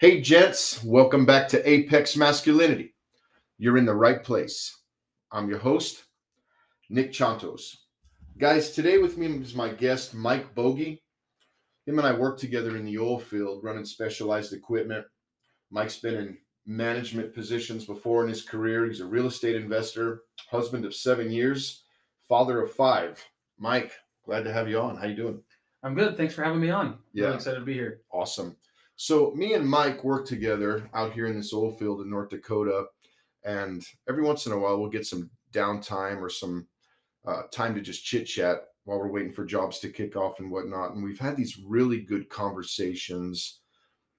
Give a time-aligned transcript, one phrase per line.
[0.00, 2.94] Hey, gents, welcome back to Apex Masculinity.
[3.58, 4.82] You're in the right place.
[5.32, 6.04] I'm your host,
[6.88, 7.78] Nick Chontos.
[8.38, 11.00] Guys, today with me is my guest, Mike Boggie.
[11.84, 15.04] Him and I work together in the oil field running specialized equipment.
[15.72, 18.86] Mike's been in management positions before in his career.
[18.86, 21.82] He's a real estate investor, husband of seven years,
[22.28, 23.20] father of five.
[23.58, 23.90] Mike,
[24.24, 24.96] glad to have you on.
[24.96, 25.42] How you doing?
[25.82, 26.16] I'm good.
[26.16, 26.98] Thanks for having me on.
[27.12, 27.24] Yeah.
[27.24, 28.02] Really excited to be here.
[28.12, 28.56] Awesome.
[29.00, 32.86] So me and Mike work together out here in this oil field in North Dakota,
[33.44, 36.66] and every once in a while we'll get some downtime or some
[37.24, 40.50] uh, time to just chit chat while we're waiting for jobs to kick off and
[40.50, 40.94] whatnot.
[40.94, 43.60] And we've had these really good conversations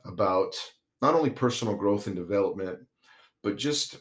[0.05, 0.55] about
[1.01, 2.79] not only personal growth and development,
[3.43, 3.97] but just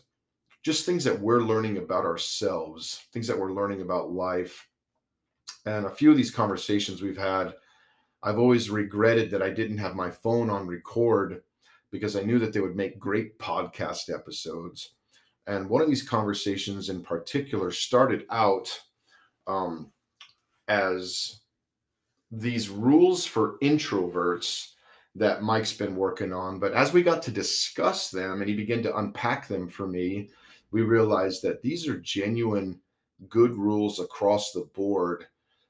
[0.63, 4.69] just things that we're learning about ourselves, things that we're learning about life.
[5.67, 7.55] And a few of these conversations we've had
[8.23, 11.43] I've always regretted that I didn't have my phone on record
[11.91, 14.95] because I knew that they would make great podcast episodes.
[15.47, 18.79] And one of these conversations in particular started out
[19.47, 19.91] um,
[20.67, 21.41] as
[22.31, 24.73] these rules for introverts
[25.15, 26.59] that Mike's been working on.
[26.59, 30.29] But as we got to discuss them and he began to unpack them for me,
[30.71, 32.79] we realized that these are genuine
[33.29, 35.27] good rules across the board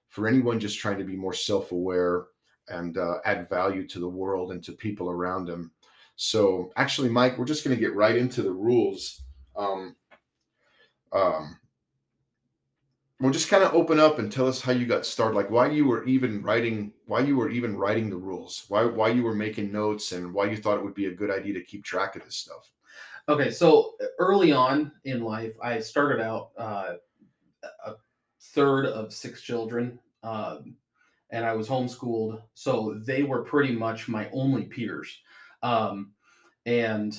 [0.08, 2.26] for anyone just trying to be more self aware
[2.70, 5.70] and uh, add value to the world and to people around him.
[6.16, 9.22] So, actually, Mike, we're just going to get right into the rules.
[9.56, 9.94] Um,
[11.12, 11.58] um,
[13.20, 15.68] we'll just kind of open up and tell us how you got started, like why
[15.68, 19.34] you were even writing, why you were even writing the rules, why why you were
[19.34, 22.16] making notes, and why you thought it would be a good idea to keep track
[22.16, 22.70] of this stuff.
[23.28, 26.94] Okay, so early on in life, I started out uh,
[27.84, 27.94] a
[28.40, 30.76] third of six children, um,
[31.30, 35.16] and I was homeschooled, so they were pretty much my only peers.
[35.62, 36.12] Um,
[36.66, 37.18] and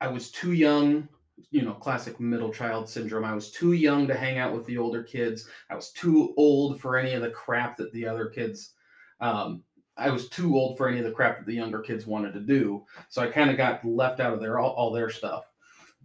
[0.00, 1.08] I was too young,
[1.50, 3.24] you know, classic middle child syndrome.
[3.24, 5.48] I was too young to hang out with the older kids.
[5.70, 8.72] I was too old for any of the crap that the other kids.
[9.20, 9.62] Um,
[9.96, 12.40] I was too old for any of the crap that the younger kids wanted to
[12.40, 12.84] do.
[13.08, 15.44] So I kind of got left out of their all, all their stuff.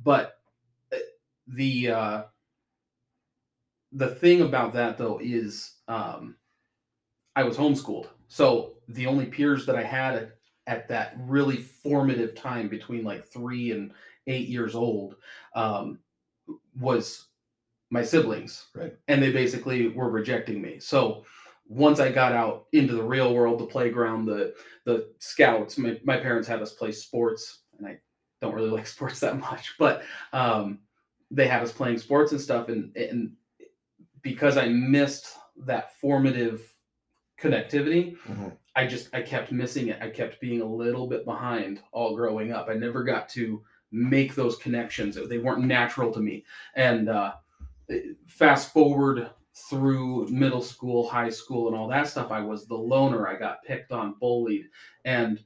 [0.04, 0.38] But
[0.94, 0.98] uh,
[1.48, 2.24] the uh,
[3.92, 6.36] the thing about that though is um,
[7.40, 10.32] I was homeschooled, so the only peers that I had at,
[10.68, 13.94] at that really formative time between like three and
[14.28, 15.16] eight years old
[15.56, 16.00] um,
[16.78, 17.28] was
[17.92, 18.94] my siblings, Right.
[19.08, 20.80] And they basically were rejecting me.
[20.82, 21.24] So
[21.66, 26.18] once I got out into the real world, the playground, the the scouts, my, my
[26.18, 28.00] parents had us play sports, and I
[28.42, 30.80] don't really like sports that much, but um,
[31.32, 33.32] they had us playing sports and stuff, and and
[34.24, 36.70] because I missed that formative
[37.42, 38.56] connectivity, Mhm.
[38.76, 40.02] I just I kept missing it.
[40.02, 42.70] I kept being a little bit behind all growing up.
[42.70, 45.18] I never got to make those connections.
[45.28, 46.46] They weren't natural to me.
[46.76, 47.34] And uh,
[48.28, 49.30] fast forward
[49.70, 53.28] through middle school, high school, and all that stuff, I was the loner.
[53.28, 54.70] I got picked on, bullied,
[55.06, 55.44] and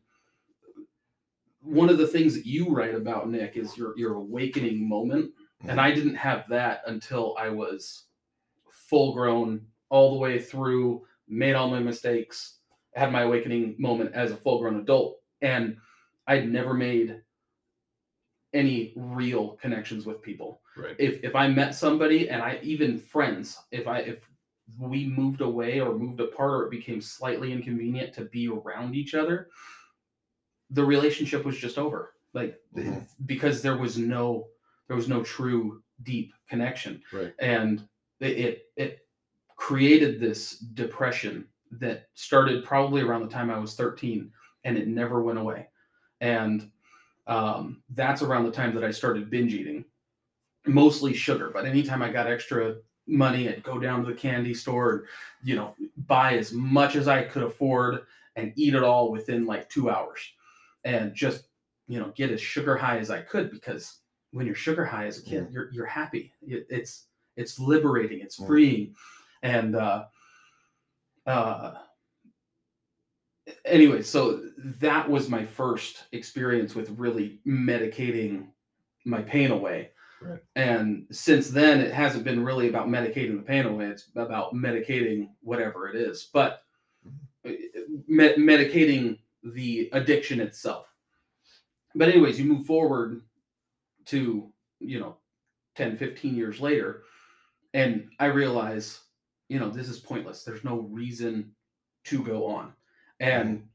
[1.62, 5.32] one of the things that you write about, Nick, is your your awakening moment.
[5.66, 8.04] And I didn't have that until I was
[8.70, 12.60] full grown, all the way through, made all my mistakes,
[12.96, 15.20] had my awakening moment as a full grown adult.
[15.42, 15.78] And
[16.28, 17.22] I'd never made
[18.54, 20.62] any real connections with people.
[20.78, 20.96] Right.
[21.00, 24.30] If if I met somebody and I even friends, if I if
[24.80, 29.14] we moved away or moved apart or it became slightly inconvenient to be around each
[29.16, 29.50] other,
[30.70, 32.14] the relationship was just over.
[32.34, 33.06] Like Mhm.
[33.26, 34.48] because there was no
[34.88, 37.02] there was no true deep connection.
[37.12, 37.34] Right.
[37.40, 37.88] And
[38.20, 39.08] it it, it
[39.68, 44.30] created this depression that started probably around the time I was 13
[44.66, 45.70] and it never went away.
[46.20, 46.70] And
[47.28, 49.86] um, that's around the time that I started binge eating,
[50.66, 51.50] mostly sugar.
[51.54, 52.76] But anytime I got extra
[53.08, 55.02] money, I'd go down to the candy store and,
[55.46, 55.76] you know,
[56.08, 58.02] buy as much as I could afford
[58.36, 60.20] and eat it all within like two hours
[60.84, 61.48] and just,
[61.88, 64.00] you know, get as sugar high as I could because
[64.32, 66.34] when you're sugar high as a kid, you're, you're happy.
[66.46, 67.06] It- It's,
[67.38, 68.48] it's liberating, it's Mm.
[68.48, 68.96] freeing.
[69.44, 70.06] And, uh,
[71.28, 71.74] uh,
[73.66, 78.48] anyway, so that was my first experience with really medicating
[79.06, 79.92] my pain away.
[80.22, 80.40] Right.
[80.56, 83.88] And since then, it hasn't been really about medicating the pain away.
[83.88, 86.62] It's about medicating whatever it is, but
[87.46, 87.52] uh,
[88.08, 90.90] me- medicating the addiction itself.
[91.96, 93.22] But, anyways, you move forward
[94.06, 94.50] to,
[94.80, 95.18] you know,
[95.76, 97.04] 10, 15 years later,
[97.74, 99.00] and I realize,
[99.50, 100.44] you know, this is pointless.
[100.44, 101.54] There's no reason
[102.06, 102.74] to go on.
[103.20, 103.68] And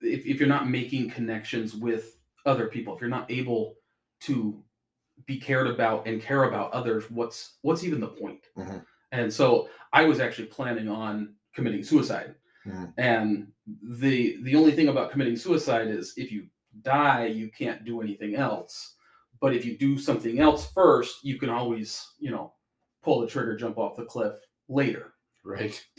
[0.00, 3.76] if, if you're not making connections with other people, if you're not able
[4.20, 4.62] to
[5.26, 8.46] be cared about and care about others, what's what's even the point?
[8.56, 8.84] Mhm.
[9.12, 12.34] And so I was actually planning on committing suicide.
[12.66, 12.92] Mhm.
[12.98, 13.52] And
[13.82, 16.48] the the only thing about committing suicide is if you
[16.82, 18.96] die, you can't do anything else.
[19.40, 22.54] But if you do something else first, you can always, you know,
[23.02, 24.36] pull the trigger, jump off the cliff
[24.68, 25.12] later.
[25.44, 25.84] Right.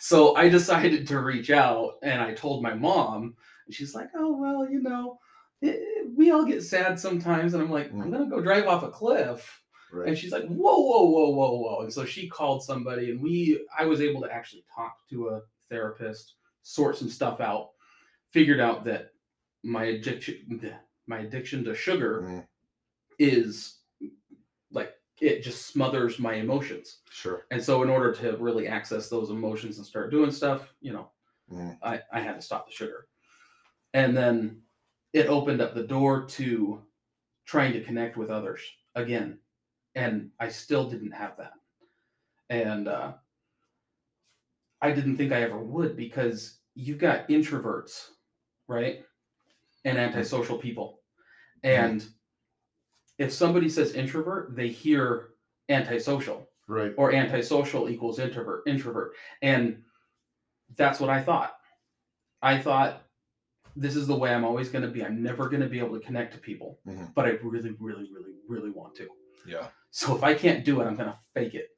[0.00, 3.34] so I decided to reach out and I told my mom,
[3.66, 5.18] and she's like, "Oh well, you know,
[5.60, 8.12] it, we all get sad sometimes." And I'm like, "I'm Mm.
[8.12, 9.62] gonna go drive off a cliff,"
[9.92, 10.08] Right.
[10.08, 13.66] and she's like, "Whoa, whoa, whoa, whoa, whoa!" And so she called somebody, and we,
[13.78, 15.40] I was able to actually talk to a
[15.70, 17.70] therapist, sort some stuff out,
[18.32, 19.10] figured out that
[19.62, 20.72] my addiction,
[21.06, 22.46] my addiction to sugar, Mm.
[23.18, 23.77] is
[25.20, 26.98] it just smothers my emotions.
[27.10, 27.46] Sure.
[27.50, 31.10] And so, in order to really access those emotions and start doing stuff, you know,
[31.52, 31.78] Mm.
[31.82, 33.06] I, I had to stop the sugar.
[33.94, 34.62] And then
[35.12, 36.82] it opened up the door to
[37.46, 38.60] trying to connect with others
[38.94, 39.38] again.
[39.94, 41.52] And I still didn't have that.
[42.50, 43.12] And uh,
[44.82, 48.08] I didn't think I ever would because you've got introverts,
[48.68, 49.04] right?
[49.84, 51.00] And antisocial people.
[51.64, 52.06] And
[53.18, 55.30] if somebody says introvert, they hear
[55.68, 56.92] antisocial Right.
[56.98, 59.12] or antisocial equals introvert introvert
[59.42, 59.82] and
[60.76, 61.54] that's what i thought
[62.42, 63.04] i thought
[63.74, 65.98] this is the way i'm always going to be i'm never going to be able
[65.98, 67.14] to connect to people Mhm.
[67.14, 69.08] but i really really really really want to
[69.46, 69.68] Yeah.
[69.90, 71.68] so if i can't do it i'm going to fake it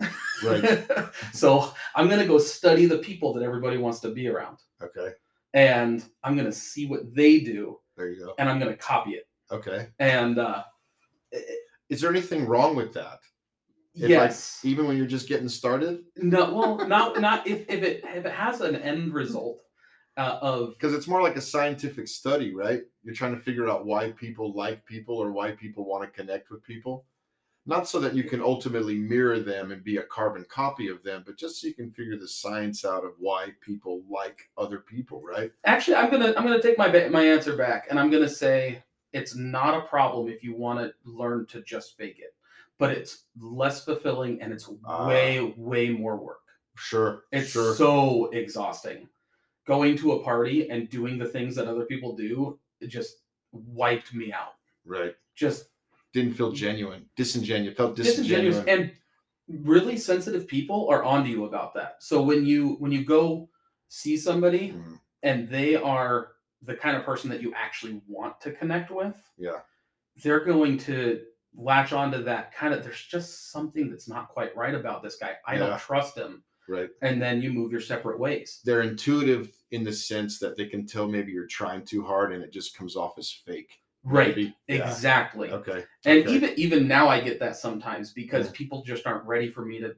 [0.45, 0.85] Right.
[1.33, 5.13] so i'm going to go study the people that everybody wants to be around Okay.
[5.55, 8.35] and i'm going to see what they do There you go.
[8.39, 9.89] and i'm going to copy it Okay.
[10.01, 10.65] and uh
[11.88, 13.21] Is there anything wrong with that?
[13.94, 16.05] If, like, yes Even when you're just getting started?
[16.17, 19.61] no well not not if, if it if it has an end result
[20.17, 22.82] uh, of Because it's more like a scientific study, right?
[23.03, 26.50] You're trying to figure out why people like people or why people want to connect
[26.50, 27.06] with people.
[27.67, 31.23] Not so that you can ultimately mirror them and be a carbon copy of them,
[31.26, 35.23] but just so you can figure the science out of why people like other people,
[35.23, 35.53] right?
[35.65, 39.35] Actually, I'm gonna I'm gonna take my my answer back, and I'm gonna say it's
[39.35, 42.35] not a problem if you want to learn to just fake it,
[42.79, 45.09] but it's less fulfilling and it's Ah.
[45.09, 46.41] way way more work.
[46.77, 47.25] Sure.
[47.33, 47.75] It's sure.
[47.75, 49.09] so exhausting.
[49.67, 53.19] Going to a party and doing the things that other people do it just
[53.53, 54.55] wiped me out.
[54.87, 55.15] right.
[55.35, 55.67] Just
[56.12, 57.09] Didn't feel genuine.
[57.17, 57.77] Disingenuous.
[57.77, 58.91] Felt disingenuous disingenuous.
[59.49, 62.03] and really sensitive people are onto you about that.
[62.03, 63.49] So when you when you go
[63.89, 68.53] see somebody Mm, and they are the kind of person that you actually want to
[68.53, 69.61] connect with, Yeah.
[70.23, 71.25] they're going to
[71.55, 75.37] latch onto that kind of there's just something that's not quite right about this guy.
[75.47, 75.67] I Yeah.
[75.67, 76.45] don't trust him.
[76.69, 76.91] Right.
[77.03, 78.61] And then you move your separate ways.
[78.65, 82.45] They're intuitive in the sense that they can tell maybe you're trying too hard and
[82.45, 83.81] it just comes off as fake.
[84.05, 84.29] Right.
[84.37, 84.57] Maybe.
[84.69, 84.88] Yeah.
[84.88, 85.50] Exactly.
[85.50, 85.85] Okay.
[86.05, 86.33] And okay.
[86.33, 88.52] even even now I get that sometimes because Yeah.
[88.55, 89.97] people just aren't ready for me to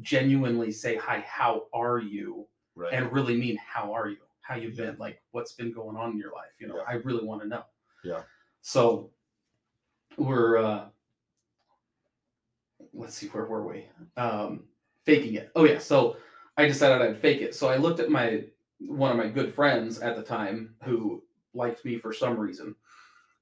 [0.00, 2.46] genuinely say hi, how are you?
[2.74, 2.92] right.
[2.94, 4.18] And really mean how are you?
[4.48, 4.86] How you Yeah.
[4.86, 4.96] been?
[4.98, 6.52] Like what's been going on in your life?
[6.58, 6.84] You know, Yeah.
[6.88, 7.64] I really want to know.
[8.02, 8.22] Yeah.
[8.62, 9.10] So
[10.16, 10.86] we're uh
[12.94, 13.86] let's see where were we?
[14.16, 14.64] Um
[15.04, 15.50] faking it.
[15.54, 16.16] Oh yeah, so
[16.56, 17.54] I decided I'd fake it.
[17.54, 18.44] So I looked at my
[18.80, 22.74] one of my good friends at the time who liked me for some reason.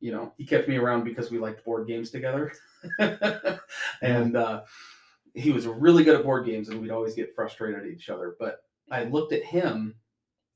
[0.01, 2.53] You know, he kept me around because we liked board games together.
[4.03, 4.63] and uh
[5.35, 8.35] he was really good at board games and we'd always get frustrated at each other.
[8.41, 9.95] But I looked at him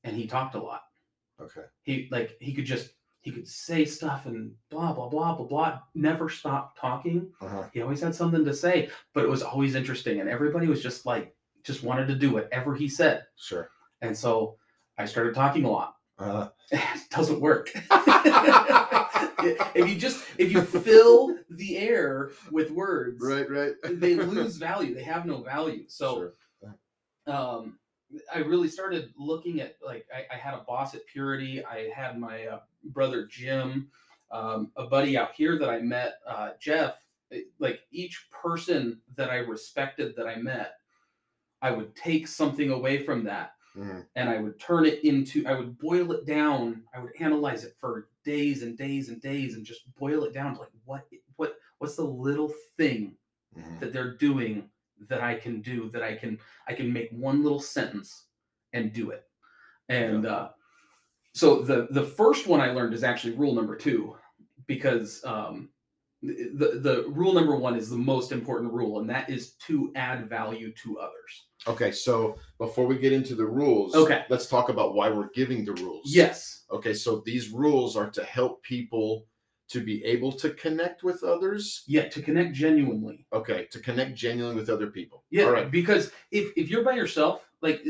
[0.03, 0.81] and he talked a lot
[1.41, 1.61] okay.
[1.83, 2.91] he like he could just
[3.21, 7.63] he could say stuff and blah blah blah blah blah never stop talking Uh-huh.
[7.73, 11.05] he always had something to say but it was always interesting and everybody was just
[11.05, 13.69] like just wanted to do whatever he said Sure.
[14.01, 14.57] and so
[14.97, 17.69] i started talking a lot Uh, it doesn't work
[19.75, 23.73] if you just if you fill the air with words right, right.
[23.83, 26.31] they lose value they have no value so
[26.61, 26.75] Sure.
[27.27, 27.77] um
[28.33, 31.63] I really started looking at like I, I had a boss at Purity.
[31.65, 33.89] I had my uh, brother Jim,
[34.31, 37.03] um, a buddy out here that I met, uh, Jeff.
[37.59, 40.73] Like each person that I respected that I met,
[41.61, 43.53] I would take something away from that.
[43.77, 44.05] Mhm.
[44.17, 46.83] and I would turn it into, I would boil it down.
[46.93, 50.55] I would analyze it for days and days and days and just boil it down
[50.55, 53.15] to like, what, what, what's the little thing
[53.57, 53.79] Mhm.
[53.79, 54.69] that they're doing
[55.09, 58.25] that I can do that I can I can make one little sentence
[58.73, 59.25] and do it.
[59.89, 60.49] And uh,
[61.33, 64.15] so the the first one I learned is actually rule number two
[64.67, 65.69] because um,
[66.21, 70.29] the the rule number one is the most important rule and that is to add
[70.29, 71.47] value to others.
[71.67, 74.23] Okay, so before we get into the rules, Okay.
[74.29, 76.03] let's talk about why we're giving the rules.
[76.05, 76.63] Yes.
[76.71, 79.25] Okay, so these rules are to help people
[79.71, 81.83] to be able to connect with others.
[81.87, 83.25] Yeah, to connect genuinely.
[83.31, 85.23] Okay, to connect genuinely with other people.
[85.29, 85.71] Yeah, All right.
[85.71, 87.83] because if if you're by yourself, like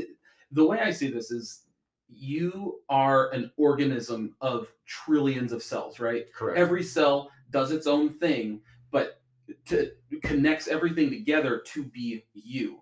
[0.51, 1.63] the way I see this is
[2.07, 6.31] you are an organism of trillions of cells, right?
[6.33, 6.59] Correct.
[6.59, 8.61] every cell does its own thing
[8.91, 9.21] but
[9.65, 12.81] to connects everything together to be you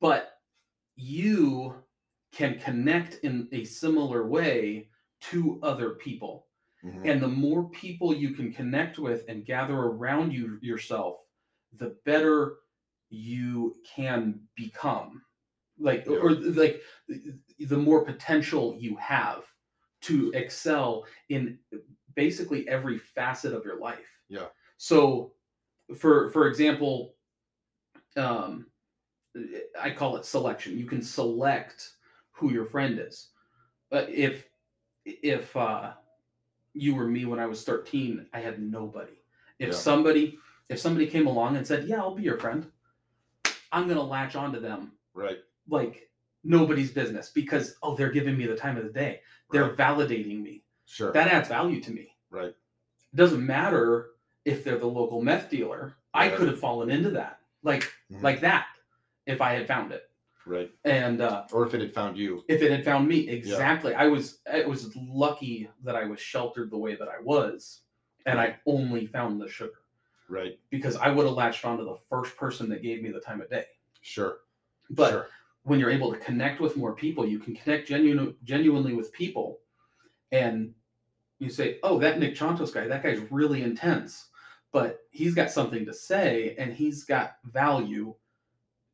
[0.00, 0.38] but
[0.94, 1.74] you
[2.32, 4.88] can connect in a similar way
[5.20, 6.45] to other people
[6.86, 7.00] Mhm.
[7.04, 11.24] and the more people you can connect with and gather around you yourself
[11.74, 12.58] the better
[13.10, 15.22] you can become
[15.78, 16.16] like Yeah.
[16.16, 16.82] or like
[17.58, 19.44] the more potential you have
[20.02, 21.58] to excel in
[22.14, 24.48] basically every facet of your life Yeah.
[24.76, 25.34] so
[25.98, 27.16] for for example
[28.16, 28.70] um
[29.80, 31.96] i call it selection you can select
[32.32, 33.30] who your friend is
[33.90, 34.48] but if
[35.04, 35.94] if uh
[36.76, 39.12] you were me when i was 13 i had nobody
[39.58, 39.74] if Yeah.
[39.74, 42.70] somebody if somebody came along and said yeah i'll be your friend
[43.72, 45.38] i'm gonna latch onto them Right.
[45.68, 46.10] like
[46.44, 49.76] nobody's business because oh they're giving me the time of the day they're Right.
[49.76, 51.12] validating me Sure.
[51.12, 52.48] that adds value to me right.
[53.12, 54.10] it doesn't matter
[54.44, 58.22] if they're the local meth dealer i could have fallen into that like Mhm.
[58.22, 58.66] like that
[59.26, 60.08] if i had found it
[60.46, 60.70] Right.
[60.84, 62.44] and uh Or if it had found you.
[62.48, 66.70] if it had found me exactly i was it was lucky that i was sheltered
[66.70, 67.80] the way that i was
[68.26, 69.80] and i only found the sugar
[70.28, 70.58] Right.
[70.70, 73.50] because i would have latched onto the first person that gave me the time of
[73.50, 73.64] day
[74.02, 74.38] Sure.
[74.90, 75.28] but sure.
[75.64, 79.58] when you're able to connect with more people you can connect genu- genuinely with people
[80.32, 80.72] and
[81.40, 84.28] you say oh that nick chontos guy that guy's really intense
[84.72, 88.14] but he's got something to say and he's got value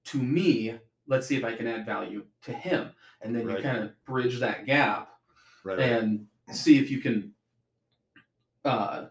[0.05, 2.91] to me let's see if i can add value to him
[3.21, 3.59] and then Right.
[3.59, 5.09] you kind of bridge that gap
[5.65, 5.79] Right.
[5.79, 5.89] right.
[5.93, 7.33] and see if you can
[8.65, 9.07] uh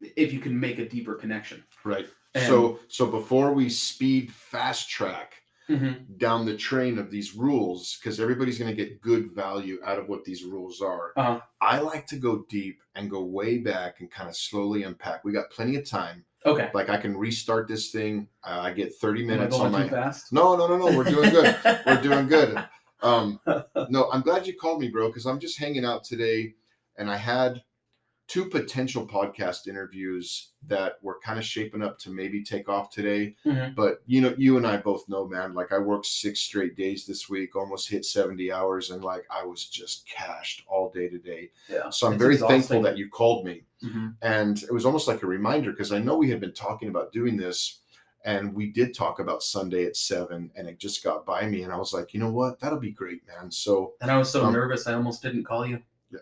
[0.00, 2.08] if you can make a deeper connection Right.
[2.34, 6.18] And- so so before we speed fast track Mhm.
[6.18, 10.08] down the train of these rules, because everybody's going to get good value out of
[10.08, 11.40] what these rules are, Uh-huh.
[11.60, 15.24] I like to go deep and go way back and kind of slowly unpack.
[15.24, 16.24] We got plenty of time.
[16.44, 18.28] Okay Like I can restart this thing.
[18.44, 19.88] Uh, I get 30 Am I minutes on my.
[19.88, 20.96] fast No, no, no, no.
[20.96, 21.56] We're doing good.
[21.86, 22.62] We're doing good.
[23.02, 23.40] Um,
[23.88, 26.54] no, I'm glad you called me, bro, because I'm just hanging out today,
[26.96, 27.62] and I had
[28.28, 33.36] two potential podcast interviews that were kind of shaping up to maybe take off today.
[33.44, 33.74] Mhm.
[33.76, 35.54] But you know, you and I both know, man.
[35.54, 39.44] Like I worked six straight days this week, almost hit 70 hours, and like I
[39.44, 41.50] was just cashed all day today.
[41.68, 42.58] yeah So I'm It's very exhausting.
[42.60, 44.16] thankful that you called me Mhm.
[44.22, 47.12] and it was almost like a reminder because I know we had been talking about
[47.12, 47.80] doing this,
[48.24, 51.72] and we did talk about Sunday at seven, and it just got by me, and
[51.72, 53.52] I was like, you know what, that'll be great, man.
[53.52, 55.80] So, And I was so Um, nervous, I almost didn't call you.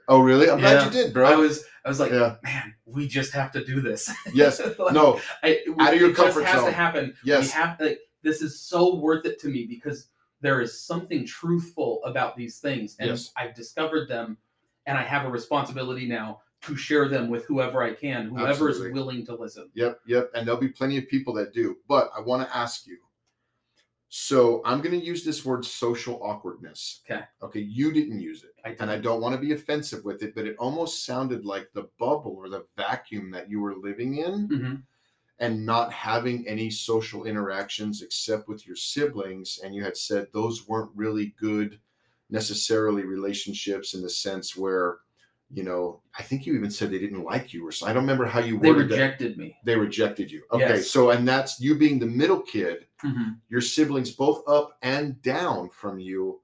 [0.08, 0.50] Oh really?
[0.50, 1.26] I'm glad you did, bro.
[1.28, 2.36] I was, I was like, Yeah.
[2.42, 4.10] man, we just have to do this.
[4.34, 6.70] yes, Like, no, I, Out of your it comfort just has zone.
[6.70, 7.14] to happen.
[7.24, 7.44] Yes.
[7.46, 10.08] we have like this is so worth it to me because
[10.40, 13.32] there is something truthful about these things, and Yes.
[13.36, 14.36] I've discovered them,
[14.86, 18.80] and I have a responsibility now to share them with whoever I can, whoever is
[18.80, 19.70] willing to listen.
[19.74, 20.30] Yep, yep.
[20.34, 21.76] And there'll be plenty of people that do.
[21.88, 22.96] But I want to ask you.
[24.16, 27.02] So I'm going to use this word social awkwardness.
[27.04, 27.24] Okay.
[27.42, 27.60] Okay.
[27.60, 28.52] You didn't use it.
[28.64, 31.72] I And I don't want to be offensive with it, but it almost sounded like
[31.72, 34.86] the bubble or the vacuum that you were living in Mhm.
[35.40, 39.58] and not having any social interactions except with your siblings.
[39.64, 41.80] And you had said those weren't really good
[42.30, 45.00] necessarily relationships in the sense where,
[45.54, 47.86] you know, I think you even said they didn't like you or so.
[47.86, 49.56] I don't remember how you They worded that rejected me.
[49.64, 50.42] they rejected you.
[50.50, 50.90] Okay, Yes.
[50.90, 53.38] so and that's you being the middle kid, Mhm.
[53.48, 56.40] your siblings both up and down from you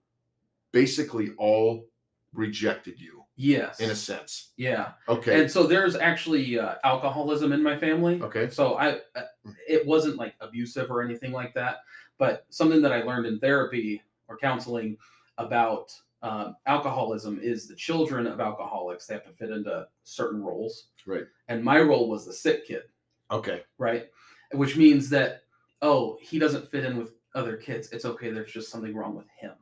[0.73, 1.89] basically all
[2.33, 3.81] rejected you Yes.
[3.81, 4.53] in a sense.
[4.57, 4.93] yeah.
[5.09, 5.41] Okay.
[5.41, 8.21] And so there's actually uh, alcoholism in my family.
[8.23, 8.49] okay.
[8.51, 9.23] So I, uh,
[9.67, 11.79] it wasn't like abusive or anything like that,
[12.19, 14.97] but something that I learned in therapy or counseling
[15.39, 15.91] about
[16.23, 20.89] um, alcoholism is the children of alcoholics they have to fit into certain roles.
[21.07, 21.25] Right.
[21.49, 22.83] And my role was the sick kid,
[23.31, 23.63] Okay.
[23.79, 24.09] right?
[24.53, 25.43] Which means that
[25.83, 27.91] oh he doesn't fit in with other kids.
[27.91, 28.31] It's okay.
[28.31, 29.53] There's just something wrong with him.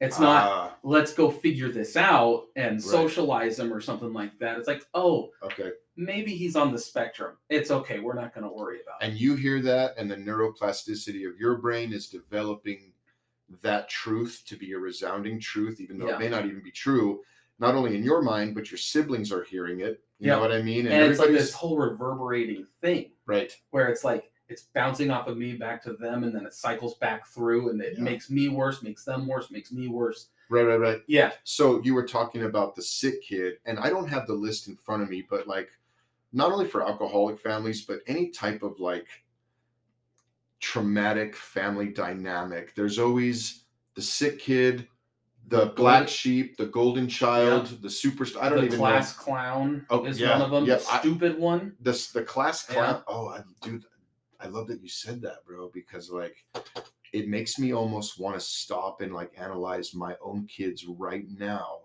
[0.00, 2.82] It's not Ah, let's go figure this out and Right.
[2.82, 4.58] socialize him or something like that.
[4.58, 5.72] It's like, oh, okay.
[5.96, 7.36] maybe he's on the spectrum.
[7.48, 8.00] It's okay.
[8.00, 9.06] We're not going to worry about it.
[9.06, 12.92] And you hear that, and the neuroplasticity of your brain is developing
[13.62, 16.16] that truth to be a resounding truth, even though Yeah.
[16.16, 17.22] it may not even be true.
[17.58, 20.02] Not only in your mind, but your siblings are hearing it.
[20.18, 20.34] You Yeah.
[20.36, 20.86] know what I mean?
[20.86, 23.56] And, it's like this whole reverberating thing right.
[23.70, 26.96] where it's like it's bouncing off of me back to them and then it cycles
[26.96, 28.02] back through and it Yeah.
[28.04, 30.28] makes me worse, makes them worse, makes me worse.
[30.50, 31.02] Right, right, right.
[31.06, 31.32] Yeah.
[31.44, 34.76] So you were talking about the sick kid, and I don't have the list in
[34.76, 35.70] front of me, but like
[36.32, 39.06] not only for alcoholic families, but any type of like
[40.60, 44.88] traumatic family dynamic, there's always the sick kid,
[45.48, 48.40] the The black golden- sheep, the golden child, the superstar.
[48.42, 48.60] I don't even know.
[48.60, 49.22] the even class know.
[49.24, 50.64] clown Oh, is yeah, one of them.
[50.64, 51.76] yeah, the I- stupid one.
[51.80, 52.74] This the class Yeah.
[52.76, 53.02] clown.
[53.06, 53.84] Oh, I dude,
[54.40, 56.36] I love that you said that, bro, because like
[57.12, 61.80] it makes me almost want to stop and like analyze my own kids right now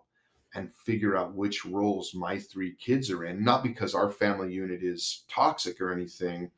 [0.55, 3.43] and figure out which roles my three kids are in.
[3.43, 6.49] Not because our family unit is toxic or anything,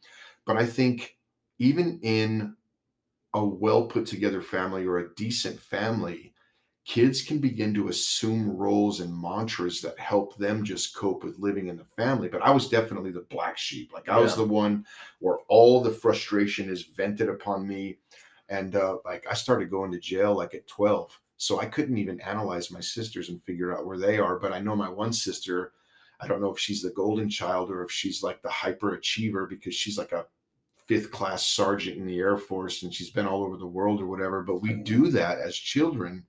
[0.45, 1.17] but I think
[1.61, 2.55] even in
[3.35, 6.33] a well put together family or a decent family,
[6.85, 11.67] kids can begin to assume roles and mantras that help them just cope with living
[11.67, 12.27] in the family.
[12.27, 13.93] But I was definitely the black sheep.
[13.93, 14.87] Like I was the one
[15.19, 17.99] where all the frustration is vented upon me.
[18.49, 21.15] And uh, like I started going to jail like at 12.
[21.37, 24.39] So I couldn't even analyze my sisters and figure out where they are.
[24.39, 25.73] But I know my one sister,
[26.19, 29.45] I don't know if she's the golden child or if she's like the hyper achiever
[29.45, 30.25] because she's like a
[30.91, 34.07] fifth class sergeant in the Air Force and she's been all over the world or
[34.07, 34.43] whatever.
[34.43, 34.83] But we mm-hmm.
[34.83, 36.25] do that as children.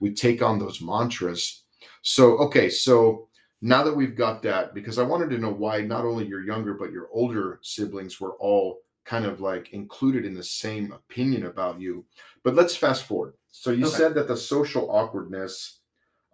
[0.00, 1.62] We take on those mantras.
[2.02, 3.28] So, okay, so
[3.62, 6.74] now that we've got that, because I wanted to know why not only your younger,
[6.74, 11.80] but your older siblings were all kind of like included in the same opinion about
[11.80, 12.04] you.
[12.44, 13.32] But let's fast forward.
[13.50, 13.96] So, you Okay.
[13.96, 15.80] said that the social awkwardness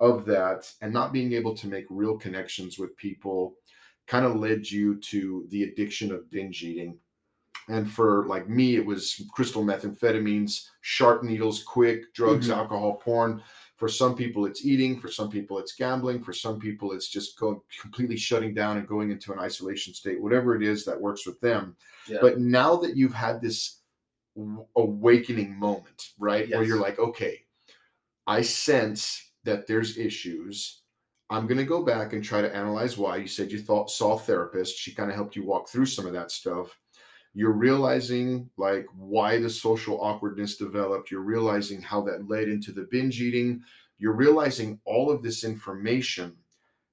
[0.00, 3.55] of that and not being able to make real connections with people
[4.09, 6.98] kind of led you to the addiction of binge eating.
[7.68, 12.57] And for like me, it was crystal methamphetamines, sharp needles, quick drugs, Mhm.
[12.57, 13.42] alcohol, porn.
[13.77, 15.01] For some people, it's eating.
[15.01, 16.22] For some people, it's gambling.
[16.22, 20.20] For some people, it's just going completely shutting down and going into an isolation state.
[20.20, 21.77] Whatever it is that works with them.
[22.07, 22.18] Yeah.
[22.20, 23.81] But now that you've had this
[24.77, 27.44] awakening moment, right, where you're like, okay,
[28.27, 30.83] I sense that there's issues.
[31.31, 33.16] I'm going to go back and try to analyze why.
[33.16, 34.77] You said you thought saw a therapist.
[34.77, 36.79] She kind of helped you walk through some of that stuff.
[37.35, 41.11] You're realizing like why the social awkwardness developed.
[41.11, 43.62] You're realizing how that led into the binge eating.
[43.99, 46.37] You're realizing all of this information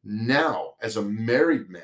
[0.03, 1.83] now as a married man,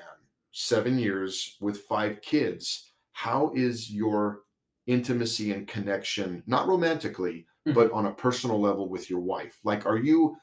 [0.52, 2.91] seven years with five kids.
[3.12, 4.41] How is your
[4.88, 7.74] intimacy and connection, not romantically, hmm.
[7.74, 9.60] but on a personal level with your wife?
[9.63, 10.38] Like, are you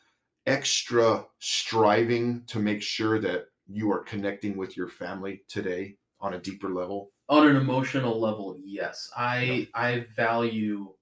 [0.47, 6.41] extra striving to make sure that you are connecting with your family today on a
[6.41, 7.13] deeper level?
[7.33, 10.93] On an emotional level yes i i value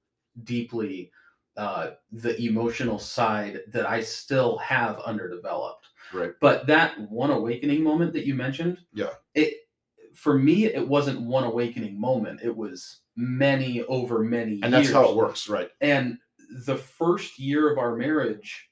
[0.45, 1.11] deeply
[1.57, 6.33] uh the emotional side that i still have underdeveloped Right.
[6.41, 9.11] but that one awakening moment that you mentioned Yeah.
[9.35, 9.55] it
[10.15, 15.11] for me it wasn't one awakening moment it was many over many And that's how
[15.11, 15.71] it works, right?
[15.81, 16.17] and
[16.67, 18.70] the first year of our marriage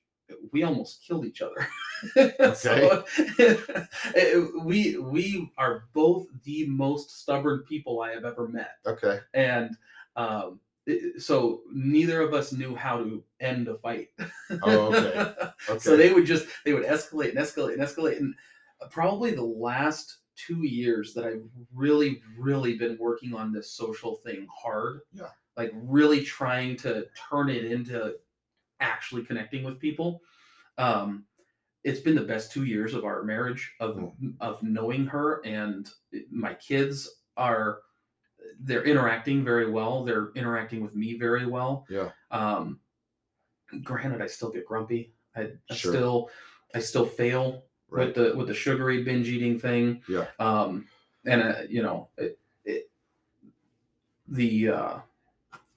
[0.53, 1.69] we almost killed each other
[2.55, 3.05] so
[4.63, 9.21] we we are both the most stubborn people i have ever met Okay.
[9.35, 9.77] and
[10.17, 10.61] um
[11.19, 14.09] so neither of us knew how to end a fight
[14.63, 15.35] Oh, okay.
[15.69, 15.79] Okay.
[15.79, 18.35] so they would just they would escalate and escalate and escalate and
[18.91, 21.43] probably the last two years that i've
[21.75, 25.29] really really been working on this social thing hard Yeah.
[25.57, 28.15] like really trying to turn it into
[28.81, 30.23] actually connecting with people
[30.79, 31.25] um
[31.85, 34.31] it's been the best two years of our marriage of Hmm.
[34.41, 35.91] of knowing her and
[36.31, 37.81] my kids are
[38.61, 42.11] they're interacting very well they're interacting with me very well Yeah.
[42.31, 42.81] um
[43.83, 45.93] granted i still get grumpy i, I Sure.
[45.93, 46.31] still
[46.75, 48.07] i still fail Right.
[48.09, 50.27] with the with the sugary binge eating thing Yeah.
[50.39, 50.87] um
[51.25, 52.91] and uh, you know it, it
[54.29, 54.99] the uh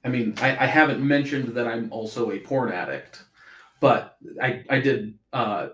[0.04, 3.24] i mean I, I haven't mentioned that i'm also a porn addict
[3.80, 5.70] but i i did uh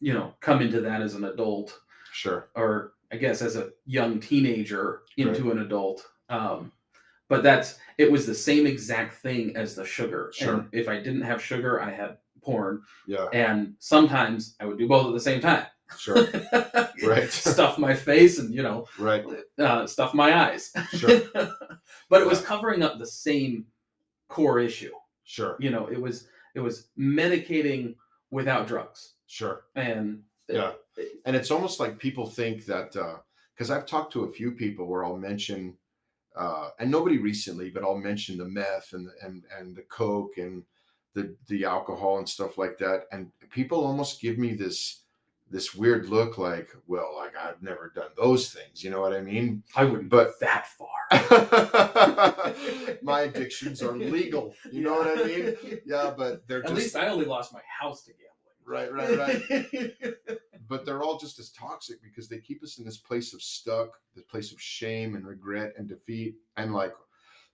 [0.00, 1.78] you know come into that as an adult
[2.12, 2.48] Sure.
[2.54, 6.04] or I guess as a young teenager into an adult.
[6.28, 6.70] Um,
[7.28, 10.30] but that's it was the same exact thing as the sugar.
[10.34, 10.54] Sure.
[10.54, 13.26] And if I didn't have sugar, I had porn, Yeah.
[13.32, 15.66] and sometimes I would do both at the same time.
[15.98, 16.26] Sure.
[17.04, 17.28] Right.
[17.30, 19.24] stuff my face and you know Right.
[19.58, 20.72] uh, stuff my eyes.
[20.92, 21.20] Sure.
[22.08, 23.66] but it was covering up the same
[24.28, 24.92] core issue
[25.24, 25.56] Sure.
[25.60, 27.94] you know it was it was medicating
[28.30, 29.64] without drugs, Sure.
[29.74, 30.72] and Yeah.
[31.26, 32.92] And it's almost like people think that
[33.54, 35.76] because I've talked to a few people where I'll mention
[36.36, 40.64] uh, and nobody recently, but I'll mention the meth and and and the coke and
[41.14, 45.02] the the alcohol and stuff like that, and people almost give me this
[45.50, 49.20] this weird look like, well, like I've never done those things, you know what I
[49.20, 49.62] mean?
[49.76, 50.88] I wouldn't But- that far.
[53.02, 55.54] My addictions are legal, you know what I mean?
[55.86, 58.32] Yeah, but they're At just least I only lost my house to gambling.
[58.66, 59.94] right, right, right.
[60.68, 63.90] but they're all just as toxic because they keep us in this place of stuck,
[64.14, 66.36] this place of shame and regret and defeat.
[66.56, 66.94] And like,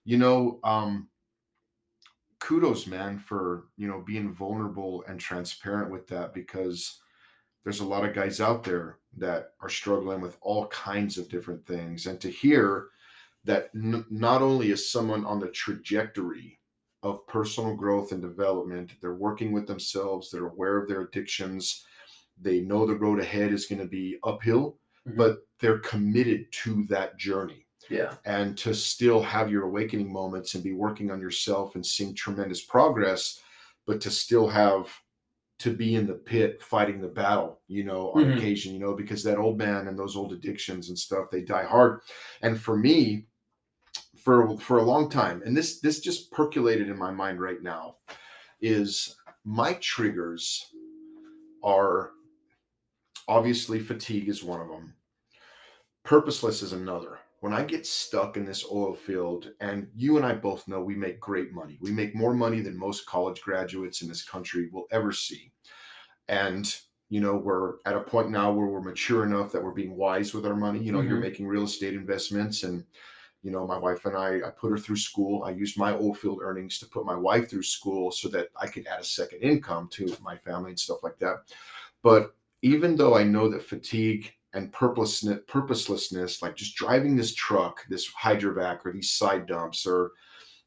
[0.05, 1.09] you know, um,
[2.39, 7.01] kudos, man, for you know being vulnerable and transparent with that because
[7.63, 11.65] there's a lot of guys out there that are struggling with all kinds of different
[11.65, 12.07] things.
[12.07, 12.87] And to hear
[13.43, 16.59] that n- not only is someone on the trajectory
[17.03, 21.85] of personal growth and development, they're working with themselves, they're aware of their addictions,
[22.39, 25.17] they know the road ahead is going to be uphill, Mhm.
[25.17, 27.65] but they're committed to that journey.
[27.89, 28.15] Yeah.
[28.25, 32.63] And to still have your awakening moments and be working on yourself and seeing tremendous
[32.63, 33.41] progress,
[33.85, 34.89] but to still have
[35.61, 38.37] to be in the pit fighting the battle, you know, on Mhm.
[38.37, 41.63] occasion, you know, because that old man and those old addictions and stuff, they die
[41.63, 42.01] hard.
[42.41, 43.27] And for me,
[44.17, 47.97] for for a long time, and this this just percolated in my mind right now,
[48.61, 50.65] is my triggers
[51.63, 52.11] are
[53.27, 54.95] obviously fatigue is one of them.
[56.03, 57.19] Purposeless is another.
[57.41, 60.95] When I get stuck in this oil field, and you and I both know we
[60.95, 61.77] make great money.
[61.81, 65.51] We make more money than most college graduates in this country will ever see.
[66.27, 66.75] And
[67.09, 70.33] you know, we're at a point now where we're mature enough that we're being wise
[70.33, 70.81] with our money.
[70.83, 71.21] You know, you're Mhm.
[71.21, 72.85] making real estate investments and
[73.43, 75.43] you know, my wife and I, I put her through school.
[75.43, 78.67] I used my oil field earnings to put my wife through school so that I
[78.67, 81.53] could add a second income to my family and stuff like that.
[82.01, 87.85] But even though I know that fatigue and purposelessness, purposelessness like just driving this truck,
[87.89, 90.11] this hydrovac or these side dumps or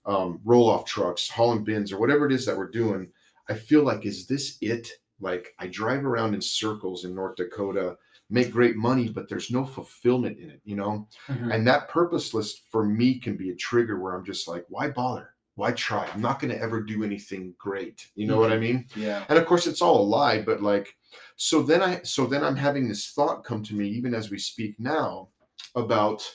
[0.07, 3.11] um, roll off trucks, hauling bins or whatever it is that we're doing,
[3.49, 4.89] I feel like, is this it?
[5.21, 7.97] Like I drive around in circles in North Dakota,
[8.31, 11.09] make great money, but there's no fulfillment in it, you know?
[11.29, 11.55] Mhm.
[11.55, 15.34] And that purposeless for me can be a trigger where I'm just like, why bother?
[15.57, 16.09] Why try?
[16.13, 18.09] I'm not going to ever do anything great.
[18.17, 18.63] You know what I mm-hmm.
[18.63, 18.87] mean?
[18.97, 19.25] Yeah.
[19.29, 20.43] And of course, it's all a lie.
[20.43, 20.97] But like,
[21.37, 24.39] so then I, so then I'm having this thought come to me, even as we
[24.39, 25.29] speak now,
[25.77, 26.29] about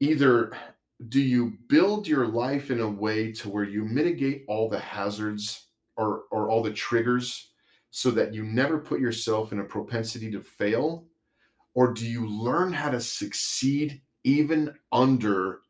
[0.00, 0.52] either
[1.08, 5.66] do you build your life in a way to where you mitigate all the hazards
[5.96, 7.50] or or all the triggers
[7.90, 11.04] so that you never put yourself in a propensity to fail
[11.74, 15.60] or do you learn how to succeed even under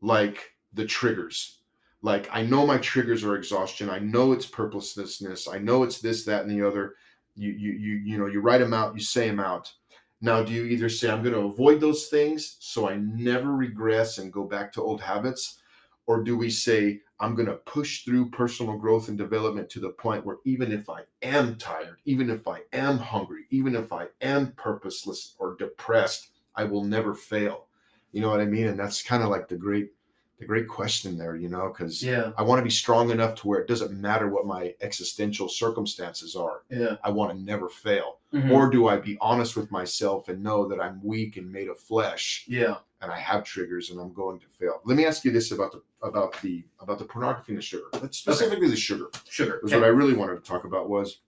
[0.00, 1.57] like the triggers
[2.02, 3.90] like i know my triggers are exhaustion.
[3.90, 5.48] I know it's purposelessness.
[5.48, 6.94] I know it's this that and the other.
[7.36, 9.72] You you you, you know you write them out you say them out.
[10.20, 14.18] Now do you either say i'm going to avoid those things so i never regress
[14.18, 15.60] and go back to old habits
[16.06, 19.90] or do we say i'm going to push through personal growth and development to the
[19.90, 24.06] point where even if i am tired even if i am hungry even if i
[24.20, 27.66] am purposeless or depressed i will never fail.
[28.12, 28.66] You know what i mean?
[28.66, 29.92] And that's kind of like the great
[30.38, 32.32] the great question there you know because Yeah.
[32.38, 36.36] i want to be strong enough to where it doesn't matter what my existential circumstances
[36.36, 36.96] are Yeah.
[37.02, 38.50] i want to never fail Mhm.
[38.52, 41.78] or do i be honest with myself and know that i'm weak and made of
[41.78, 42.76] flesh yeah.
[43.00, 44.80] and I have triggers and I'm going to fail.
[44.84, 47.84] Let me ask you this about the about the about the pornography and the sugar.
[47.92, 49.06] But specifically the sugar.
[49.28, 49.60] Sugar.
[49.62, 51.20] Because what I really wanted to talk about was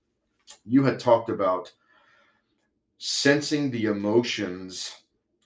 [0.67, 1.73] you had talked about
[2.99, 4.97] sensing the emotions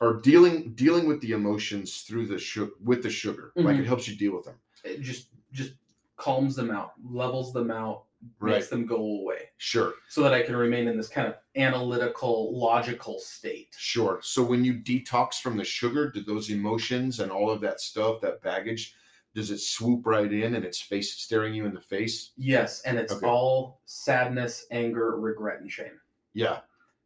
[0.04, 3.52] or dealing dealing with the emotions through the sugar with the sugar.
[3.56, 3.80] Like Mhm.
[3.80, 4.56] it helps you deal with them.
[4.84, 5.72] it just just
[6.16, 8.04] calms them out, levels them out,
[8.40, 9.94] makes them go away, Sure.
[10.10, 13.74] so that I can remain in this kind of analytical, logical state.
[13.78, 14.20] Sure.
[14.22, 18.20] So when you detox from the sugar, do those emotions and all of that stuff,
[18.20, 18.94] that baggage,
[19.34, 22.32] does it swoop right in and it's face staring you in the face?
[22.36, 23.26] Yes, and it's Okay.
[23.26, 25.98] all sadness, anger, regret, and shame.
[26.34, 26.60] Yeah.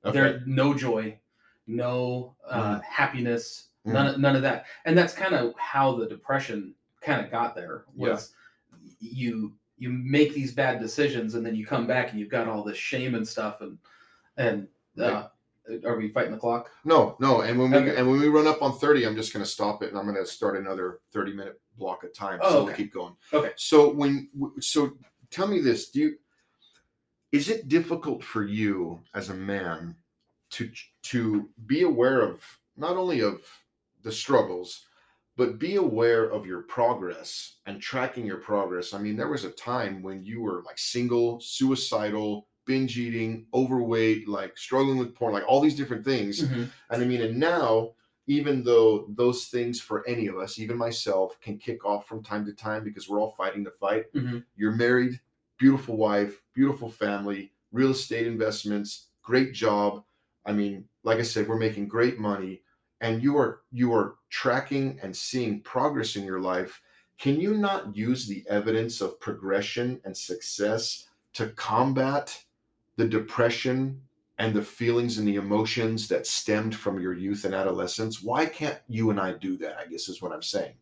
[0.05, 0.19] Okay.
[0.19, 1.19] There, no joy,
[1.68, 3.92] no uh, happiness, Mhm.
[3.92, 4.66] none, of, none of that.
[4.85, 7.85] And that's kind of how the depression kind of got there.
[7.94, 8.33] Was
[9.00, 12.64] you you make these bad decisions and then you come back and you've got all
[12.64, 13.78] this shame and stuff and
[14.37, 14.66] and
[15.00, 15.28] uh,
[15.85, 16.70] are we fighting the clock?
[16.85, 17.42] No, no.
[17.42, 17.96] And when we Okay.
[17.96, 20.26] and when we run up on 30, I'm just gonna stop it and I'm gonna
[20.26, 22.40] start another 30 minute block of time.
[22.42, 23.14] Oh, so we'll keep going.
[23.33, 23.52] Okay.
[23.57, 24.28] So when
[24.61, 24.96] so
[25.31, 26.18] tell me this, do you
[27.31, 29.94] is it difficult for you as a man
[30.51, 30.71] to
[31.03, 32.45] to be aware of
[32.77, 33.43] not only of
[34.03, 34.87] the struggles,
[35.37, 38.93] but be aware of your progress and tracking your progress.
[38.93, 44.29] I mean, there was a time when you were like single, suicidal, binge eating, overweight,
[44.29, 46.43] like struggling with porn, like all these different things.
[46.43, 46.71] Mhm.
[46.91, 47.95] And I mean, and now,
[48.27, 52.45] even though those things for any of us, even myself, can kick off from time
[52.47, 54.45] to time because we're all fighting the fight, Mhm.
[54.57, 55.21] you're married,
[55.57, 60.05] beautiful wife, beautiful family, real estate investments, great job.
[60.49, 62.63] I mean, like I said, we're making great money
[63.01, 66.81] and you are you are tracking and seeing progress in your life.
[67.19, 72.43] Can you not use the evidence of progression and success to combat
[72.97, 74.01] the depression
[74.39, 78.23] and the feelings and the emotions that stemmed from your youth and adolescence?
[78.23, 79.77] Why can't you and I do that?
[79.79, 80.75] I guess is what I'm saying.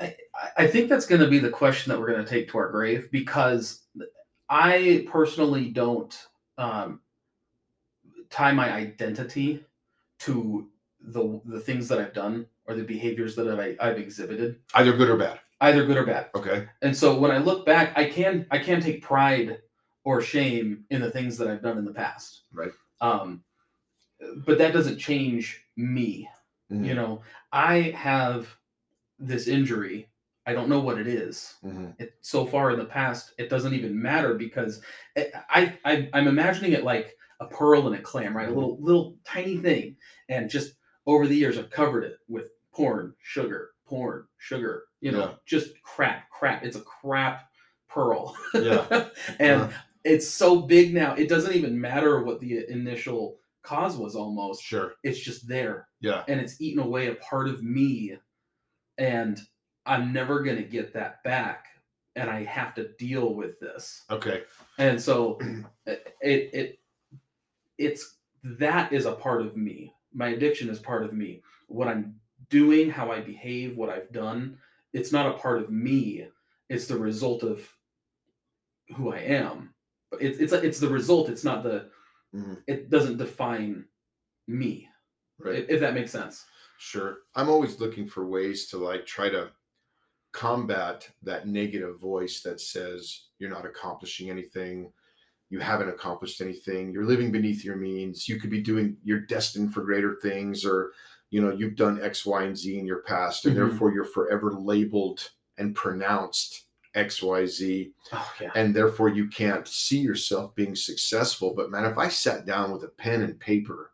[0.00, 0.16] I,
[0.56, 2.70] I think that's going to be the question that we're going to take to our
[2.70, 3.82] grave because
[4.48, 6.16] I personally don't
[6.58, 7.00] um,
[8.34, 9.64] tie my identity
[10.20, 10.68] to
[11.00, 15.08] the the things that I've done or the behaviors that I've, I've exhibited, Either good
[15.10, 15.38] or bad.
[15.60, 16.30] either good or bad.
[16.34, 16.66] Okay.
[16.82, 19.58] And so when I look back, I can I can take pride
[20.04, 22.42] or shame in the things that I've done in the past.
[22.52, 22.72] Right.
[23.00, 23.44] Um,
[24.46, 26.28] but that doesn't change me.
[26.72, 26.86] Mhm.
[26.86, 28.48] You know, I have
[29.18, 30.08] this injury.
[30.46, 31.54] I don't know what it is.
[31.64, 31.94] Mhm.
[31.98, 34.80] It, so far in the past, it doesn't even matter because
[35.14, 38.48] it, I, I I'm imagining it like a pearl and a clam, right?
[38.48, 39.96] A little little tiny thing,
[40.28, 40.74] and just
[41.06, 44.84] over the years, I've covered it with porn, sugar, porn, sugar.
[45.00, 45.32] You know, Yeah.
[45.46, 46.64] just crap, crap.
[46.64, 47.48] It's a crap
[47.88, 48.36] pearl.
[48.54, 49.08] Yeah.
[49.38, 49.70] and Uh.
[50.04, 54.14] it's so big now, it doesn't even matter what the initial cause was.
[54.16, 54.94] Almost, Sure.
[55.02, 56.24] it's just there Yeah.
[56.28, 58.16] and it's eaten away a part of me
[58.98, 59.40] and
[59.86, 61.66] i'm never going to get that back
[62.16, 64.42] and i have to deal with this Okay.
[64.78, 65.38] and so
[65.86, 66.78] it it
[67.78, 72.14] it's that is a part of me my addiction is part of me what i'm
[72.50, 74.56] doing how i behave what i've done
[74.92, 76.26] it's not a part of me
[76.68, 77.66] it's the result of
[78.96, 79.74] who i am
[80.10, 81.88] but it's it's it's the result it's not the
[82.34, 82.62] Mhm.
[82.66, 83.84] it doesn't define
[84.48, 84.88] me
[85.38, 85.66] Right.
[85.68, 86.44] if that makes sense
[86.78, 87.18] Sure.
[87.36, 89.52] I'm always looking for ways to like try to
[90.32, 94.92] combat that negative voice that says you're not accomplishing anything,
[95.50, 99.72] you haven't accomplished anything, you're living beneath your means, you could be doing you're destined
[99.74, 100.92] for greater things or
[101.30, 103.56] you know, you've done X, Y, and Z in your past, and Mhm.
[103.56, 110.54] therefore you're forever labeled and pronounced XYZ oh yeah and therefore you can't see yourself
[110.54, 111.52] being successful.
[111.54, 113.90] But man, if I sat down with a pen and paper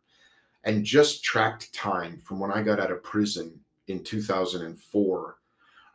[0.64, 5.38] and just tracked time from when I got out of prison in 2004,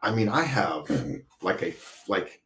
[0.02, 0.88] I mean, I have
[1.41, 1.76] like a
[2.08, 2.41] like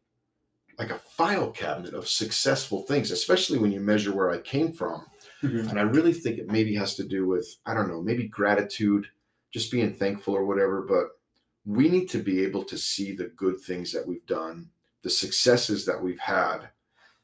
[0.80, 5.06] like a file cabinet of successful things, especially when you measure where I came from.
[5.44, 5.70] Mhm.
[5.70, 9.08] And I really think it maybe has to do with, I don't know, maybe gratitude,
[9.52, 10.82] just being thankful or whatever.
[10.82, 11.20] But
[11.66, 14.70] we need to be able to see the good things that we've done,
[15.02, 16.70] the successes that we've had.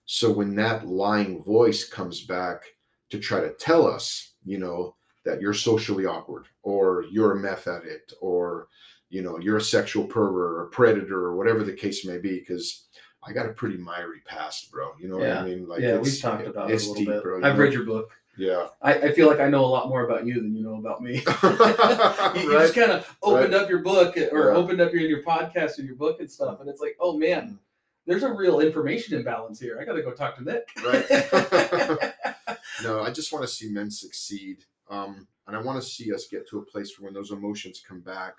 [0.06, 2.76] So when that lying voice comes back
[3.10, 7.68] to try to tell us, you know, that you're socially awkward or you're a meth
[7.68, 8.68] addict or,
[9.10, 12.40] you know, you're a sexual pervert or a predator or whatever the case may be,
[12.40, 12.88] because
[13.28, 14.92] I got a pretty miry past, bro.
[15.00, 15.68] You know what I mean?
[15.68, 17.24] Like yeah, we've talked about it it's a little deep, bit.
[17.24, 17.38] bro.
[17.38, 17.64] I've know?
[17.64, 18.12] read your book.
[18.38, 18.68] Yeah.
[18.82, 21.02] I, I feel like I know a lot more about you than you know about
[21.02, 21.14] me.
[21.16, 24.56] you, you just kind of opened up your book or Yeah.
[24.58, 27.58] opened up your, your podcast and your book and stuff, and it's like, oh man,
[28.06, 29.80] there's a real information imbalance here.
[29.82, 30.68] I got to go talk to Nick.
[30.84, 31.06] Right.
[32.84, 34.66] no, I just want to see men succeed.
[34.90, 37.82] Um, and I want to see us get to a place where when those emotions
[37.88, 38.36] come back,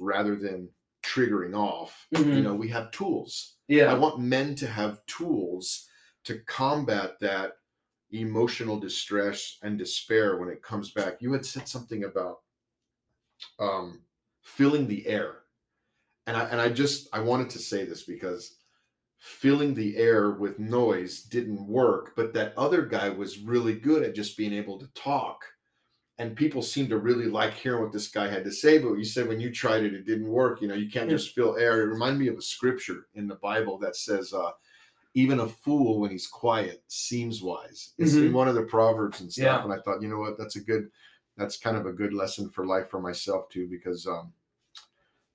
[0.00, 0.68] rather than
[1.06, 2.42] triggering off, you Mhm.
[2.42, 3.56] know, we have tools.
[3.68, 3.92] Yeah.
[3.92, 5.88] I want men to have tools
[6.24, 7.54] to combat that
[8.10, 11.22] emotional distress and despair when it comes back.
[11.22, 12.38] You had said something about
[13.58, 14.04] um,
[14.42, 15.42] filling the air,
[16.26, 18.58] and I and I just I wanted to say this because
[19.18, 24.14] filling the air with noise didn't work, but that other guy was really good at
[24.16, 25.44] just being able to talk.
[26.18, 28.78] And people seem to really like hearing what this guy had to say.
[28.78, 30.62] But you said when you tried it, it didn't work.
[30.62, 31.82] You know, you can't just fill air.
[31.82, 34.52] It reminded me of a scripture in the Bible that says, uh,
[35.12, 37.92] even a fool when he's quiet seems wise.
[37.98, 39.44] It's in one of the proverbs and stuff.
[39.44, 39.64] Yeah.
[39.64, 40.90] And I thought, you know what, that's a good,
[41.36, 44.32] that's kind of a good lesson for life for myself too, because um,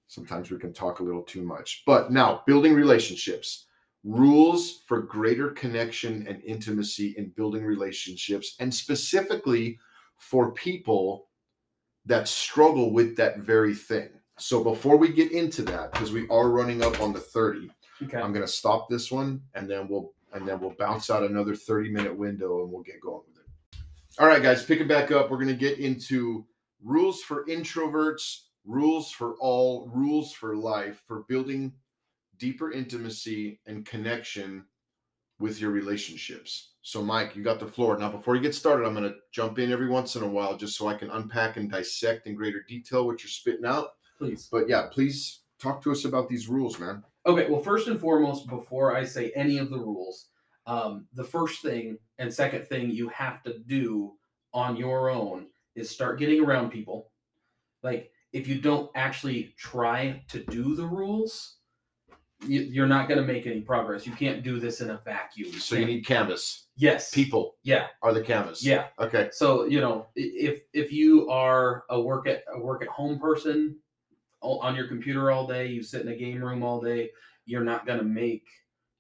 [0.07, 1.83] sometimes we can talk a little too much.
[1.85, 3.65] But now, building relationships,
[4.03, 9.79] rules for greater connection and intimacy in building relationships, and specifically
[10.21, 11.27] for people
[12.05, 14.09] that struggle with that very thing.
[14.39, 17.69] So before we get into that, because we are running up on the 30,
[18.03, 18.17] okay.
[18.17, 21.91] I'm gonna stop this one and then we'll and then we'll bounce out another 30
[21.91, 23.79] minute window and we'll get going with it.
[24.17, 25.29] All right, guys, pick it back up.
[25.29, 26.45] We're gonna get into
[26.81, 31.73] rules for introverts rules for all, rules for life, for building
[32.37, 34.65] deeper intimacy and connection
[35.39, 36.70] with your relationships.
[36.83, 37.97] So, Mike, you got the floor.
[37.97, 40.57] Now, before you get started, I'm going to jump in every once in a while
[40.57, 43.89] just so I can unpack and dissect in greater detail what you're spitting out.
[44.17, 44.49] Please.
[44.51, 47.03] But yeah, please talk to us about these rules, man.
[47.27, 50.29] Okay, well, first and foremost, before I say any of the rules,
[50.65, 54.13] um, the first thing and second thing you have to do
[54.53, 57.11] on your own is start getting around people.
[57.83, 61.57] Like, if you don't actually try to do the rules,
[62.45, 64.05] you, you're not going to make any progress.
[64.05, 65.51] You can't do this in a vacuum.
[65.53, 66.67] So, you need canvas.
[66.75, 68.63] yes, People Yeah, are the canvas.
[68.65, 68.87] yeah.
[68.99, 69.29] Okay.
[69.31, 73.19] So you know, i- if if you are a work at a work at home
[73.19, 73.77] person
[74.41, 77.11] all- on your computer all day, you sit in a game room all day,
[77.45, 78.47] you're not gonna make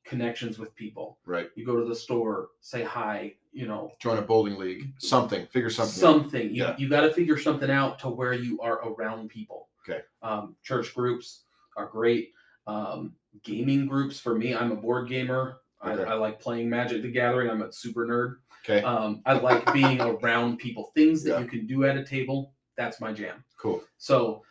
[0.05, 1.17] connections with people.
[1.25, 1.49] Right.
[1.55, 4.93] You go to the store, say hi, you know, Join a bowling league.
[4.99, 5.45] Something.
[5.47, 5.93] Figure something.
[6.03, 6.13] out.
[6.13, 6.49] something.
[6.49, 6.75] You Yeah.
[6.77, 9.69] you got to figure something out to where you are around people.
[9.87, 10.01] Okay.
[10.21, 11.43] Um, church groups
[11.77, 12.33] are great.
[12.67, 15.57] Um, gaming groups for me, I'm a board gamer.
[15.85, 16.03] Okay.
[16.03, 17.49] I, I like playing Magic the Gathering.
[17.49, 18.35] I'm a super nerd.
[18.63, 18.83] Okay.
[18.85, 20.91] Um, I like being around people.
[20.95, 21.39] Things that Yeah.
[21.39, 22.53] you can do at a table.
[22.77, 23.43] That's my jam.
[23.59, 23.81] Cool.
[23.97, 24.43] So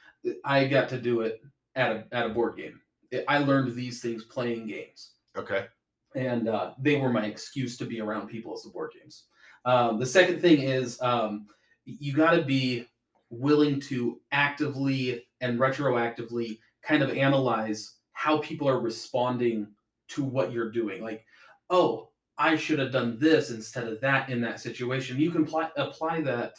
[0.45, 1.41] I got to do it
[1.77, 2.81] at a at a board game.
[3.29, 5.67] I learned these things playing games, Okay.
[6.15, 9.25] and uh, they were my excuse to be around people as the board games.
[9.65, 11.47] Um, the second thing is um,
[11.85, 12.87] you got to be
[13.31, 19.67] willing to actively and retroactively kind of analyze how people are responding
[20.07, 21.03] to what you're doing.
[21.03, 21.25] Like,
[21.71, 25.19] oh, I should have done this instead of that in that situation.
[25.19, 26.57] You can pli- apply that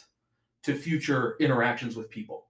[0.64, 2.46] to future interactions with people.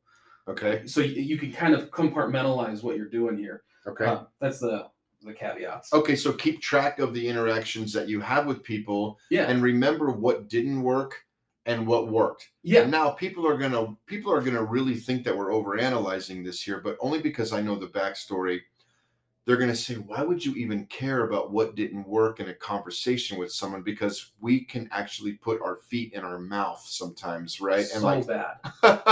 [0.49, 0.87] Okay.
[0.87, 3.65] So you, you can kind of compartmentalize what you're doing here.
[3.87, 4.07] Okay.
[4.07, 4.87] Uh, that's the
[5.21, 5.93] the caveats.
[5.93, 10.11] Okay, so keep track of the interactions that you have with people yeah, and remember
[10.11, 11.15] what didn't work
[11.67, 12.51] and what worked.
[12.63, 16.63] yeah, And now people are gonna people are gonna really think that we're overanalyzing this
[16.63, 18.63] here, but only because I know the backstory.
[19.45, 23.39] They're gonna say, why would you even care about what didn't work in a conversation
[23.39, 23.83] with someone?
[23.83, 27.85] Because we can actually put our feet in our mouth sometimes, right?
[27.87, 28.57] so bad.
[28.83, 29.07] bad.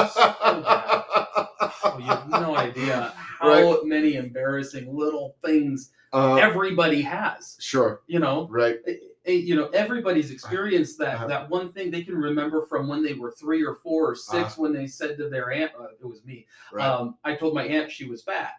[1.82, 3.84] Oh, you have no idea how Right.
[3.84, 7.56] many embarrassing little things Uh, everybody has.
[7.60, 8.78] sure, You know, right.
[8.86, 8.94] Eh,
[9.26, 11.26] eh, you know, everybody's experienced that Uh-huh.
[11.28, 14.52] that one thing they can remember from when they were three or four or 6
[14.52, 14.62] Uh-huh.
[14.62, 16.46] when they said to their aunt, uh, it was me.
[16.72, 16.84] Right.
[16.86, 18.54] Um, I told my aunt she was fat.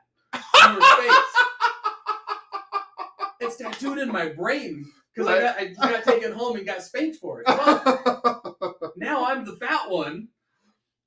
[3.59, 3.77] On her face.
[3.77, 7.17] It's tattooed in my brain because I got I got taken home and got spanked
[7.17, 7.47] for it.
[7.47, 10.29] Well, now I'm the fat one,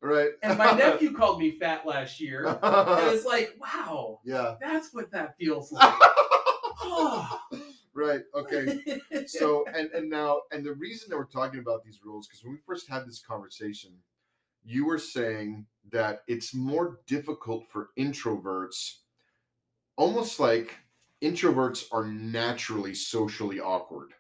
[0.01, 0.31] right.
[0.43, 4.57] and my nephew called me fat last year, and it's like, wow, yeah.
[4.61, 5.95] that's what that feels like.
[6.87, 7.41] Oh.
[7.95, 8.23] right.
[8.35, 8.81] Okay.
[9.27, 12.53] So and and now and the reason that we're talking about these rules because when
[12.53, 13.93] we first had this conversation,
[14.65, 18.97] you were saying that it's more difficult for introverts,
[19.97, 20.75] almost like
[21.25, 24.11] introverts are naturally socially awkward.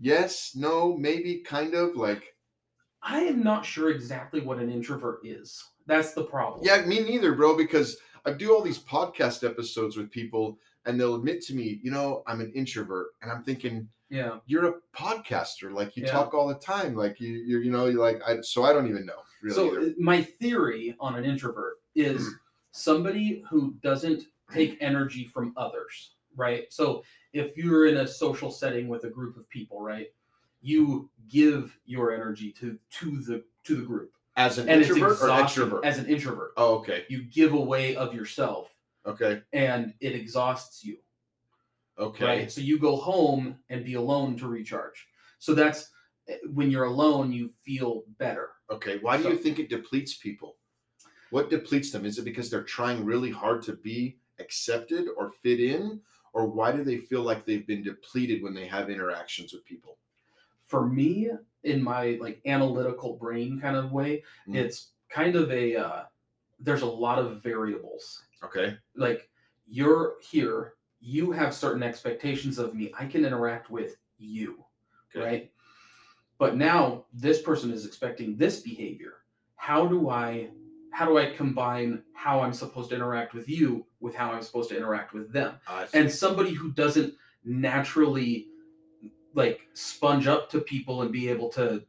[0.00, 2.34] Yes, no, maybe, kind of like
[3.02, 5.62] I am not sure exactly what an introvert is.
[5.86, 6.60] That's the problem.
[6.64, 7.56] Yeah, me neither, bro.
[7.56, 11.90] Because I do all these podcast episodes with people, and they'll admit to me, you
[11.90, 14.38] know, I'm an introvert, and I'm thinking, Yeah.
[14.46, 16.10] you're a podcaster, like you Yeah.
[16.12, 18.88] talk all the time, like you, you're, you know, you're like, I, so I don't
[18.88, 19.54] even know, really.
[19.54, 19.94] so either.
[19.98, 22.32] my theory on an introvert is Mm.
[22.72, 26.72] somebody who doesn't take energy from others, right?
[26.72, 30.08] So if you're in a social setting with a group of people, right,
[30.60, 35.28] you give your energy to to the to the group, as an and introvert or
[35.28, 35.84] extrovert.
[35.84, 36.52] as an introvert.
[36.56, 38.74] oh, okay, You give away of yourself,
[39.06, 40.98] okay, and it exhausts you.
[41.98, 42.24] okay.
[42.24, 42.52] right?
[42.52, 45.06] So you go home and be alone to recharge.
[45.38, 45.90] So that's
[46.28, 48.50] eh, when you're alone, you feel better.
[48.70, 50.56] Okay, why do you think it depletes people?
[51.30, 52.06] What depletes them?
[52.06, 56.00] Is it because they're trying really hard to be accepted or fit in,
[56.32, 59.98] or why do they feel like they've been depleted when they have interactions with people?
[60.64, 61.30] For me,
[61.64, 64.56] in my like analytical brain kind of way, Mm.
[64.56, 66.02] it's kind of a uh,
[66.60, 68.22] there's a lot of variables.
[68.42, 69.28] Okay, Like
[69.66, 72.92] you're here, you have certain expectations of me.
[72.98, 74.64] I can interact with you,
[75.14, 75.24] Okay.
[75.24, 75.52] right?
[76.38, 79.14] But now this person is expecting this behavior.
[79.56, 80.50] How do I
[80.92, 84.68] how do I combine how I'm supposed to interact with you with how I'm supposed
[84.70, 85.54] to interact with them?
[85.94, 87.14] And somebody who doesn't
[87.44, 88.48] naturally
[89.34, 91.84] like sponge up to people and be able to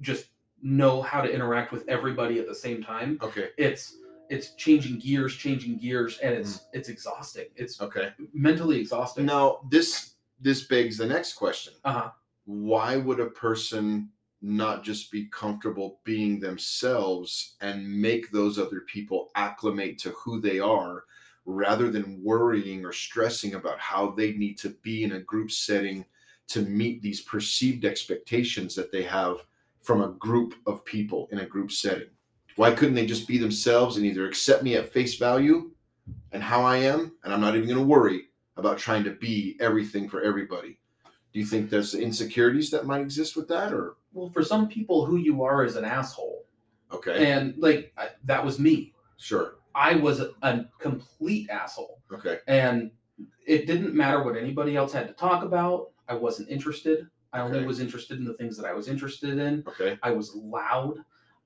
[0.00, 0.26] just
[0.62, 3.96] know how to interact with everybody at the same time okay, it's
[4.28, 7.46] it's changing gears changing gears and it's it's exhausting.
[7.56, 8.12] It's okay.
[8.32, 9.26] mentally exhausting.
[9.26, 12.10] Now this this begs the next question: uh-huh.
[12.44, 14.10] Why would a person
[14.42, 20.58] not just be comfortable being themselves and make those other people acclimate to who they
[20.58, 21.04] are
[21.44, 26.04] rather than worrying or stressing about how they need to be in a group setting
[26.48, 29.36] to meet these perceived expectations that they have
[29.82, 32.08] from a group of people in a group setting.
[32.56, 35.70] Why couldn't they just be themselves and either accept me at face value
[36.32, 38.24] and how I am, and I'm not even going to worry
[38.56, 40.79] about trying to be everything for everybody?
[41.32, 45.06] Do you think there's insecurities that might exist with that, or Well, for some people,
[45.06, 46.44] who you are is an asshole,
[46.92, 48.92] okay, and like I, that was me.
[49.16, 52.90] sure, I was a, a complete asshole, okay, and
[53.46, 55.90] it didn't matter what anybody else had to talk about.
[56.08, 57.06] I wasn't interested.
[57.32, 57.66] I only Okay.
[57.66, 59.62] was interested in the things that I was interested in.
[59.68, 60.96] okay, I was loud.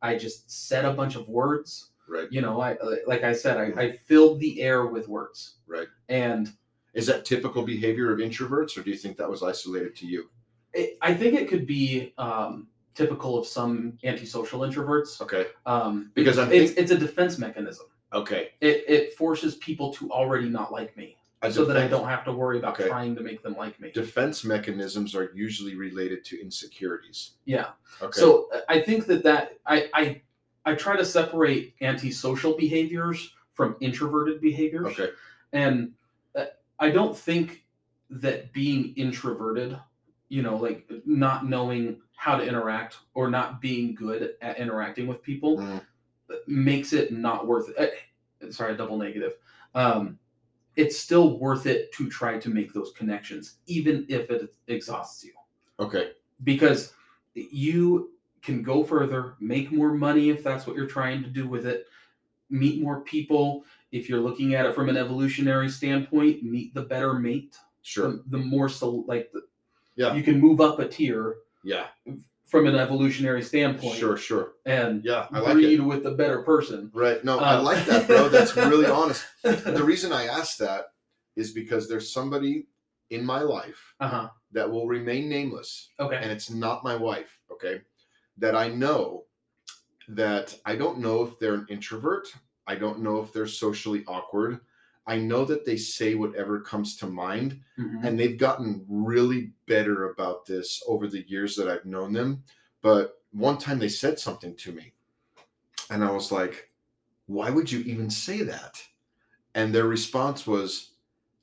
[0.00, 1.90] I just said a bunch of words.
[2.08, 3.78] right, You know, I uh, like I said, I, mm.
[3.78, 5.56] I filled the air with words.
[5.66, 5.88] right.
[6.08, 6.50] And
[6.94, 10.30] Is that typical behavior of introverts, or do you think that was isolated to you?
[10.72, 16.38] it, I think it could be um, typical of some antisocial introverts Okay, um, Because
[16.38, 17.86] I'm it's it's a defense mechanism.
[18.12, 18.50] okay.
[18.60, 21.16] It it forces people to already not like me,
[21.50, 22.88] so that I don't have to worry about Okay.
[22.88, 23.90] trying to make them like me.
[23.92, 27.32] defense mechanisms are usually related to insecurities.
[27.44, 27.68] Yeah.
[28.02, 28.20] Okay.
[28.20, 30.22] So uh, I think that that I I
[30.64, 34.86] I try to separate antisocial behaviors from introverted behaviors.
[34.86, 35.10] okay.
[35.52, 35.92] and
[36.78, 37.66] I don't think
[38.10, 39.78] that being introverted,
[40.28, 45.22] you know, like not knowing how to interact or not being good at interacting with
[45.22, 45.84] people, Mhm.
[46.46, 47.76] makes it not worth it.
[47.78, 49.34] eh, Sorry, double negative.
[49.74, 50.18] Um,
[50.76, 55.32] it's still worth it to try to make those connections, even if it exhausts you
[55.80, 56.12] Okay.
[56.44, 56.94] because
[57.34, 58.12] you
[58.42, 61.86] can go further, make more money if that's what you're trying to do with it,
[62.50, 63.64] meet more people.
[63.94, 67.56] If you're looking at it from an evolutionary standpoint, meet the better mate.
[67.82, 68.08] Sure.
[68.10, 69.42] The, the more so, like, the,
[69.94, 70.14] Yeah.
[70.14, 71.86] you can move up a tier Yeah.
[72.44, 74.16] from an evolutionary standpoint Sure.
[74.16, 74.54] Sure.
[74.66, 75.28] and Yeah.
[75.30, 75.82] I like breed it.
[75.82, 76.90] with the better person.
[76.92, 77.24] Right.
[77.24, 78.28] No, I Uh, like that, bro.
[78.28, 79.24] That's really honest.
[79.42, 80.86] The reason I asked that
[81.36, 82.66] is because there's somebody
[83.10, 84.28] in my life Uh huh.
[84.50, 86.16] that will remain nameless, Okay.
[86.16, 87.38] and it's not my wife.
[87.52, 87.82] Okay.
[88.38, 89.26] That I know
[90.08, 92.26] that I don't know if they're an introvert.
[92.66, 94.60] I don't know if they're socially awkward.
[95.06, 97.60] I know that they say whatever comes to mind.
[97.78, 98.04] Mhm.
[98.04, 102.44] and they've gotten really better about this over the years that I've known them.
[102.82, 104.92] But one time they said something to me,
[105.90, 106.70] and I was like,
[107.26, 108.82] Why would you even say that?
[109.54, 110.92] And their response was,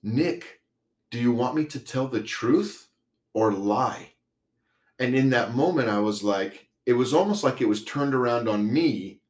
[0.04, 0.62] Nick,
[1.10, 2.88] do you want me to tell the truth
[3.34, 4.14] or lie?
[5.00, 8.48] And in that moment, I was like, It was almost like it was turned around
[8.48, 9.22] on me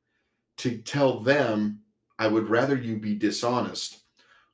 [0.58, 1.81] to tell them,
[2.22, 4.04] I would rather you be dishonest.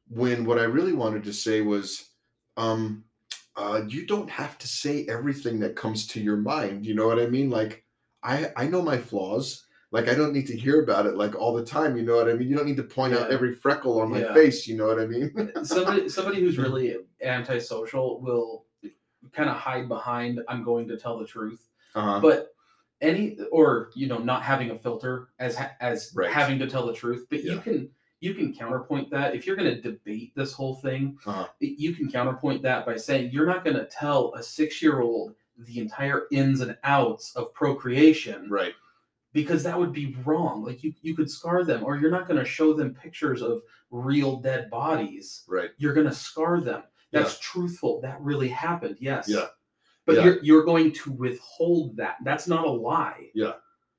[0.09, 2.09] When what I really wanted to say was,
[2.55, 3.03] um
[3.55, 7.20] uh you don't have to say everything that comes to your mind you know what
[7.20, 7.84] i mean like
[8.24, 11.53] i i know my flaws like i don't need to hear about it like all
[11.53, 14.01] the time you know what i mean you don't need to point out every freckle
[14.01, 14.34] on my Yeah.
[14.34, 15.28] face you know what i mean
[15.63, 18.65] somebody somebody who's really antisocial will
[19.34, 21.61] kind of hide behind I'm going to tell the truth.
[21.95, 22.53] uh-huh but
[23.02, 26.32] any or you know not having a filter as as Right.
[26.32, 27.89] having to tell the truth but you can
[28.20, 29.36] you can counterpoint that.
[29.36, 31.48] If you're going to debate this whole thing Uh-huh.
[31.60, 36.24] you can counterpoint that by saying you're not going to tell a 6-year-old the entire
[36.32, 38.74] ins and outs of procreation right.
[39.34, 40.64] because that would be wrong.
[40.66, 43.62] Like you you could scar them or you're not going to show them pictures of
[43.91, 45.43] real dead bodies.
[45.48, 45.70] Right.
[45.78, 46.84] You're going to scar them.
[47.12, 48.02] That's truthful.
[48.02, 48.98] That really happened.
[49.00, 49.28] Yes.
[49.30, 49.45] Yeah.
[50.08, 50.24] But Yeah.
[50.24, 53.53] you're you're going to withhold that that's not a lie Yeah.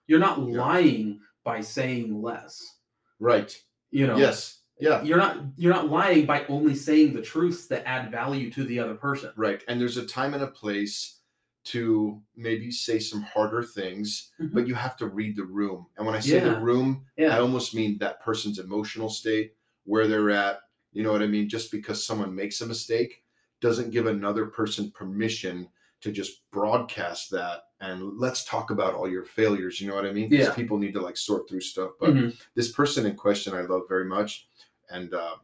[0.09, 0.57] you're not Yeah.
[0.65, 2.79] lying by saying less
[3.21, 3.57] right
[3.93, 7.87] you know yes yeah you're not you're not lying by only saying the truths that
[7.87, 11.21] add value to the other person right and there's a time and a place
[11.65, 14.53] to maybe say some harder things Mhm.
[14.55, 16.63] but you have to read the room and when i say the Yeah.
[16.63, 19.55] room I almost mean that person's emotional state,
[19.85, 20.61] where they're at.
[20.93, 21.49] You know what I mean?
[21.49, 23.25] Just because someone makes a mistake
[23.61, 25.69] doesn't give another person permission
[26.01, 29.81] to just broadcast that and let's talk about all your failures.
[29.81, 30.29] You know what I mean?
[30.31, 30.53] Yeah.
[30.53, 31.93] people need to like sort through stuff.
[32.01, 32.41] But Mhm.
[32.55, 34.49] this person in question I love very much.
[34.91, 35.37] And uh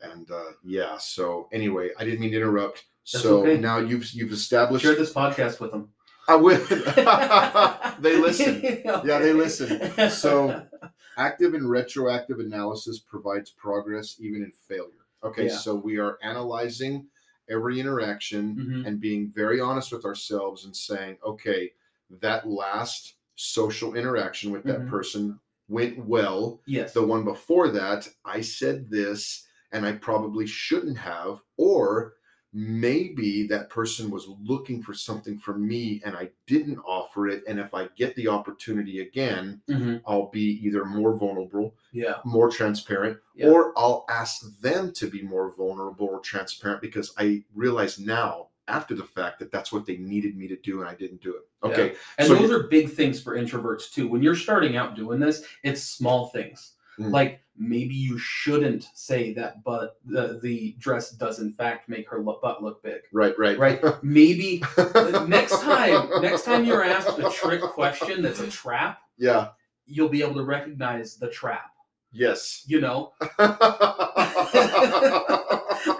[0.00, 2.84] and uh yeah, so anyway, I didn't mean to interrupt.
[3.12, 3.58] That's so okay.
[3.58, 5.90] now you've you've established share this podcast with them
[6.28, 6.58] I will
[8.00, 8.62] they listen.
[9.04, 10.10] Yeah, they listen.
[10.10, 10.64] So-
[11.16, 15.06] Active and retroactive analysis provides progress even in failure.
[15.24, 15.56] Okay, Yeah.
[15.56, 17.08] so we are analyzing
[17.50, 18.86] every interaction Mhm.
[18.86, 21.72] and being very honest with ourselves and saying, okay,
[22.10, 24.90] that last social interaction with that Mhm.
[24.90, 26.60] person went well.
[26.66, 32.16] yes The one before that, I said this and I probably shouldn't have, or
[32.52, 37.44] maybe that person was looking for something from me and I didn't offer it.
[37.46, 40.00] And if I get the opportunity again, Mhm.
[40.06, 42.20] I'll be either more vulnerable, Yeah.
[42.24, 43.48] more transparent, Yeah.
[43.50, 48.94] or I'll ask them to be more vulnerable or transparent because I realize now after
[48.94, 51.42] the fact that that's what they needed me to do and I didn't do it.
[51.66, 51.94] Okay.
[52.18, 54.08] And So those are big things for introverts too.
[54.08, 56.74] When you're starting out doing this, it's small things.
[56.98, 57.10] Mm.
[57.12, 62.20] Like maybe you shouldn't say that, but the, the dress does in fact make her
[62.20, 63.00] butt look big.
[63.12, 63.58] Right, right.
[63.58, 63.80] Right?
[64.02, 64.62] Maybe
[65.26, 69.48] next time, next time you're asked a trick question that's a trap, yeah.
[69.86, 71.70] you'll be able to recognize the trap.
[72.12, 72.64] Yes.
[72.66, 73.12] You know,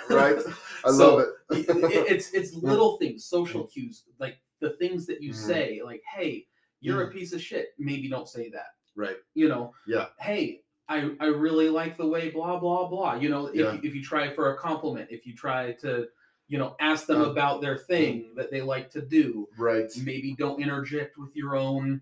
[0.08, 0.36] right.
[0.84, 1.28] I So, love it.
[1.68, 5.36] it- it's it's little things, social cues, like the things that you Mhm.
[5.46, 6.46] say, like, "Hey,
[6.80, 8.68] you're a piece of shit." Maybe don't say that.
[8.96, 9.16] Right.
[9.34, 9.74] You know.
[9.86, 10.06] Yeah.
[10.18, 13.14] Hey, I I really like the way blah blah blah.
[13.14, 13.72] You know, if Yeah.
[13.74, 16.08] you, if you try for a compliment, if you try to,
[16.48, 18.36] you know, ask them about their thing mm-hmm.
[18.36, 19.90] that they like to do, Right.
[20.02, 22.00] maybe don't interject with your own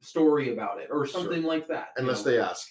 [0.00, 1.20] story about it or Sure.
[1.22, 1.88] something like that.
[1.96, 2.32] Unless know?
[2.32, 2.68] they ask.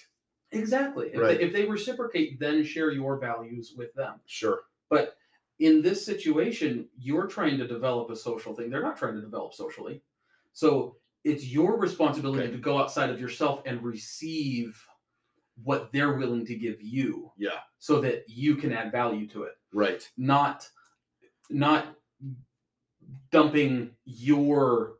[0.52, 1.40] exactly if, Right.
[1.40, 4.20] they, if they reciprocate, then share your values with them.
[4.28, 4.66] Sure.
[4.88, 5.18] But
[5.58, 8.70] in this situation, you're trying to develop a social thing.
[8.70, 10.04] They're not trying to develop socially.
[10.52, 12.52] So it's your responsibility Okay.
[12.52, 14.80] to go outside of yourself and receive
[15.62, 17.60] what they're willing to give you Yeah.
[17.80, 19.54] so that you can add value to it.
[19.72, 20.10] Right.
[20.18, 20.70] Not
[21.50, 21.96] not
[23.32, 24.96] dumping your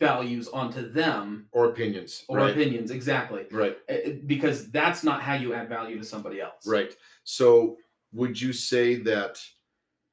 [0.00, 2.24] values onto them Or opinions.
[2.28, 2.50] or right.
[2.50, 3.76] opinions exactly Right.
[3.88, 6.96] Uh, uh, because that's not how you add value to somebody else Right.
[7.24, 7.78] So
[8.12, 9.40] would you say that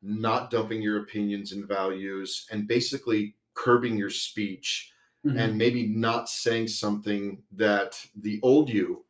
[0.01, 4.91] not dumping your opinions and values and basically curbing your speech
[5.25, 5.37] Mhm.
[5.39, 9.05] and maybe not saying something that the old you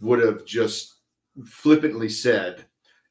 [0.00, 0.96] would have just
[1.46, 2.64] flippantly said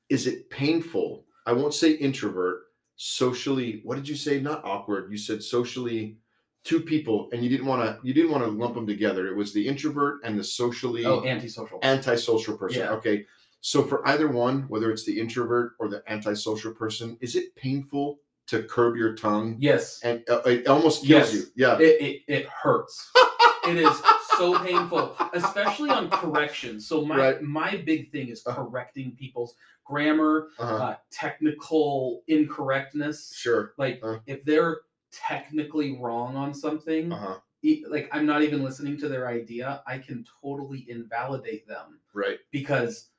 [0.09, 1.25] is it painful?
[1.45, 2.63] I won't say introvert
[2.95, 4.39] socially what did you say?
[4.39, 5.11] Not awkward.
[5.11, 6.17] You said socially
[6.63, 9.27] two people and you didn't want to you didn't want to lump them together.
[9.27, 11.79] It was the introvert and the socially oh antisocial.
[11.83, 12.79] antisocial person.
[12.81, 12.91] Yeah.
[12.91, 13.25] okay.
[13.61, 18.19] So for either one whether it's the introvert or the antisocial person is it painful
[18.47, 19.57] to curb your tongue?
[19.59, 19.99] Yes.
[20.03, 21.33] And uh, it almost kills Yes.
[21.33, 21.43] you.
[21.55, 21.77] Yeah.
[21.79, 23.11] It, it, it hurts.
[23.67, 24.01] It is
[24.37, 26.87] so painful especially on corrections.
[26.87, 27.41] so my Right.
[27.41, 28.63] my big thing is Uh-huh.
[28.63, 30.75] correcting people's grammar uh-huh.
[30.75, 34.19] uh, technical incorrectness sure like Uh.
[34.25, 34.81] if they're
[35.11, 39.97] technically wrong on something uh-huh e- like i'm not even listening to their idea i
[39.97, 43.09] can totally invalidate them right because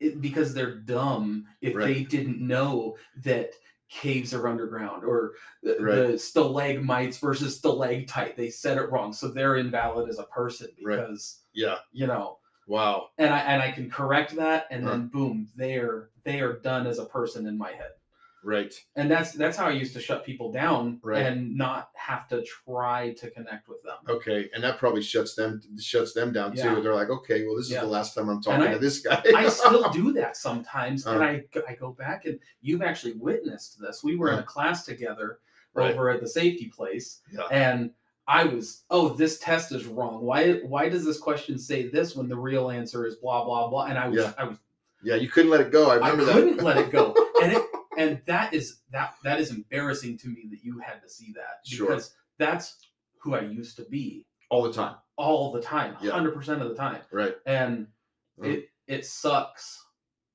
[0.00, 1.86] it, because they're dumb if Right.
[1.86, 3.50] they didn't know that
[3.88, 5.32] caves are underground or
[5.62, 5.94] the, Right.
[6.12, 10.96] the stalagmites versus stalactite they said it wrong so they're invalid as a person Right.
[11.00, 14.90] because yeah you know wow and i and i can correct that and Huh.
[14.90, 17.92] then boom they're they are done as a person in my head
[18.44, 21.24] right and that's that's how i used to shut people down Right.
[21.24, 25.60] and not have to try to connect with them okay and that probably shuts them
[25.78, 26.74] shuts them down Yeah.
[26.74, 29.00] too they're like okay well this is the last time i'm talking I- to this
[29.00, 31.24] guy I still do that sometimes, and Uh.
[31.26, 34.02] I go- I go back and you've actually witnessed this.
[34.02, 35.38] We were in a class together
[35.74, 35.92] Right.
[35.92, 37.42] over at the safety place, Yeah.
[37.50, 37.90] and
[38.26, 40.22] I was, oh, this test is wrong.
[40.24, 43.84] Why why does this question say this when the real answer is blah blah blah?
[43.86, 44.32] And I was Yeah.
[44.38, 44.56] I was
[45.02, 47.14] yeah you couldn't let it go i remember I couldn't that let it go,
[47.98, 51.66] and that is that that is embarrassing to me that you had to see that
[51.66, 51.88] Sure.
[51.88, 52.78] because that's
[53.20, 56.12] who I used to be all the time all the time, Yeah.
[56.12, 57.88] hundred percent of the time right and
[58.38, 58.46] Mm.
[58.54, 59.84] it it sucks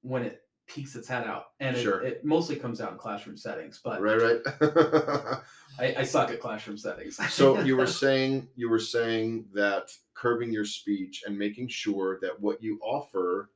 [0.02, 2.02] when it peeks its head out and Sure.
[2.02, 4.42] it, it mostly comes out in classroom settings but right right
[5.80, 10.52] I, I suck at classroom settings so you were saying you were saying that curbing
[10.52, 13.50] your speech and making sure that what you offer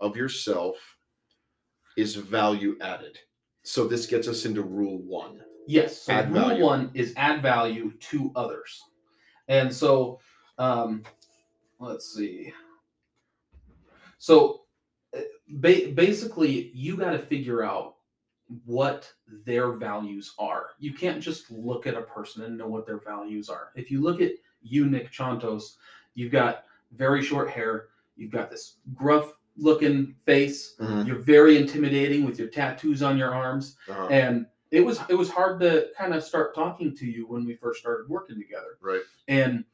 [0.00, 0.76] of yourself
[1.96, 3.18] is value added
[3.68, 5.42] so this gets us into rule one.
[5.66, 6.64] Yes so Add rule value.
[6.64, 8.82] one is add value to others.
[9.48, 10.20] And so
[10.56, 11.02] um
[11.78, 12.52] let's see.
[14.16, 14.62] So
[15.14, 17.96] uh, ba- basically you got to figure out
[18.64, 19.12] what
[19.44, 20.70] their values are.
[20.78, 23.68] You can't just look at a person and know what their values are.
[23.76, 25.76] If you look at you nick chontos
[26.14, 26.64] you've got
[26.96, 30.74] very short hair you've got this gruff looking face.
[30.80, 31.06] Mhm.
[31.06, 33.76] you're very intimidating with your tattoos on your arms.
[33.88, 34.06] Uh-huh.
[34.10, 37.54] and it was it was hard to kind of start talking to you when we
[37.54, 38.76] first started working together.
[38.80, 39.00] Right.
[39.28, 39.64] And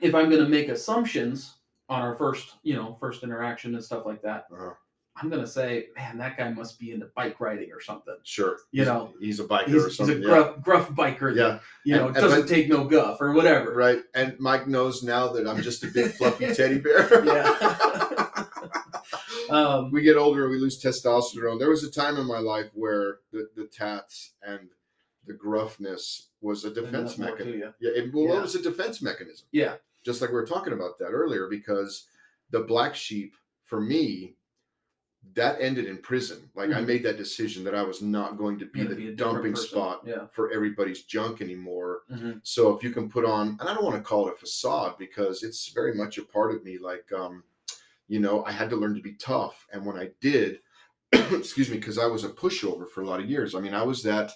[0.00, 1.56] if i'm going to make assumptions
[1.90, 4.70] on our first you know first interaction and stuff like that uh-huh.
[5.16, 8.14] i'm going to say man that guy must be into bike riding or something.
[8.22, 8.56] Sure.
[8.72, 10.28] You He's- know, he's a biker he's, or he's a something yeah.
[10.28, 11.58] gruff, gruff biker that, yeah.
[11.84, 13.74] you know And- and doesn't but- take no guff or whatever.
[13.74, 14.00] Right.
[14.14, 17.24] And mike knows now that i'm just a big fluffy teddy bear.
[17.24, 18.26] Yeah
[19.50, 21.58] Um, we get older, we lose testosterone.
[21.58, 24.68] There was a time in my life where the, the tats and
[25.26, 27.74] the gruffness was a defense enough more to mechanism.
[27.80, 28.38] Yeah, it, well, Yeah.
[28.38, 29.46] it was a defense mechanism.
[29.52, 29.74] Yeah.
[30.04, 32.06] Just like we were talking about that earlier, because
[32.50, 33.34] the black sheep
[33.64, 34.34] for me,
[35.34, 36.50] that ended in prison.
[36.54, 36.86] Like I Mhm.
[36.86, 40.26] made that decision that I was not going to be the be dumping spot Yeah.
[40.28, 42.02] for everybody's junk anymore.
[42.10, 42.40] Mhm.
[42.42, 44.96] So if you can put on, and I don't want to call it a facade
[44.98, 46.78] because it's very much a part of me.
[46.78, 47.44] Like, um,
[48.10, 50.58] you know, I had to learn to be tough, and when I did,
[51.12, 53.54] excuse me, because I was a pushover for a lot of years.
[53.54, 54.32] I mean, I was that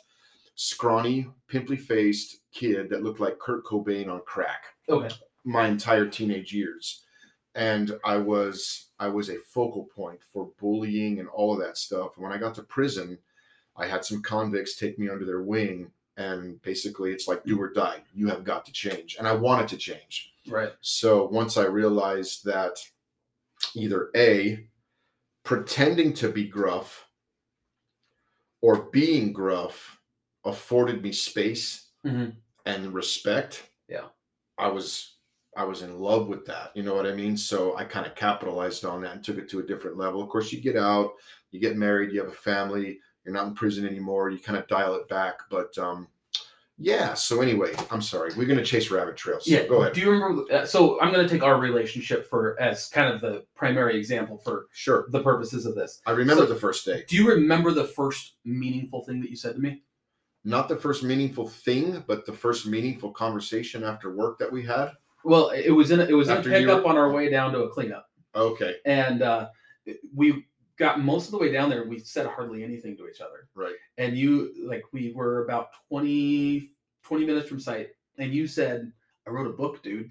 [0.55, 5.13] scrawny, pimply faced kid that looked like Kurt Cobain on crack Okay.
[5.45, 7.03] my entire teenage years.
[7.57, 12.11] And i was i was a focal point for bullying and all of that stuff.
[12.17, 13.19] And when i got to prison
[13.77, 15.91] i had some convicts take me under their wing.
[16.17, 18.03] And basically it's like do or die.
[18.15, 19.17] You have got to change.
[19.19, 20.33] And i wanted to change.
[20.49, 20.73] Right.
[20.81, 22.77] so once i realized that
[23.75, 24.69] either a
[25.45, 27.09] pretending to be gruff
[28.63, 30.01] or being gruff
[30.45, 32.37] afforded me space Mhm.
[32.67, 34.09] and respect Yeah.
[34.59, 35.17] i was
[35.57, 38.15] i was in love with that you know what i mean so i kind of
[38.15, 41.13] capitalized on that and took it to a different level of course you get out
[41.51, 44.67] you get married you have a family you're not in prison anymore you kind of
[44.69, 46.09] dial it back but um
[46.79, 49.65] yeah so anyway i'm sorry we're going to chase rabbit trails Yeah.
[49.67, 50.43] go ahead Do you remember?
[50.53, 54.39] Uh, so I'm going to take our relationship for as kind of the primary example
[54.39, 56.01] for sure the purposes of this.
[56.07, 59.37] i remember So- the first day Do you remember the first meaningful thing that you
[59.37, 59.83] said to me?
[60.45, 64.91] not the first meaningful thing but the first meaningful conversation after work that we had
[65.25, 67.53] Well, it was in a, it was in a pickup were- on our way down
[67.53, 69.49] to a cleanup, okay and uh,
[70.13, 70.45] we
[70.79, 71.85] got most of the way down there.
[71.89, 73.75] We said hardly anything to each other, right.
[73.99, 76.71] And you like we were about 20,
[77.03, 78.93] 20 minutes from sight, and you said,
[79.27, 80.11] "I wrote a book, dude."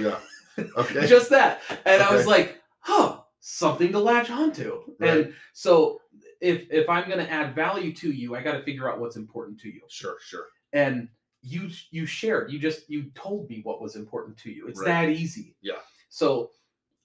[0.00, 0.18] yeah.
[0.76, 1.06] Okay.
[1.08, 1.62] Just that.
[1.84, 4.82] And i was like huh something to latch onto.
[5.00, 5.10] Right.
[5.10, 6.00] and so
[6.40, 9.16] if if i'm going to add value to you i got to figure out what's
[9.16, 9.80] important to you.
[9.88, 10.46] Sure sure.
[10.72, 11.08] And
[11.42, 12.52] you you shared.
[12.52, 14.68] You just you told me what was important to you.
[14.68, 15.06] It's Right.
[15.08, 15.56] that easy.
[15.60, 15.80] Yeah.
[16.08, 16.50] so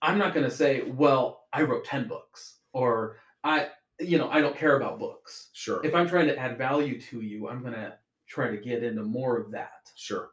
[0.03, 4.39] i'm not going to say well i wrote 10 books or i you know i
[4.41, 5.49] don't care about books.
[5.53, 5.85] Sure.
[5.85, 7.97] If i'm trying to add value to you i'm going to
[8.27, 9.91] try to get into more of that.
[9.95, 10.31] Sure.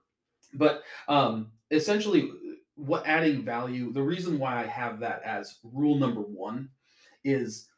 [0.55, 2.30] But um essentially
[2.74, 6.68] what adding value the reason why i have that as rule number one
[7.24, 7.68] is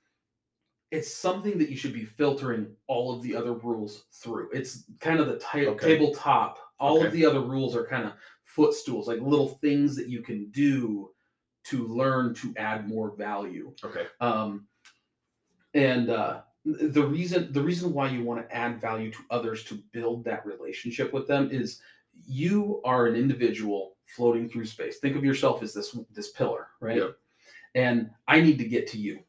[0.90, 4.48] it's something that you should be filtering all of the other rules through.
[4.52, 5.98] It's kind of the ti- Okay.
[5.98, 6.59] tabletop.
[6.80, 7.06] All Okay.
[7.09, 11.11] of the other rules are kind of footstools like little things that you can do
[11.64, 14.66] to learn to add more value okay um,
[15.74, 19.82] and uh, the reason the reason why you want to add value to others to
[19.92, 21.80] build that relationship with them is
[22.26, 24.98] you are an individual floating through space.
[24.98, 26.96] Think of yourself as this this pillar, right?
[26.96, 27.16] Yep.
[27.74, 29.20] And I need to get to you.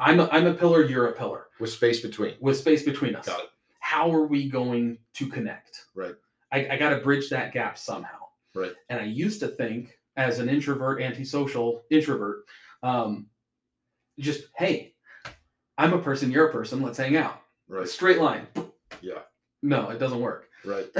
[0.00, 0.84] I'm a, I'm a pillar.
[0.84, 3.26] You're a pillar with space between with space between us.
[3.26, 3.50] got it
[3.80, 5.86] How are we going to connect?
[5.94, 6.14] Right.
[6.52, 8.26] I, I got to bridge that gap somehow.
[8.54, 8.72] Right.
[8.88, 12.44] And I used to think as an introvert, antisocial introvert,
[12.82, 13.28] um,
[14.18, 14.92] just hey,
[15.78, 16.82] I'm a person, you're a person.
[16.82, 17.40] Let's hang out.
[17.68, 18.48] right Straight line.
[19.00, 19.20] Yeah.
[19.62, 20.48] No, it doesn't work.
[20.64, 20.86] right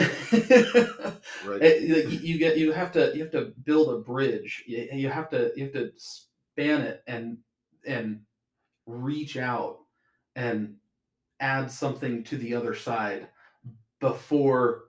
[1.45, 4.62] right you you get you have to you have to build a bridge.
[4.66, 7.39] You, you have to you have to span it and
[7.85, 8.21] and
[8.87, 9.79] reach out
[10.37, 10.77] and
[11.41, 13.29] add something to the other side
[14.01, 14.85] before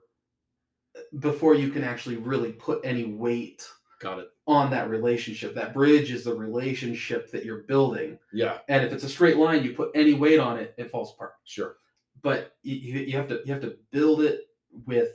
[1.18, 3.66] before you can actually really put any weight
[4.00, 5.54] got it on that relationship.
[5.54, 8.18] That bridge is the relationship that you're building.
[8.32, 11.12] yeah And if it's a straight line, you put any weight on it, it falls
[11.12, 11.34] apart.
[11.44, 11.76] sure
[12.22, 14.40] But you, you have to you have to build it
[14.86, 15.10] with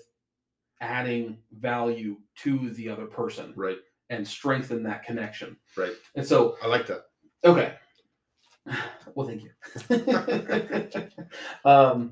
[0.82, 3.78] adding value to the other person right
[4.10, 5.58] and strengthen that connection.
[5.76, 7.02] right And so, i like that
[7.44, 7.74] okay.
[9.16, 9.52] Well, thank you.
[11.66, 12.12] um,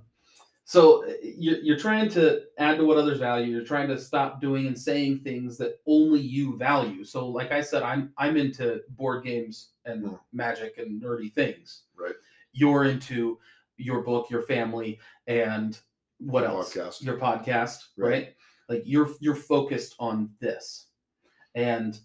[0.66, 3.51] so you're, you're trying to add to what others value.
[3.51, 7.03] You're trying to stop doing and saying things that only you value.
[7.03, 10.16] So, like I said, I'm I'm into board games and Hmm.
[10.32, 11.84] magic and nerdy things.
[11.95, 12.16] Right.
[12.53, 13.39] You're into
[13.78, 15.78] your book, your family, and
[16.20, 16.74] what else?
[16.74, 17.03] Podcast.
[17.03, 18.09] Your podcast, Right.
[18.09, 18.36] right?
[18.70, 20.88] Like you're you're focused on this,
[21.55, 21.99] and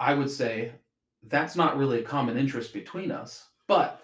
[0.00, 0.72] I would say
[1.24, 4.00] that's not really a common interest between us, but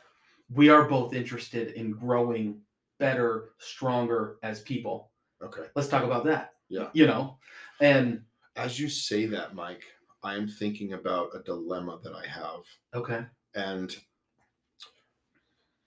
[0.53, 2.61] we are both interested in growing
[3.01, 5.11] better, stronger as people.
[5.42, 6.53] okay Let's talk about that.
[6.68, 6.88] Yeah.
[6.92, 7.38] You know,
[7.80, 8.22] and
[8.57, 9.84] as you say that mike
[10.22, 12.62] i am thinking about a dilemma that i have
[12.94, 13.22] okay.
[13.55, 13.96] and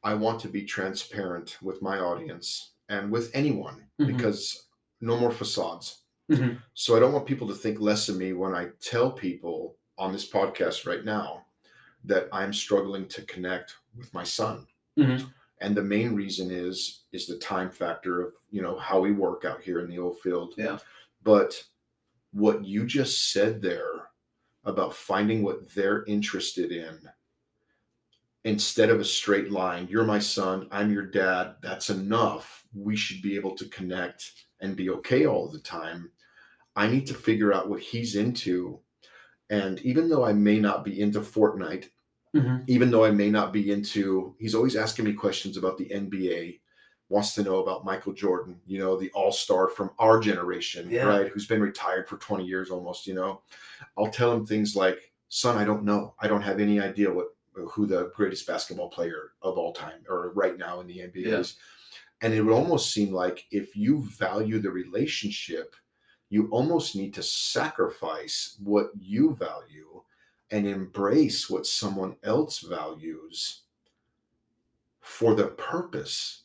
[0.04, 4.08] I want to be transparent with my audience and with anyone Mhm.
[4.08, 4.68] because
[5.00, 6.04] no more facades.
[6.30, 6.62] Mhm.
[6.74, 10.12] So I don't want people to think less of me when I tell people on
[10.12, 11.46] this podcast right now
[12.04, 14.68] that I'm struggling to connect with my son.
[15.00, 15.32] Mhm.
[15.64, 19.46] And the main reason is is the time factor of you know how we work
[19.46, 20.54] out here in the oil field.
[20.58, 20.78] Yeah.
[21.24, 21.64] But
[22.32, 24.10] what you just said there
[24.66, 27.00] about finding what they're interested in
[28.46, 32.66] instead of a straight line, you're my son, I'm your dad, that's enough.
[32.74, 36.12] We should be able to connect and be okay all the time.
[36.76, 38.80] I need to figure out what he's into.
[39.50, 41.88] And even though I may not be into Fortnite,
[42.36, 42.64] Mhm.
[42.68, 46.62] even though I may not be into, he's always asking me questions about the NBA,
[47.10, 51.04] wants to know about Michael Jordan, you know, the all star from our generation, Yeah.
[51.04, 51.28] right?
[51.32, 53.44] Who's been retired for 20 years almost, you know.
[53.98, 56.16] I'll tell him things like, son, I don't know.
[56.20, 60.32] I don't have any idea what who the greatest basketball player of all time or
[60.34, 61.38] right now in the NBA Yeah.
[61.38, 61.58] is.
[62.22, 65.76] And it would almost seem like if you value the relationship,
[66.30, 69.93] you almost need to sacrifice what you value
[70.54, 73.64] and embrace what someone else values
[75.02, 76.44] for the purpose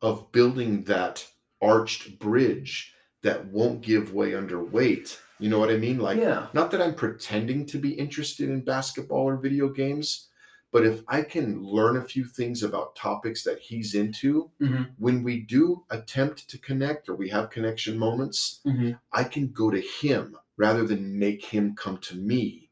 [0.00, 1.26] of building that
[1.60, 5.20] arched bridge that won't give way under weight.
[5.38, 5.98] You know what I mean?
[5.98, 6.46] Like, yeah.
[6.54, 10.28] not that I'm pretending to be interested in basketball or video games,
[10.72, 14.92] but if I can learn a few things about topics that he's into, Mhm.
[14.96, 18.98] when we do attempt to connect or we have connection moments, Mhm.
[19.12, 22.63] I can go to him rather than make him come to me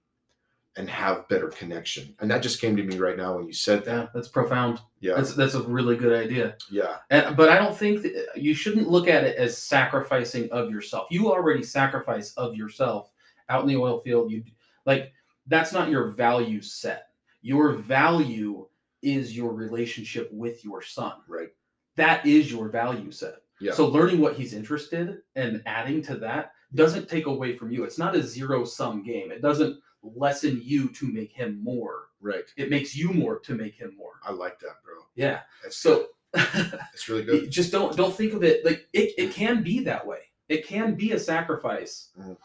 [0.76, 2.14] and have better connection.
[2.20, 4.12] And that just came to me right now when you said Yeah, that.
[4.14, 4.80] that's profound.
[5.00, 5.14] Yeah.
[5.16, 6.56] That's that's a really good idea.
[6.70, 6.96] Yeah.
[7.10, 10.70] And, but I don't think that uh, you shouldn't look at it as sacrificing of
[10.70, 11.08] yourself.
[11.10, 13.10] You already sacrifice of yourself
[13.48, 14.30] out in the oil field.
[14.30, 14.44] You
[14.86, 15.12] like
[15.46, 17.08] that's not your value set.
[17.42, 18.66] Your value
[19.02, 21.14] is your relationship with your son.
[21.28, 21.48] Right.
[21.96, 23.34] That is your value set.
[23.60, 23.72] Yeah.
[23.72, 27.84] So learning what he's interested and adding to that doesn't take away from you.
[27.84, 29.30] It's not a zero sum game.
[29.30, 32.09] It doesn't lessen you to make him more.
[32.20, 32.44] Right.
[32.57, 34.14] It makes you more to make him more.
[34.24, 34.94] I like that, bro.
[35.14, 35.40] Yeah.
[35.62, 37.50] That's So it's really good.
[37.50, 40.94] just don't don't think of it like it, it can be that way it can
[40.94, 42.36] be a sacrifice Mhm.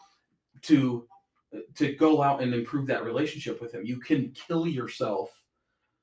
[0.62, 1.08] to
[1.74, 5.30] to go out and improve that relationship with him you can kill yourself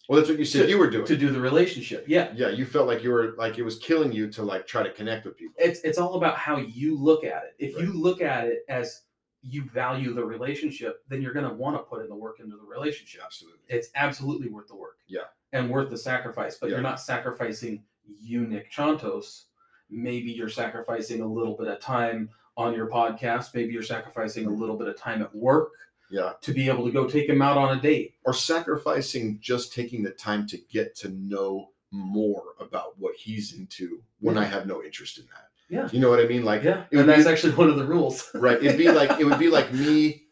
[0.09, 1.05] Well, that's what you said To- you were doing.
[1.05, 4.11] to do the relationship yeah yeah, you felt like you were like it was killing
[4.11, 5.53] you to like try to connect with people.
[5.59, 9.01] it's it's all about how you look at it if you look at it as
[9.47, 12.55] you value the relationship then you're going to want to put in the work into
[12.57, 13.59] the relationship Absolutely.
[13.69, 15.21] it's absolutely worth the work Yeah.
[15.53, 16.75] and worth the sacrifice but Yeah.
[16.77, 19.43] you're not sacrificing you nick chontos
[19.89, 24.49] maybe you're sacrificing a little bit of time on your podcast maybe you're sacrificing a
[24.49, 25.73] little bit of time at work
[26.09, 26.33] Yeah.
[26.41, 30.01] to be able to go take him out on a date Or sacrificing just taking
[30.01, 34.83] the time to get to know more about what he's into when I have no
[34.83, 35.44] interest in that.
[35.69, 35.89] Yeah.
[35.91, 36.45] You know what I mean?
[36.45, 38.61] Like yeah and that's be- actually one of the rules right.
[38.63, 40.23] It'd be like it would be like me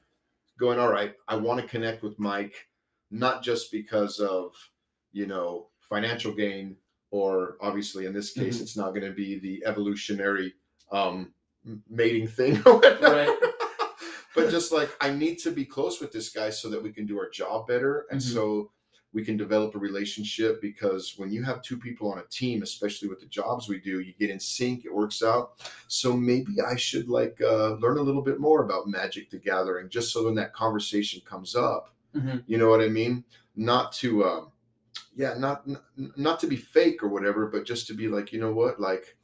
[0.60, 2.54] going, all right, I want to connect with Mike,
[3.10, 4.54] not just because of,
[5.12, 6.78] you know, financial gain,
[7.10, 8.62] or obviously in this case, Mhm.
[8.62, 10.54] it's not going to be the evolutionary
[10.92, 11.34] um
[11.90, 12.62] mating thing.
[12.64, 13.36] Right.
[14.36, 17.06] but just like I need to be close with this guy so that we can
[17.06, 18.34] do our job better and Mhm.
[18.34, 18.72] so
[19.14, 23.08] we can develop a relationship because when you have two people on a team especially
[23.08, 25.52] with the jobs we do you get in sync it works out.
[25.88, 29.90] So maybe i should like uh, learn a little bit more about magic the gathering
[29.90, 32.44] just so when that conversation comes up Mhm.
[32.46, 33.24] you know what i mean?
[33.56, 34.52] Not to um
[35.16, 35.68] yeah not
[36.16, 38.80] not to be fake or whatever but just to be like you know what?
[38.80, 39.16] Like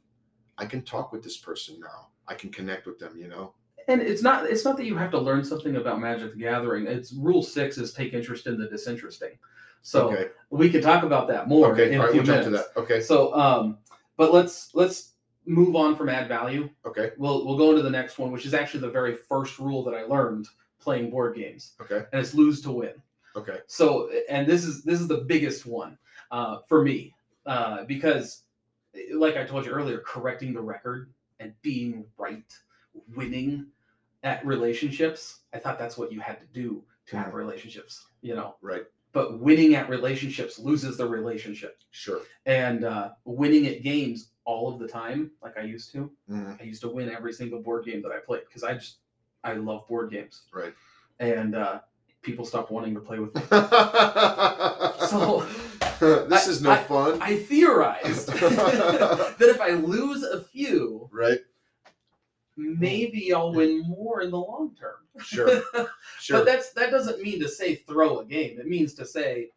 [0.58, 2.08] i can talk with this person now.
[2.28, 3.54] I can connect with them you know?
[3.88, 6.86] And it's not it's not that you have to learn something about magic the gathering.
[6.86, 9.34] It's rule six is take interest in the disinteresting
[9.82, 10.28] so okay.
[10.50, 12.66] we can talk about that more okay in all a right few we'll jump minutes.
[12.66, 12.80] to that.
[12.80, 13.00] Okay.
[13.00, 13.78] So, um,
[14.16, 15.12] but let's let's
[15.46, 16.68] move on from add value.
[16.84, 17.12] okay.
[17.16, 19.94] We'll we'll go into the next one, which is actually the very first rule that
[19.94, 20.46] I learned
[20.80, 22.04] playing board games, okay.
[22.12, 22.94] And it's lose to win.
[23.36, 23.58] okay.
[23.66, 25.96] So, and this is this is the biggest one
[26.30, 27.14] uh, for me
[27.46, 28.42] uh, because,
[29.14, 32.52] like I told you earlier, correcting the record and being right,
[33.14, 33.66] winning
[34.22, 35.40] at relationships.
[35.54, 38.56] I thought that's what you had to do to have relationships, you know.
[38.60, 44.72] right But winning at relationships loses the relationship sure and uh, winning at games all
[44.72, 46.10] of the time, like I used to.
[46.30, 46.60] Mhm.
[46.60, 48.98] I used to win every single board game that I played because I just
[49.42, 50.42] I love board games.
[50.52, 50.74] Right.
[51.18, 51.80] And uh,
[52.22, 53.42] people stopped wanting to play with me.
[55.08, 55.44] so
[56.28, 61.40] this is no I- fun I theorized that if I lose a few, right
[62.78, 64.96] maybe I'll win more in the long term.
[65.22, 65.62] sure
[66.20, 68.58] sure But that's that doesn't mean to say throw a game.
[68.58, 69.50] It means to say,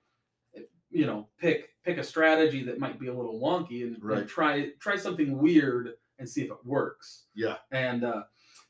[0.89, 4.69] you know, pick pick a strategy that might be a little wonky and, and try
[4.79, 7.25] try something weird and see if it works.
[7.35, 8.23] yeah And uh,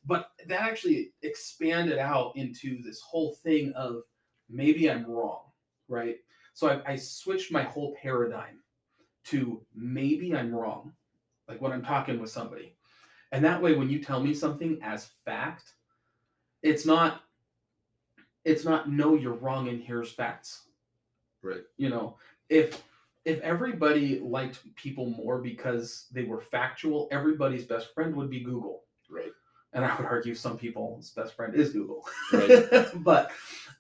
[0.06, 4.02] but that actually expanded out into this whole thing of
[4.50, 5.44] maybe I'm wrong.
[5.88, 6.18] right?
[6.54, 8.60] So I, I switched my whole paradigm
[9.26, 10.94] to maybe I'm wrong,
[11.48, 12.73] like when I'm talking with somebody.
[13.34, 15.74] And that way, when you tell me something as fact,
[16.62, 17.24] it's not,
[18.46, 20.68] it's not, no, you're wrong and here's facts.
[21.42, 21.64] Right.
[21.78, 22.18] You know,
[22.50, 22.84] if,
[23.26, 28.84] if everybody liked people more because they were factual, everybody's best friend would be Google.
[29.10, 29.32] Right.
[29.74, 32.06] And I would argue some people's best friend is Google.
[32.32, 32.86] Right.
[32.98, 33.32] but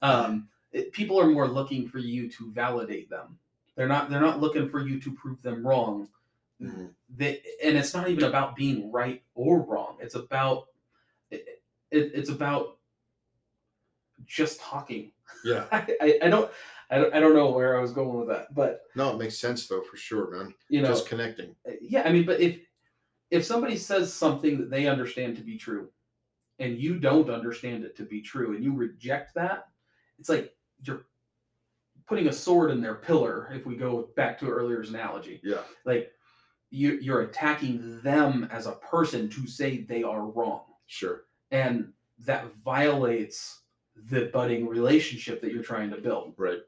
[0.02, 3.38] um, it, people are more looking for you to validate them.
[3.76, 4.10] They're not.
[4.10, 6.08] They're not looking for you to prove them wrong.
[7.16, 9.98] They, and it's not even about being right or wrong.
[10.00, 10.66] It's about
[11.32, 11.46] it,
[11.92, 12.78] it, it's about
[14.26, 15.12] just talking.
[15.46, 15.66] Yeah.
[15.72, 16.52] I, I, I don't
[16.90, 19.38] I don't I don't know where I was going with that, but No, it makes
[19.38, 20.54] sense though for sure, man.
[20.70, 21.56] you know, Just connecting.
[21.68, 22.60] Uh, yeah, I mean, but if
[23.32, 25.90] if somebody says something that they understand to be true,
[26.60, 29.68] and you don't understand it to be true, and you reject that,
[30.20, 30.54] it's like
[30.84, 31.06] you're
[32.06, 33.50] putting a sword in their pillar.
[33.54, 35.62] If we go back to earlier's analogy, Yeah.
[35.86, 36.12] like
[36.74, 41.26] you you're attacking them as a person to say they are wrong, Sure.
[41.52, 43.62] and that violates
[43.96, 46.34] the budding relationship that you're trying to build.
[46.38, 46.62] Right.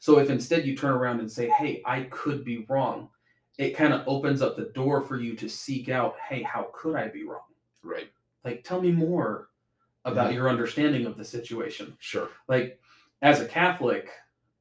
[0.00, 3.10] So if instead you turn around and say, "Hey, I could be wrong,"
[3.58, 6.96] it kind of opens up the door for you to seek out, "Hey, how could
[6.96, 7.44] I be wrong?
[7.82, 8.10] Right.
[8.44, 9.50] Like, tell me more
[10.04, 10.34] about Mhm.
[10.34, 12.30] your understanding of the situation." Sure.
[12.48, 12.80] Like,
[13.22, 14.10] as a Catholic,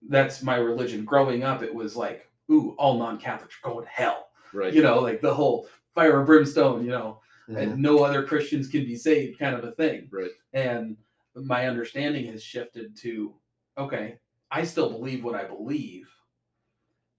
[0.09, 1.05] that's my religion.
[1.05, 4.73] Growing up, it was like, "Ooh, all non-Catholics are going to hell." Right.
[4.73, 6.83] You know, like the whole fire and brimstone.
[6.83, 7.57] You know, Mhm.
[7.57, 10.31] and no other Christians can be saved, kind of a thing Right.
[10.53, 10.95] and
[11.35, 13.33] my understanding has shifted to
[13.77, 14.17] okay
[14.51, 16.13] i still believe what i believe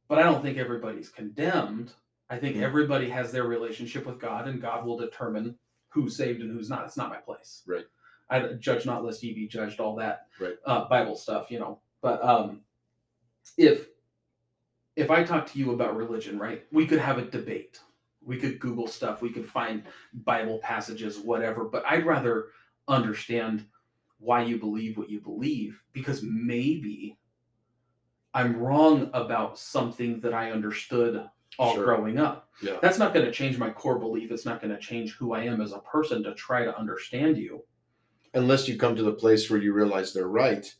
[0.06, 1.94] but i don't think everybody's condemned
[2.28, 2.62] i think Mhm.
[2.62, 5.58] everybody has their relationship with god and god will determine
[5.88, 7.86] who's saved and who's not it's not my place Right.
[8.28, 10.58] i judge not lest ye be judged all that Right.
[10.66, 12.60] uh, bible stuff you know but um
[13.56, 13.88] if
[14.96, 17.80] if i talk to you about religion right we could have a debate
[18.24, 19.82] we could google stuff we could find
[20.12, 22.48] bible passages whatever but i'd rather
[22.88, 23.64] understand
[24.18, 27.16] why you believe what you believe because maybe
[28.34, 31.28] I'm wrong about something that I understood
[31.58, 31.84] all Sure.
[31.84, 32.48] growing up.
[32.62, 32.78] Yeah.
[32.80, 34.30] That's not going to change my core belief.
[34.30, 37.36] It's not going to change who I am as a person to try to understand
[37.36, 37.62] you.
[38.32, 40.74] Unless you come to the place where you realize they're right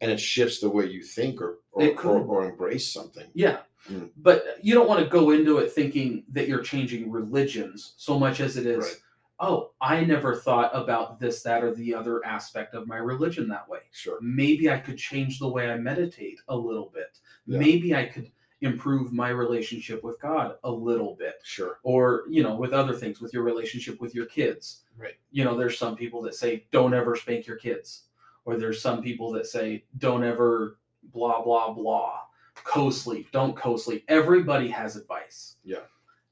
[0.00, 2.22] and it shifts the way you think or or, It could.
[2.22, 3.26] or, or embrace something.
[3.34, 3.58] Yeah.
[3.88, 4.10] Mm.
[4.16, 8.40] But you don't want to go into it thinking that you're changing religions so much
[8.40, 8.96] as it is, Right.
[9.38, 13.68] oh, I never thought about this, that, or the other aspect of my religion that
[13.68, 13.78] way.
[13.92, 14.18] Sure.
[14.20, 17.18] maybe I could change the way I meditate a little bit.
[17.46, 17.58] Yeah.
[17.58, 18.30] Maybe I could
[18.62, 21.36] improve my relationship with God a little bit.
[21.44, 21.78] Sure.
[21.82, 24.82] Or, you know, with other things, with your relationship with your kids.
[24.98, 25.14] Right.
[25.30, 28.02] You know, there's some people that say, don't ever spank your kids.
[28.44, 30.78] Or there's some people that say, don't ever
[31.12, 32.20] blah, blah, blah.
[32.54, 34.04] Co sleep, don't co sleep.
[34.08, 35.56] Everybody has advice.
[35.64, 35.84] Yeah.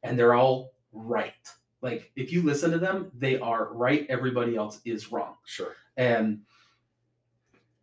[0.03, 1.33] And they're all right.
[1.81, 4.07] Like, if you listen to them, they are right.
[4.09, 5.37] Everybody else is wrong.
[5.45, 5.75] Sure.
[5.97, 6.41] And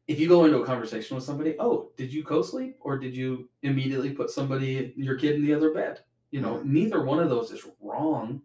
[0.07, 3.49] if you go into a conversation with somebody, oh, did you co-sleep or did you
[3.63, 6.01] immediately put somebody, your kid, in the other bed?
[6.31, 8.41] You know, neither one of those is wrong.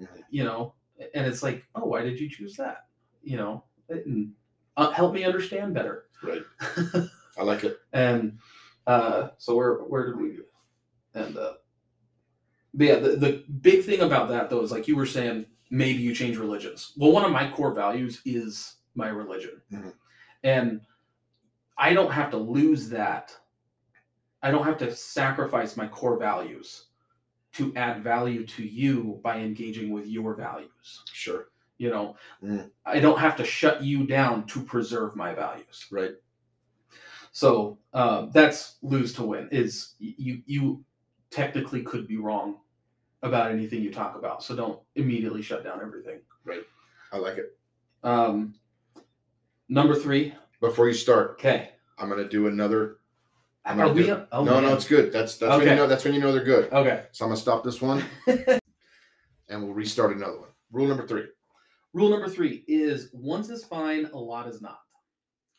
[0.00, 0.24] Mhm.
[0.30, 0.74] You know,
[1.14, 2.86] and it's like, oh, why did you choose that?
[3.22, 4.32] You know, and,
[4.76, 6.04] uh, help me understand better.
[6.22, 6.42] Right.
[7.38, 7.78] I like it.
[7.92, 8.38] And
[8.86, 10.38] uh, so where where did we?
[11.14, 11.54] And uh,
[12.74, 16.02] but yeah, the, the big thing about that though is like you were saying, maybe
[16.02, 16.92] you change religions.
[16.96, 19.92] Well, one of my core values is my religion, Mhm.
[20.44, 20.80] and
[21.78, 23.36] I don't have to lose that.
[24.42, 26.86] I don't have to sacrifice my core values
[27.54, 31.02] to add value to you by engaging with your values.
[31.12, 31.48] Sure.
[31.78, 32.70] You know, Mm.
[32.84, 35.86] I don't have to shut you down to preserve my values.
[35.90, 36.12] Right.
[37.32, 39.48] So um, that's lose to win.
[39.52, 40.84] Is you you
[41.30, 42.58] technically could be wrong
[43.22, 44.42] about anything you talk about.
[44.42, 46.20] So don't immediately shut down everything.
[46.44, 46.62] Right.
[47.12, 47.56] I like it.
[48.02, 48.54] Um,
[49.68, 50.34] number three.
[50.60, 51.70] Before you start, Okay.
[51.98, 52.98] I'm gonna do another.
[53.66, 55.12] I'm Are gonna do- up- Oh, no, no, it's good.
[55.12, 56.72] That's that's when you know that's when you know they're good.
[56.72, 57.04] okay.
[57.12, 60.48] So I'm gonna stop this one and we'll restart another one.
[60.72, 61.26] Rule number three.
[61.96, 64.80] Rule number three is once is fine, a lot is not.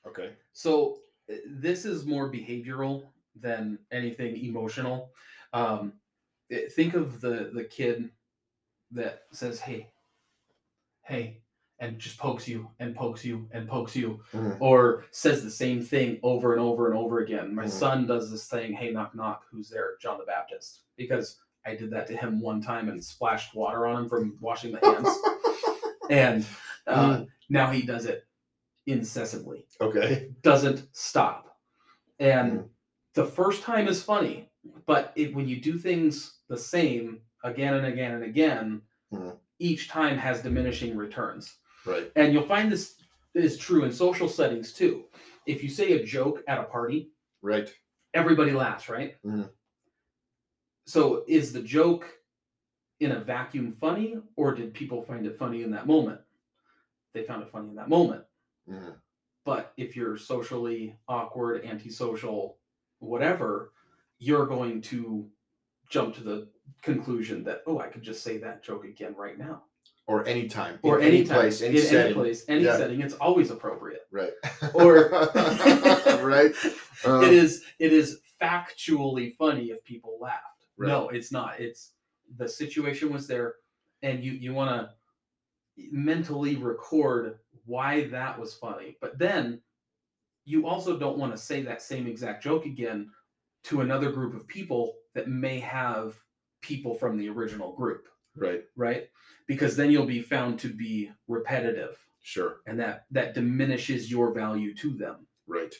[0.07, 0.33] Okay.
[0.53, 0.99] So
[1.31, 5.13] uh, this is more behavioral than anything emotional.
[5.51, 5.93] Um,
[6.51, 8.11] eh, think of the the kid
[8.91, 9.89] that says, "Hey,
[11.01, 11.41] hey,"
[11.79, 14.61] and just pokes you and pokes you and pokes you, Mhm.
[14.61, 17.55] or says the same thing over and over and over again.
[17.55, 17.69] My Mhm.
[17.71, 21.89] son does this thing, "Hey, knock knock, who's there?" John the Baptist, because I did
[21.89, 25.09] that to him one time and splashed water on him from washing the hands,
[26.09, 26.45] and
[26.87, 28.25] uh, now he does it
[28.85, 30.33] incessantly Okay.
[30.41, 31.57] doesn't stop.
[32.19, 32.69] And Mm.
[33.13, 34.49] the first time is funny,
[34.85, 38.81] but it, when you do things the same again and again and again,
[39.11, 39.37] Mhm.
[39.59, 41.57] each time has diminishing returns.
[41.85, 42.11] Right.
[42.15, 43.01] And you'll find this
[43.33, 45.05] is true in social settings too.
[45.45, 47.73] If you say a joke at a party, Right.
[48.13, 49.15] everybody laughs, right?
[49.23, 49.49] Mhm.
[50.85, 52.05] So is the joke
[52.99, 56.19] in a vacuum funny, or did people find it funny in that moment?
[57.13, 58.23] They found it funny in that moment.
[58.69, 58.95] Mhm.
[59.45, 62.57] But if you're socially awkward, antisocial,
[62.99, 63.71] whatever,
[64.19, 65.29] you're going to
[65.89, 66.47] jump to the
[66.81, 69.63] conclusion that, oh, I could just say that joke again right now.
[70.05, 70.79] Or anytime.
[70.83, 72.05] Or any, any place, any in setting.
[72.05, 72.77] any place, any Yeah.
[72.77, 74.07] setting, it's always appropriate.
[74.11, 74.31] Right.
[74.73, 75.09] Or-
[76.23, 76.53] right.
[77.05, 80.65] Uh, it is it is factually funny if people laughed.
[80.77, 80.87] Right.
[80.87, 81.59] No, it's not.
[81.59, 81.91] It's
[82.37, 83.55] the situation was there,
[84.01, 84.93] and you you want to
[85.91, 89.61] mentally record why that was funny, but then
[90.45, 93.11] you also don't want to say that same exact joke again
[93.65, 96.15] to another group of people that may have
[96.61, 98.63] people from the original group, Right.
[98.75, 99.09] right?
[99.45, 102.61] Because then you'll be found to be repetitive, Sure.
[102.65, 105.27] and that that diminishes your value to them.
[105.45, 105.75] Right.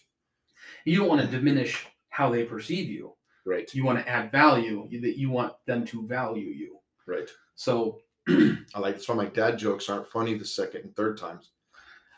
[0.85, 3.16] You don't want to diminish how they perceive you.
[3.47, 3.73] Right.
[3.73, 6.79] You want to add value that you want them to value you.
[7.05, 7.29] Right.
[7.55, 11.51] So I like that's why my dad jokes aren't funny the second and third times.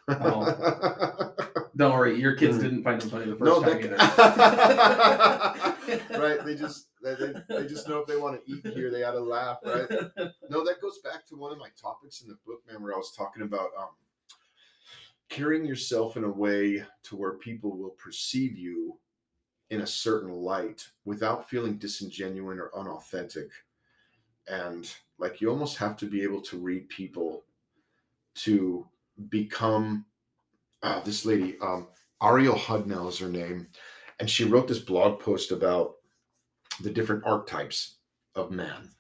[0.08, 1.36] Oh.
[1.78, 2.62] don't worry, your kids Mm.
[2.62, 3.96] didn't find them funny the first no, time they, either.
[6.20, 6.44] right?
[6.44, 9.12] They just they, they, they just know if they want to eat here, they got
[9.12, 9.88] to laugh, right?
[10.50, 12.98] No, that goes back to one of my topics in the book, man, where I
[12.98, 13.90] was talking about um,
[15.30, 18.98] carrying yourself in a way to where people will perceive you
[19.70, 23.51] in a certain light without feeling disingenuine or unauthentic.
[24.47, 27.45] And like you almost have to be able to read people
[28.36, 28.88] to
[29.30, 30.05] become
[30.82, 31.89] uh, this lady, um,
[32.24, 33.67] Ariel Hudnell is her name.
[34.20, 35.95] And she wrote this blog post about
[36.82, 37.97] the different archetypes
[38.36, 38.91] of man.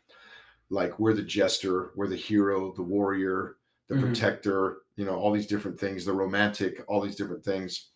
[0.69, 3.57] Like we're the jester, we're the hero, the warrior,
[3.87, 4.01] the Mhm.
[4.01, 7.91] protector, you know, all these different things, the romantic, all these different things.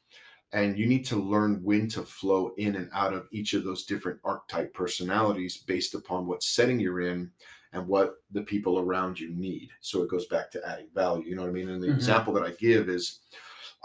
[0.54, 3.86] And you need to learn when to flow in and out of each of those
[3.86, 7.34] different archetype personalities based upon what setting you're in
[7.74, 9.72] and what the people around you need.
[9.82, 11.28] So it goes back to adding value.
[11.28, 11.70] You know what I mean?
[11.70, 11.96] And the Mhm.
[11.96, 13.22] example that I give is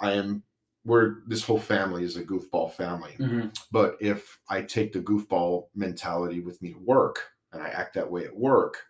[0.00, 0.44] I am
[0.84, 3.18] we're this whole family is a goofball family.
[3.18, 3.52] Mhm.
[3.72, 8.10] But if I take the goofball mentality with me to work and I act that
[8.10, 8.84] way at work,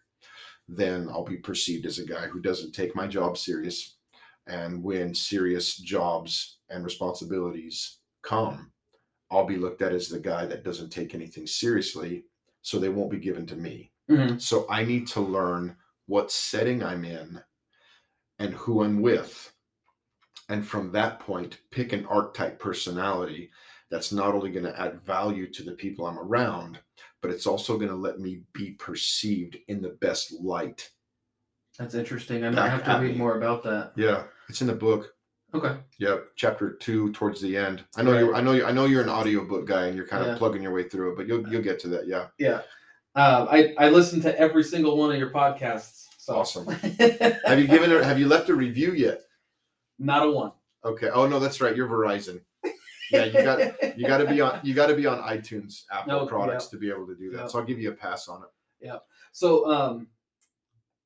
[0.69, 3.97] then I'll be perceived as a guy who doesn't take my job serious.
[4.47, 8.73] And when serious jobs and responsibilities come,
[9.31, 12.25] I'll be looked at as the guy that doesn't take anything seriously.
[12.63, 13.93] So they won't be given to me.
[14.11, 14.41] Mhm.
[14.41, 17.43] So I need to learn what setting I'm in
[18.39, 19.53] and who I'm with.
[20.49, 23.51] And from that point, pick an archetype personality
[23.91, 26.79] that's not only going to add value to the people I'm around,
[27.23, 30.91] but it's also going to let me be perceived in the best light.
[31.79, 32.45] That's interesting.
[32.45, 33.19] I might have to read me.
[33.19, 33.93] more about that.
[33.97, 35.15] Yeah, it's in the book.
[35.55, 35.77] Okay.
[35.99, 37.85] Yep, chapter two towards the end.
[37.97, 38.33] I know you.
[38.33, 38.39] Right.
[38.39, 38.67] I know you.
[38.67, 40.39] I know you're an audiobook guy, and you're kind of Yeah.
[40.39, 41.17] plugging your way through it.
[41.17, 42.07] But you'll you'll get to that.
[42.07, 42.61] Yeah, Yeah.
[43.15, 46.05] Um, I I listen to every single one of your podcasts.
[46.19, 46.37] So.
[46.37, 46.67] Awesome.
[47.47, 48.05] have you given it?
[48.05, 49.23] Have you left a review yet?
[49.99, 50.53] Not a one.
[50.85, 51.09] Okay.
[51.09, 51.75] Oh no, that's right.
[51.75, 52.43] You're Verizon.
[53.11, 56.13] Yeah, you got you got to be on you got to be on iTunes Apple
[56.13, 57.39] No, products to be able to do that.
[57.39, 57.47] Yeah.
[57.47, 58.49] So I'll give you a pass on it.
[58.81, 58.99] Yeah.
[59.33, 60.09] So, um,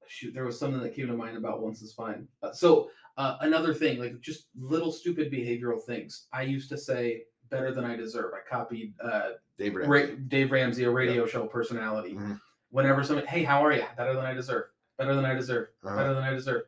[0.09, 2.26] shoot, there was something that came to mind about once is fine.
[2.43, 6.27] Uh, so, uh, another thing, like just little stupid behavioral things.
[6.33, 8.33] I used to say better than I deserve.
[8.35, 9.91] I copied uh, Dave Ramsey.
[9.91, 12.15] Ra- Dave Ramsey, a radio show personality.
[12.15, 12.41] Mhm.
[12.71, 13.85] Whenever somebody, hey, how are you?
[13.97, 14.65] Better than I deserve.
[14.97, 15.69] Better than I deserve.
[15.85, 15.97] Uh-huh.
[15.97, 16.63] Better than I deserve.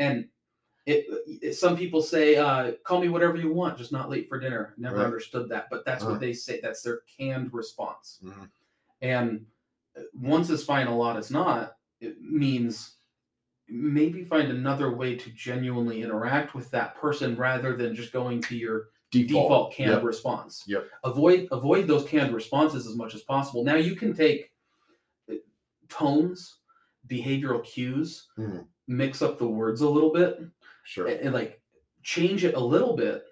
[0.00, 0.28] And
[0.86, 1.06] it,
[1.40, 4.74] it some people say, uh, call me whatever you want, just not late for dinner.
[4.76, 5.04] Never Right.
[5.06, 6.12] understood that, but that's Uh-huh.
[6.12, 6.60] what they say.
[6.60, 8.18] That's their canned response.
[8.24, 8.48] Mhm.
[9.00, 9.46] And
[9.96, 11.76] uh, once it's fine, a lot is not.
[12.00, 12.93] It means
[13.68, 18.56] maybe find another way to genuinely interact with that person rather than just going to
[18.56, 19.44] your Default.
[19.48, 20.02] default canned Yep.
[20.04, 20.64] response.
[20.66, 20.88] Yep.
[21.04, 23.62] Avoid avoid those canned responses as much as possible.
[23.64, 24.50] Now you can take
[25.30, 25.34] uh,
[25.88, 26.58] tones,
[27.08, 28.66] behavioral cues, Mhm.
[28.88, 30.40] mix up the words a little bit,
[30.82, 31.06] Sure.
[31.06, 31.62] and, and, like
[32.02, 33.24] change it a little bit,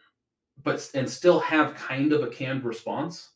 [0.62, 3.30] but and still have kind of a canned response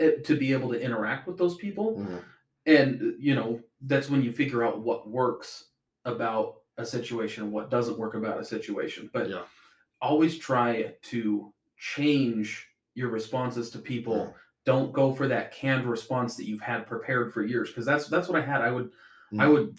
[0.00, 1.98] uh, to be able to interact with those people.
[1.98, 2.22] Mhm.
[2.66, 5.70] And uh, you know that's when you figure out what works
[6.04, 9.10] about a situation and what doesn't work about a situation.
[9.12, 9.44] But Yeah.
[10.00, 14.16] always try to change your responses to people.
[14.16, 14.32] Yeah.
[14.66, 18.28] Don't go for that canned response that you've had prepared for years because that's that's
[18.28, 18.60] what I had.
[18.62, 18.90] I would
[19.38, 19.52] I Mhm.
[19.52, 19.78] would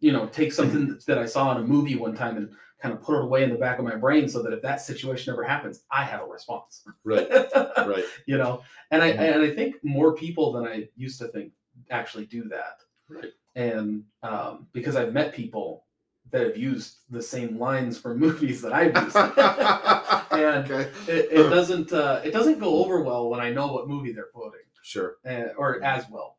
[0.00, 3.00] you know, take something that I saw in a movie one time and kind of
[3.02, 5.42] put it away in the back of my brain so that if that situation ever
[5.42, 6.84] happens, I have a response.
[7.04, 7.26] Right.
[7.78, 8.04] Right.
[8.26, 9.18] you know, and I Mhm.
[9.18, 11.54] and I think more people than I used to think
[11.90, 12.82] actually do that.
[13.08, 13.32] Right.
[13.54, 15.84] And um, because I've met people
[16.30, 19.16] that have used the same lines for movies that I've used.
[20.32, 20.90] and okay.
[21.08, 24.28] it, it doesn't uh, it doesn't go over well when I know what movie they're
[24.32, 25.16] quoting Sure.
[25.28, 26.38] uh, or as well.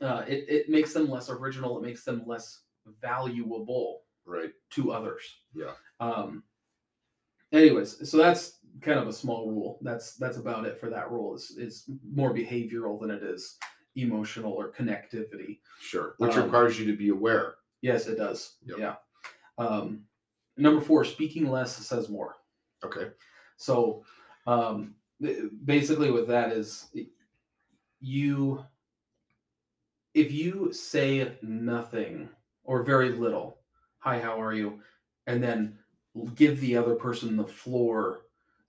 [0.00, 1.78] Uh, it, it makes them less original.
[1.78, 2.62] It makes them less
[3.02, 4.50] valuable Right.
[4.70, 5.22] to others.
[5.54, 5.72] Yeah.
[5.98, 6.44] Um.
[7.52, 9.78] Anyways, so that's kind of a small rule.
[9.82, 11.34] That's that's about it for that rule.
[11.34, 13.56] Is is more behavioral than it is
[13.96, 15.58] emotional or connectivity.
[15.80, 16.14] Sure.
[16.18, 17.56] Which Um, requires you to be aware.
[17.82, 18.56] Yes, it does.
[18.66, 18.78] Yep.
[18.78, 18.96] Yeah.
[19.58, 20.04] Um,
[20.56, 22.36] number four, speaking less says more.
[22.84, 23.10] Okay.
[23.56, 24.04] So,
[24.46, 24.94] um,
[25.64, 26.88] basically, with that is
[28.00, 28.64] you,
[30.14, 32.28] if you say nothing
[32.64, 33.58] or very little,
[33.98, 34.80] hi, how are you,
[35.26, 35.78] and then
[36.34, 38.22] give the other person the floor,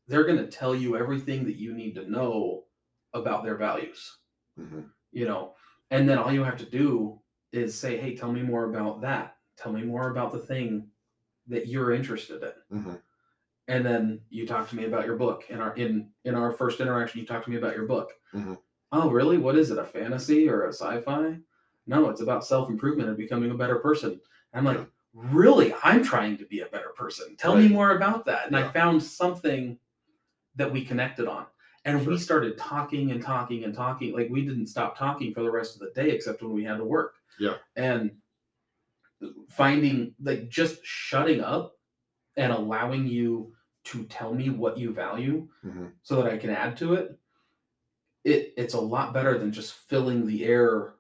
[0.07, 2.65] they're going to tell you everything that you need to know
[3.13, 4.17] about their values,
[4.57, 4.81] hmm
[5.11, 5.53] you know,
[5.89, 7.19] and then all you have to do
[7.51, 9.35] is say, hey, tell me more about that.
[9.57, 10.87] Tell me more about the thing
[11.47, 12.81] that you're interested in.
[12.81, 12.95] Hmm
[13.67, 15.45] and then you talk to me about your book.
[15.49, 18.11] In our in in our first interaction you talk to me about your book.
[18.33, 18.57] Mhm.
[18.91, 19.37] oh really?
[19.37, 21.39] What is it a fantasy or a sci-fi?
[21.87, 24.19] No it's about self-improvement and becoming a better person.
[24.53, 24.85] I'm like Yeah.
[25.13, 25.73] really?
[25.83, 27.35] I'm trying to be a better person.
[27.37, 28.47] Tell me more about that.
[28.47, 29.77] And i found something
[30.55, 31.45] that we connected on
[31.85, 35.51] and we started talking and talking and talking like we didn't stop talking for the
[35.51, 37.55] rest of the day except when we had to work Yeah.
[37.75, 38.11] and
[39.49, 41.77] finding like just shutting up
[42.37, 43.53] and allowing you
[43.83, 47.17] to tell me what you value hmm so that I can add to it,
[48.23, 50.93] it it's a lot better than just filling the air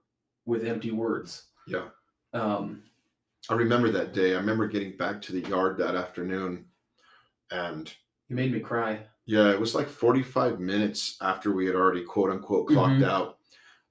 [0.45, 1.43] with empty words.
[1.67, 1.87] Yeah.
[2.33, 2.83] Um,
[3.49, 4.33] I remember that day.
[4.33, 6.65] I remember getting back to the yard that afternoon,
[7.51, 7.91] and
[8.29, 8.99] you made me cry.
[9.25, 13.05] Yeah, it was like 45 minutes after we had already quote unquote clocked Mhm.
[13.05, 13.37] out,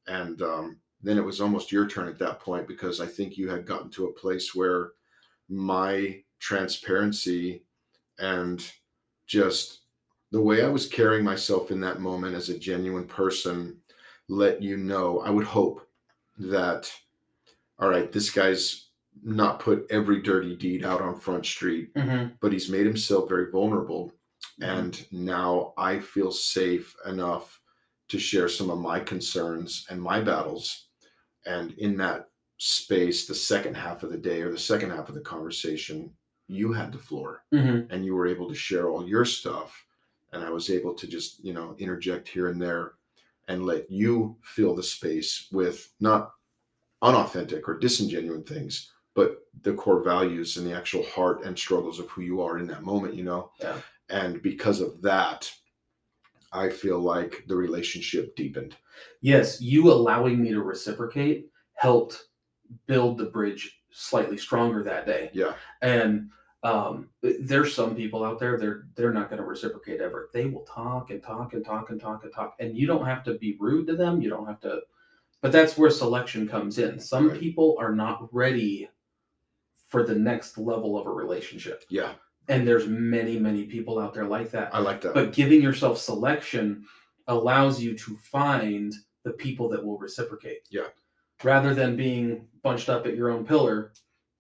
[0.07, 3.49] and um, then it was almost your turn at that point because I think you
[3.49, 4.93] had gotten to a place where
[5.49, 7.65] my transparency
[8.19, 8.71] and
[9.27, 9.81] just
[10.31, 13.81] the way I was carrying myself in that moment as a genuine person
[14.29, 15.21] let you know.
[15.21, 15.89] I would hope
[16.39, 16.93] that,
[17.79, 18.91] all right, this guy's
[19.23, 22.35] not put every dirty deed out on Front Street, Mm-hmm.
[22.41, 24.13] but he's made himself very vulnerable.
[24.63, 27.61] And now I feel safe enough
[28.09, 30.87] to share some of my concerns and my battles.
[31.47, 35.15] And in that space, the second half of the day or the second half of
[35.15, 36.11] the conversation,
[36.49, 37.93] you had the floor Mm-hmm.
[37.93, 39.85] and you were able to share all your stuff.
[40.33, 42.93] And I was able to just, you know, interject here and there
[43.49, 46.33] and let you fill the space with not
[47.03, 52.09] unauthentic or disingenuine things, but the core values and the actual heart and struggles of
[52.11, 53.51] who you are in that moment, you know?
[53.61, 53.77] Yeah.
[54.11, 55.51] And because of that,
[56.53, 58.77] I feel like the relationship deepened.
[59.21, 62.25] Yes, you allowing me to reciprocate helped
[62.87, 65.31] build the bridge slightly stronger that day.
[65.33, 65.55] Yeah.
[65.83, 66.31] And
[66.63, 70.29] um, there's some people out there they're they're not going to reciprocate ever.
[70.35, 73.23] They will talk and talk and talk and talk and talk, and you don't have
[73.25, 74.21] to be rude to them.
[74.21, 74.81] You don't have to,
[75.41, 76.99] but that's where selection comes in.
[77.01, 77.41] Some Right.
[77.41, 78.91] people are not ready
[79.89, 82.13] for the next level of a relationship, Yeah.
[82.49, 85.15] And there's many many people out there like that I like that.
[85.15, 86.85] but giving yourself selection
[87.27, 88.93] allows you to find
[89.25, 90.67] the people that will reciprocate.
[90.71, 90.89] Yeah.
[91.43, 93.93] Rather than being bunched up at your own pillar,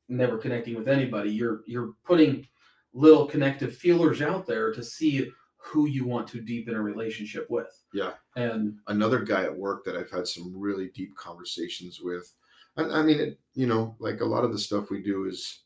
[0.08, 2.46] never connecting with anybody, you're you're putting
[2.92, 7.68] little connective feelers out there to see who you want to deepen a relationship with.
[7.92, 8.12] Yeah.
[8.36, 12.32] And another guy at work that I've had some really deep conversations with.
[12.76, 15.62] I, I mean, it, you know, like a lot of the stuff we do is,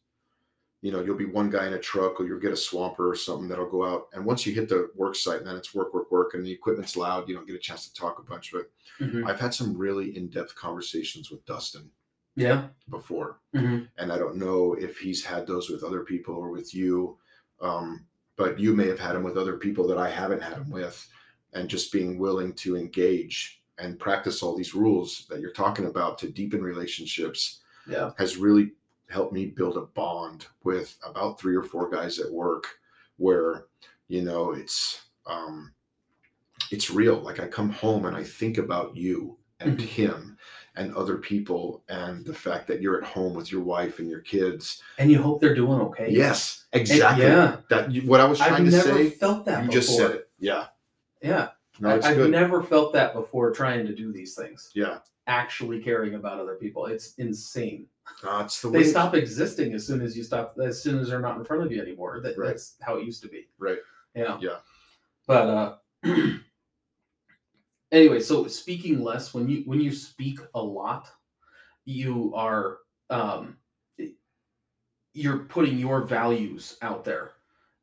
[0.84, 3.16] you know, you'll be one guy in a truck or you'll get a swamper or
[3.16, 4.08] something that'll go out.
[4.12, 6.94] And once you hit the work site, then it's work, work, work, and the equipment's
[6.94, 7.26] loud.
[7.26, 8.52] You don't get a chance to talk a bunch.
[8.52, 8.70] But
[9.00, 11.90] mhm, I've had some really in depth conversations with Dustin
[12.36, 12.68] yeah.
[12.90, 13.40] before.
[13.54, 17.16] mhm, And I don't know if he's had those with other people or with you.
[17.62, 18.04] Um,
[18.36, 20.96] but you may have had them with other people that I haven't had them with.
[21.54, 26.18] And just being willing to engage and practice all these rules that you're talking about
[26.18, 28.10] to deepen relationships Yeah.
[28.18, 28.72] has really
[29.10, 32.66] helped me build a bond with about three or four guys at work
[33.16, 33.66] where,
[34.08, 35.72] you know, it's, um,
[36.70, 37.16] it's real.
[37.16, 39.82] Like I come home and I think about you and Mhm.
[39.82, 40.38] him
[40.76, 44.20] and other people and the fact that you're at home with your wife and your
[44.20, 44.82] kids.
[44.98, 46.10] And you hope they're doing okay.
[46.10, 47.24] Yes, And- exactly.
[47.26, 47.58] yeah.
[47.70, 49.10] That you, what I was trying I've to never say.
[49.10, 49.80] felt that You before.
[49.80, 50.30] just said it.
[50.38, 50.66] Yeah.
[51.22, 51.50] Yeah.
[51.80, 52.30] No, I, good.
[52.30, 54.70] never felt that before trying to do these things.
[54.74, 54.98] yeah.
[55.26, 56.86] Actually caring about other people.
[56.86, 57.86] It's insane.
[58.22, 60.54] Uh, it's the They way stop existing as soon as you stop.
[60.62, 62.20] As soon as they're not in front of you anymore.
[62.22, 62.48] That, Right.
[62.48, 63.48] That's how it used to be.
[63.58, 63.78] Right.
[64.14, 64.38] Yeah.
[64.40, 64.58] Yeah.
[65.26, 65.76] But uh
[67.92, 71.08] anyway, so speaking less when you when you speak a lot,
[71.84, 72.78] you are
[73.10, 73.56] um
[75.12, 77.32] you're putting your values out there.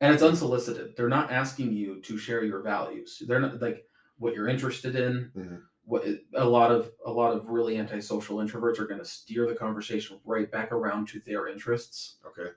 [0.00, 0.94] And it's unsolicited.
[0.96, 3.22] They're not asking you to share your values.
[3.26, 3.86] They're not like
[4.18, 5.30] what you're interested in.
[5.36, 5.62] Mhm.
[5.84, 6.04] What
[6.34, 10.18] a lot of a lot of really antisocial introverts are going to steer the conversation
[10.24, 12.50] right back around to their interests Okay.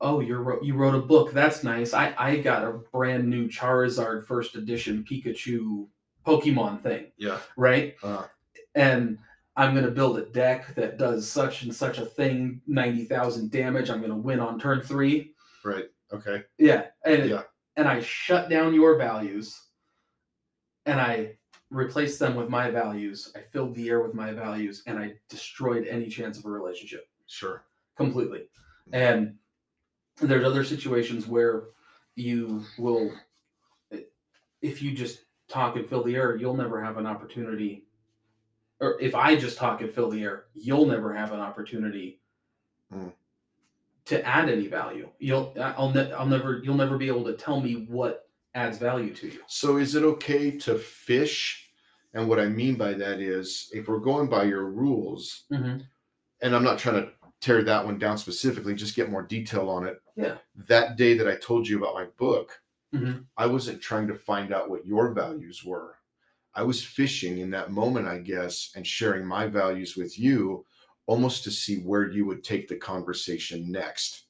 [0.00, 3.46] oh you wrote you wrote a book that's nice i i got a brand new
[3.48, 5.86] charizard first edition pikachu
[6.26, 7.38] pokemon thing Yeah.
[7.56, 8.24] right Uh,
[8.74, 9.18] and
[9.56, 13.90] i'm going to build a deck that does such and such a thing 90000 damage
[13.90, 15.34] i'm going to win on turn three
[15.64, 15.84] right.
[16.12, 16.42] Okay.
[16.58, 17.42] yeah and Yeah.
[17.76, 19.60] and i shut down your values
[20.86, 21.36] and i
[21.70, 25.86] replaced them with my values i filled the air with my values and i destroyed
[25.86, 27.64] any chance of a relationship Sure.
[27.96, 28.48] completely.
[28.92, 29.34] And
[30.20, 31.64] there's other situations where
[32.14, 33.10] you will,
[34.62, 37.84] if you just talk and fill the air, you'll never have an opportunity.
[38.80, 42.20] Or if I just talk and fill the air, you'll never have an opportunity
[42.94, 43.12] Mm.
[44.04, 45.08] to add any value.
[45.18, 48.25] You'll, I'll, ne- I'll never, you'll never be able to tell me what
[48.56, 49.40] adds value to you.
[49.46, 51.68] So is it okay to fish?
[52.14, 55.80] And what I mean by that is if we're going by your rules, Mm-hmm.
[56.40, 59.86] and I'm not trying to tear that one down specifically, just get more detail on
[59.86, 60.00] it.
[60.16, 60.38] Yeah.
[60.68, 62.60] That day that I told you about my book,
[62.94, 63.26] Mhm.
[63.36, 65.96] I wasn't trying to find out what your values were.
[66.54, 70.64] I was fishing in that moment, I guess, and sharing my values with you
[71.06, 74.25] almost to see where you would take the conversation next.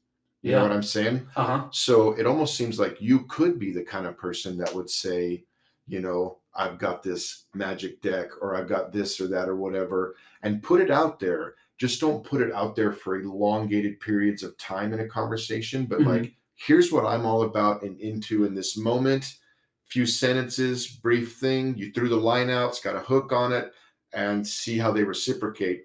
[0.47, 1.29] You know what I'm saying?
[1.37, 1.69] Uh huh.
[1.73, 5.45] So it almost seems like you could be the kind of person that would say,
[5.87, 10.17] you know, I've got this magic deck or I've got this or that or whatever,
[10.43, 11.55] and put it out there.
[11.79, 16.01] Just don't put it out there for elongated periods of time in a conversation, but
[16.01, 16.07] Mhm.
[16.07, 19.39] like, here's what I'm all about and into in this moment.
[19.85, 21.77] Few sentences, brief thing.
[21.77, 23.73] You threw the line out, it's got a hook on it,
[24.13, 25.85] and see how they reciprocate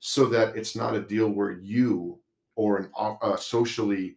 [0.00, 2.19] so that it's not a deal where you
[2.60, 4.16] or an uh, socially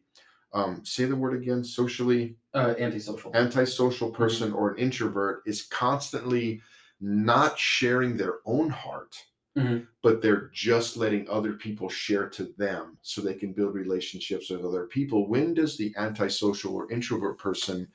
[0.54, 3.32] um, say the word again socially Uh, antisocial.
[3.36, 6.62] antisocial person or an introvert is constantly
[7.00, 9.16] not sharing their own heart
[9.58, 9.88] Mhm.
[10.02, 14.66] but they're just letting other people share to them so they can build relationships with
[14.66, 15.20] other people.
[15.34, 17.88] When does the antisocial or introvert person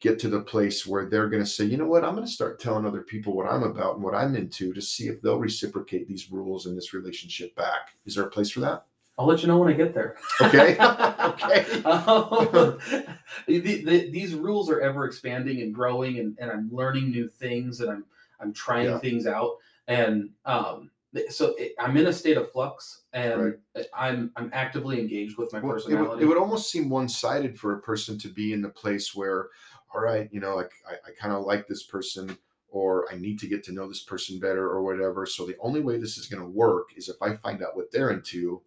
[0.00, 2.04] get to the place where they're going to say you know what?
[2.04, 4.82] I'm going to start telling other people what i'm about and what i'm into to
[4.92, 7.84] see if they'll reciprocate these rules in this relationship back.
[8.06, 8.80] Is there a place for that
[9.18, 10.16] I'll let you know when I get there.
[10.40, 12.78] okay okay Um,
[13.46, 17.80] the, the, these rules are ever expanding and growing, and, and I'm learning new things,
[17.80, 18.04] and I'm
[18.40, 18.98] I'm trying Yeah.
[18.98, 20.90] things out, and um,
[21.28, 23.54] so it, I'm in a state of flux, and
[23.94, 26.10] I'm I'm actively engaged with my Well, it, personality.
[26.14, 29.48] would, it would almost seem one-sided for a person to be in the place where
[29.94, 32.36] all right you know like i, I kind of like this person
[32.70, 35.80] or i need to get to know this person better or whatever so the only
[35.82, 38.62] way this is going to work is if i find out what they're into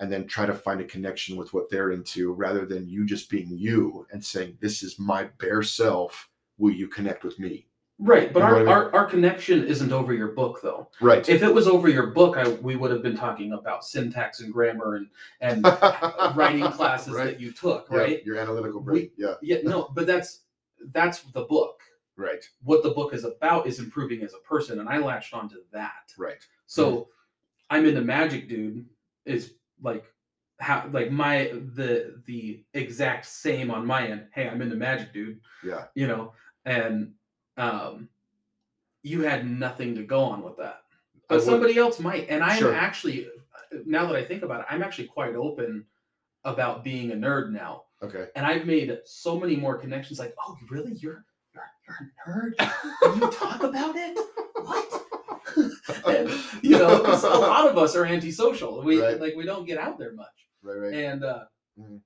[0.00, 3.30] and then try to find a connection with what they're into rather than you just
[3.30, 6.28] being you and saying this is my bare self.
[6.58, 7.66] Will you connect with me?
[8.02, 8.68] Right, but You know our, I mean?
[8.68, 10.88] our our connection isn't over your book, though.
[11.02, 11.26] right.
[11.28, 14.50] If it was over your book, I we would have been talking about syntax and
[14.50, 15.06] grammar and
[15.42, 15.64] and
[16.34, 17.24] writing classes right.
[17.26, 18.24] that you took, Yeah, right?
[18.24, 19.34] your analytical brain yeah.
[19.42, 20.40] Yeah, no, but that's
[20.92, 21.82] that's the book.
[22.16, 22.42] right.
[22.62, 26.14] What the book is about is improving as a person and i latched onto that.
[26.16, 26.42] Right.
[26.66, 27.02] So mm-hmm.
[27.68, 28.86] i'm into magic dude
[29.26, 30.04] is like
[30.58, 35.40] how like my the the exact same on my end hey i'm into magic dude
[35.64, 36.32] yeah you know
[36.66, 37.12] and
[37.56, 38.08] um
[39.02, 40.82] you had nothing to go on with that
[41.28, 42.74] but somebody else might and i'm Sure.
[42.74, 43.28] actually
[43.86, 45.84] now that i think about it i'm actually quite open
[46.44, 50.18] about being a nerd now okay and I've made so many more connections.
[50.18, 50.92] Like, oh, really?
[50.94, 51.22] You're
[51.54, 51.96] you're, you're
[52.26, 53.16] a nerd?
[53.20, 54.18] You talk about it?
[54.64, 55.04] What?
[56.06, 56.30] and,
[56.62, 58.82] you know, a lot of us are antisocial.
[58.82, 59.20] We Right.
[59.20, 61.44] like we don't get out there much, right right and uh,
[61.78, 62.00] Mhm.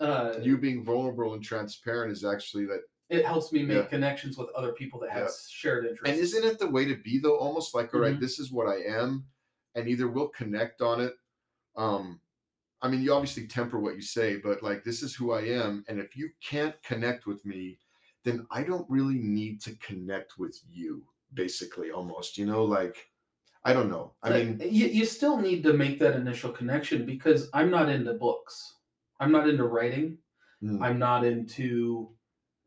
[0.00, 3.86] uh, you being vulnerable and transparent is actually that it helps me make Yeah.
[3.86, 5.34] connections with other people that have Yeah.
[5.48, 6.08] shared interests.
[6.10, 8.20] and isn't it the way to be though almost like all right, Mhm.
[8.20, 9.26] this is what i am
[9.74, 11.14] and either we'll connect on it
[11.76, 12.20] um
[12.82, 15.84] i mean you obviously temper what you say but like this is who i am
[15.88, 17.78] and if you can't connect with me
[18.24, 21.04] then i don't really need to connect with you
[21.34, 22.96] basically almost you know like
[23.64, 27.06] i don't know i Like, mean you, you still need to make that initial connection
[27.06, 28.74] because I'm not into books.
[29.20, 30.18] I'm not into writing.
[30.62, 32.10] mm, I'm not into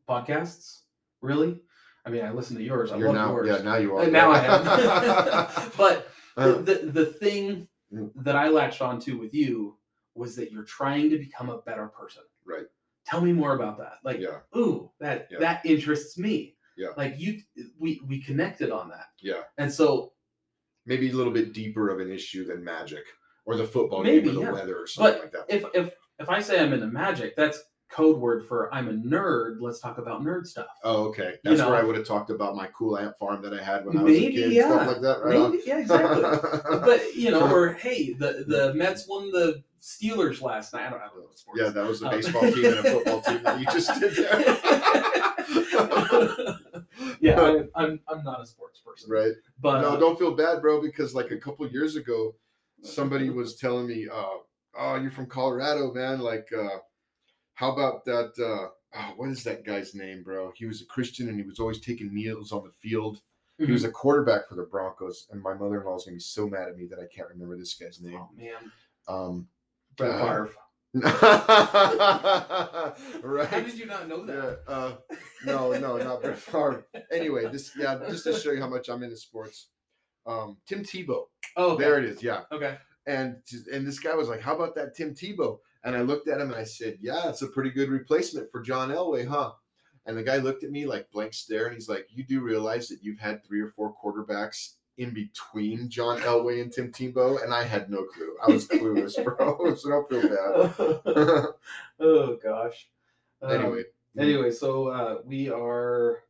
[0.08, 0.82] podcasts.
[1.20, 1.60] Really?
[2.06, 2.92] I mean, I listen to yours.
[2.92, 3.48] I you're love now yours.
[3.48, 5.70] yeah now you are Uh, now I am.
[5.76, 8.10] but Uh, the, the thing Mm.
[8.24, 9.76] that I latched onto with you
[10.16, 12.24] was that you're trying to become a better person.
[12.44, 12.66] Right.
[13.06, 13.98] Tell me more about that.
[14.02, 15.38] Like, yeah, ooh, that Yeah.
[15.40, 16.56] that interests me.
[16.76, 16.88] Yeah.
[16.96, 17.40] Like you,
[17.78, 19.42] we we connected on that, yeah.
[19.58, 20.12] and so
[20.86, 23.04] Maybe a little bit deeper of an issue than magic
[23.46, 24.52] or the football Maybe, game or the yeah.
[24.52, 25.44] weather or something But like that.
[25.48, 27.58] if if if I say I'm into magic, that's
[27.90, 29.58] code word for I'm a nerd.
[29.60, 30.66] Let's talk about nerd stuff.
[30.82, 31.36] Oh, okay.
[31.44, 31.76] You That's where.
[31.78, 34.14] I would have talked about my cool ant farm that I had when I was
[34.14, 34.68] a Maybe, kid, yeah.
[34.68, 35.24] stuff like that.
[35.24, 36.22] Right Maybe, yeah, exactly.
[36.80, 40.86] but you know, or hey, the the Mets won the Steelers last night.
[40.86, 41.60] I don't, I don't know sports.
[41.62, 44.16] yeah, that was a Um, baseball team and a football team that you just did
[44.16, 44.54] there.
[47.24, 49.32] yeah, I'm, I'm I'm not a sports person, right.
[49.60, 52.34] but no, uh, don't feel bad, bro, because like a couple years ago,
[52.82, 54.36] somebody was telling me, uh,
[54.78, 56.20] "Oh, you're from Colorado, man.
[56.20, 56.78] Like, uh,
[57.54, 58.32] how about that?
[58.38, 58.68] Uh,
[58.98, 60.52] oh, what is that guy's name, bro?
[60.54, 63.20] He was a Christian and he was always taking meals on the field.
[63.58, 63.72] He Mm-hmm.
[63.72, 66.76] was a quarterback for the Broncos, and my mother-in-law is gonna be so mad at
[66.76, 68.18] me that I can't remember this guy's name.
[68.20, 68.72] oh man,
[69.06, 69.48] Um,
[69.96, 70.50] Brett Uh, Favre.
[71.02, 72.92] right?
[73.48, 74.60] How did you not know that?
[74.68, 74.92] Yeah, uh,
[75.44, 76.86] no, no, not Brett Favre.
[77.10, 79.70] Anyway, this yeah, just to show you how much I'm into sports.
[80.24, 81.24] Um, Tim Tebow.
[81.56, 81.82] Oh, okay.
[81.82, 82.22] There it is.
[82.22, 82.42] Yeah.
[82.52, 82.78] Okay.
[83.08, 83.38] And
[83.72, 86.50] and this guy was like, "How about that Tim Tebow?" And I looked at him
[86.52, 89.50] and I said, "Yeah, it's a pretty good replacement for John Elway, huh?"
[90.06, 92.86] And the guy looked at me like blank stare, and he's like, "You do realize
[92.88, 97.52] that you've had three or four quarterbacks in between John Elway and Tim Tebow?" And
[97.54, 98.36] I had no clue.
[98.46, 99.74] I was clueless, bro.
[99.76, 101.46] so don't feel bad.
[102.00, 102.88] oh gosh.
[103.42, 103.82] Um, anyway,
[104.16, 106.20] Anyway, so uh, we are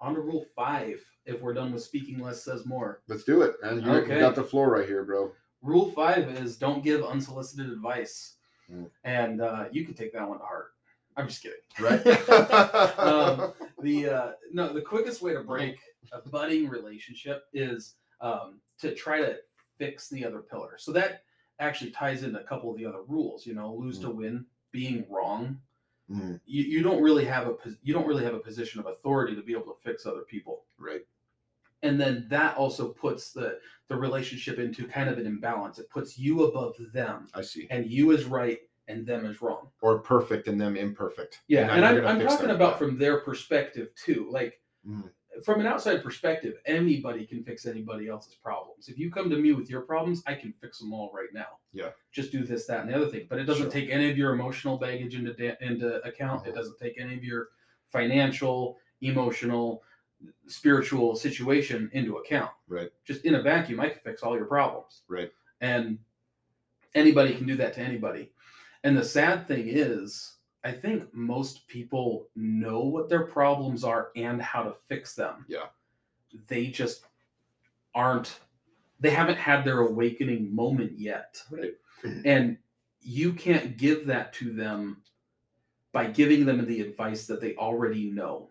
[0.00, 1.00] on to rule five.
[1.24, 3.02] If we're done with speaking less says more.
[3.06, 3.80] let's do it, man.
[3.80, 4.18] You, you Okay.
[4.18, 5.30] got the floor right here, bro.
[5.62, 8.34] Rule five is don't give unsolicited advice,
[8.72, 8.90] Mm.
[9.04, 10.72] and uh, you can take that one to heart.
[11.16, 11.58] I'm just kidding.
[11.78, 12.04] Right.
[12.98, 13.52] um,
[13.82, 15.76] the uh, no, the quickest way to break
[16.12, 19.36] a budding relationship is um, to try to
[19.78, 20.74] fix the other pillar.
[20.78, 21.24] So that
[21.60, 23.46] actually ties into a couple of the other rules.
[23.46, 25.58] You know, lose to win, being wrong.
[26.10, 26.40] Mhm.
[26.46, 29.42] You, you don't really have a you don't really have a position of authority to
[29.42, 30.64] be able to fix other people.
[30.78, 31.06] Right.
[31.84, 35.78] And then that also puts the the relationship into kind of an imbalance.
[35.78, 37.66] It puts you above them, I see.
[37.70, 39.68] and you is right and them is wrong.
[39.80, 41.40] Or perfect and them imperfect.
[41.48, 44.28] Yeah, now and I'm, I'm talking about from their perspective too.
[44.30, 45.10] Like Mhm.
[45.44, 48.88] from an outside perspective, anybody can fix anybody else's problems.
[48.88, 51.58] If you come to me with your problems, I can fix them all right now.
[51.72, 51.90] Yeah.
[52.10, 53.26] Just do this, that, and the other thing.
[53.30, 53.70] But it doesn't Sure.
[53.70, 56.46] take any of your emotional baggage into da- into account.
[56.46, 56.56] It Mhm.
[56.56, 57.50] doesn't take any of your
[57.86, 59.84] financial, emotional,
[60.46, 62.50] spiritual situation into account.
[62.68, 62.90] Right.
[63.04, 65.02] Just in a vacuum, I can fix all your problems.
[65.08, 65.32] Right.
[65.60, 65.98] And
[66.94, 68.32] anybody can do that to anybody.
[68.84, 74.40] And the sad thing is, I think most people know what their problems are and
[74.40, 75.44] how to fix them.
[75.48, 75.66] Yeah.
[76.46, 77.06] They just
[77.94, 78.38] aren't,
[79.00, 81.42] they haven't had their awakening moment yet.
[81.50, 81.74] Right.
[82.24, 82.58] And
[83.00, 85.02] you can't give that to them
[85.92, 88.48] by giving them the advice that they already know.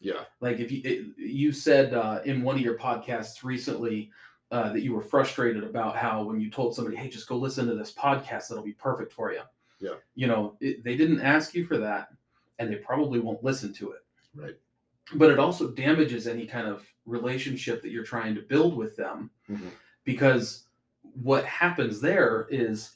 [0.00, 0.24] Yeah.
[0.40, 4.10] Like if you it, you said uh, in one of your podcasts recently
[4.50, 7.66] uh, that you were frustrated about how when you told somebody, "Hey, just go listen
[7.68, 9.42] to this podcast, that'll be perfect for you."
[9.82, 9.94] Yeah.
[10.14, 12.08] You know, it, they didn't ask you for that,
[12.58, 14.04] and they probably won't listen to it.
[14.34, 14.56] Right.
[15.14, 19.30] But it also damages any kind of relationship that you're trying to build with them,
[19.50, 19.70] Mhm.
[20.04, 20.64] because
[21.14, 22.92] what happens there is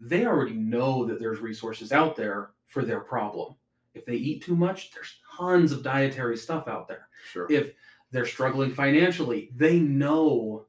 [0.00, 3.54] they already know that there's resources out there for their problem.
[3.92, 7.08] If they eat too much, there's tons of dietary stuff out there.
[7.30, 7.46] Sure.
[7.50, 7.74] If
[8.10, 10.64] they're struggling financially, they know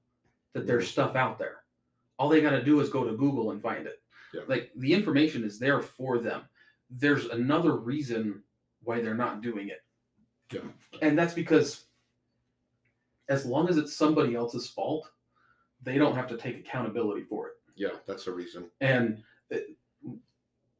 [0.52, 1.64] that there's stuff out there.
[2.18, 4.01] All they got to do is go to Google and find it.
[4.34, 4.42] Yeah.
[4.48, 6.44] Like the information is there for them.
[6.90, 8.44] There's another reason
[8.84, 9.84] why they're not doing it.
[10.52, 10.62] Yeah.
[11.02, 11.86] And that's because
[13.30, 15.10] as long as it's somebody else's fault,
[15.84, 18.70] they don't have to take accountability for it yeah, that's a reason.
[18.82, 19.76] and it-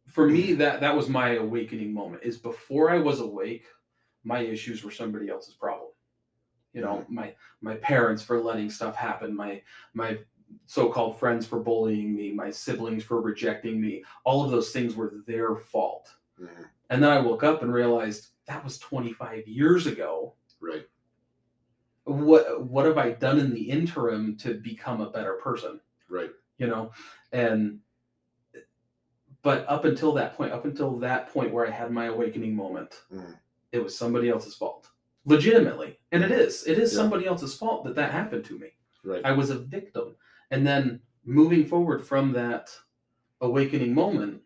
[0.08, 3.66] for me that that was my awakening moment is before i was awake
[4.24, 5.90] my issues were somebody else's problem
[6.74, 7.16] you know mm-hmm.
[7.16, 9.62] my my parents for letting stuff happen my
[9.94, 10.18] my
[10.66, 15.14] so-called friends for bullying me my siblings for rejecting me all of those things were
[15.28, 16.66] their fault Mhm.
[16.90, 20.88] and then i woke up and realized that was 25 years ago Right.
[22.04, 25.80] what what have i done in the interim to become a better person
[26.10, 26.32] Right.
[26.58, 26.92] you know
[27.32, 27.80] and
[29.44, 33.04] but up until that point up until that point where i had my awakening moment
[33.14, 33.38] Mhm.
[33.72, 34.90] it was somebody else's fault
[35.26, 36.98] legitimately and it is it is Yeah.
[36.98, 38.70] somebody else's fault that that happened to me
[39.04, 39.24] Right.
[39.26, 40.16] i was a victim
[40.52, 42.70] and then moving forward from that
[43.42, 44.42] awakening moment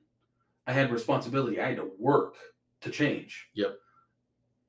[0.68, 2.36] i had responsibility i had to work
[2.82, 3.78] to change Yep.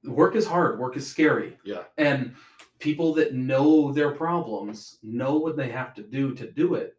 [0.05, 1.85] work is hard work is scary Yeah.
[1.97, 2.35] and
[2.79, 6.97] people that know their problems know what they have to do to do it,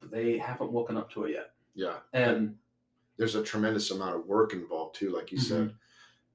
[0.00, 1.50] but they haven't woken up to it yet.
[1.74, 1.96] Yeah.
[2.12, 2.56] And
[3.16, 5.68] there's a tremendous amount of work involved too, like you mm-hmm.
[5.68, 5.74] said,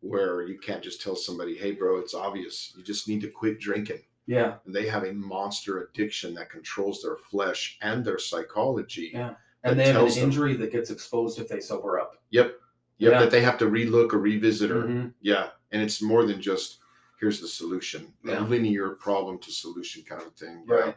[0.01, 2.73] where you can't just tell somebody, "Hey, bro, it's obvious.
[2.75, 7.01] You just need to quit drinking." Yeah, And they have a monster addiction that controls
[7.03, 9.11] their flesh and their psychology.
[9.13, 9.33] Yeah.
[9.63, 12.15] and they have an tells them- injury that gets exposed if they sober up.
[12.31, 12.55] Yep.
[12.97, 13.19] Yeah.
[13.19, 15.13] That they have to relook or revisit or Mhm.
[15.21, 15.49] yeah.
[15.71, 16.79] And it's more than just
[17.19, 18.39] here's the solution, Yeah.
[18.39, 20.63] a linear problem to solution kind of thing.
[20.65, 20.95] Right.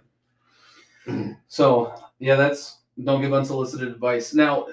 [1.07, 1.35] Yeah.
[1.49, 4.33] So yeah, that's don't give unsolicited advice.
[4.33, 4.69] Now,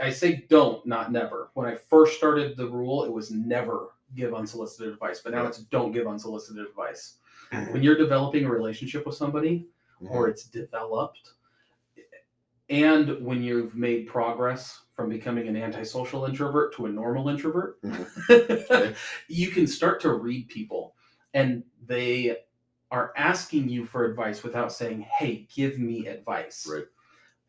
[0.00, 1.50] I say don't, not never.
[1.54, 5.58] When I first started the rule, it was never give unsolicited advice, but now it's
[5.58, 7.18] don't give unsolicited advice.
[7.52, 9.66] When you're developing a relationship with somebody,
[10.02, 10.14] mm-hmm.
[10.14, 11.32] or it's developed,
[12.68, 18.32] and when you've made progress from becoming an antisocial introvert to a normal introvert, mm-hmm.
[18.72, 18.94] Okay.
[19.28, 20.94] you can start to read people
[21.34, 22.38] and they
[22.90, 26.66] are asking you for advice without saying, Hey, give me advice.
[26.70, 26.84] Right.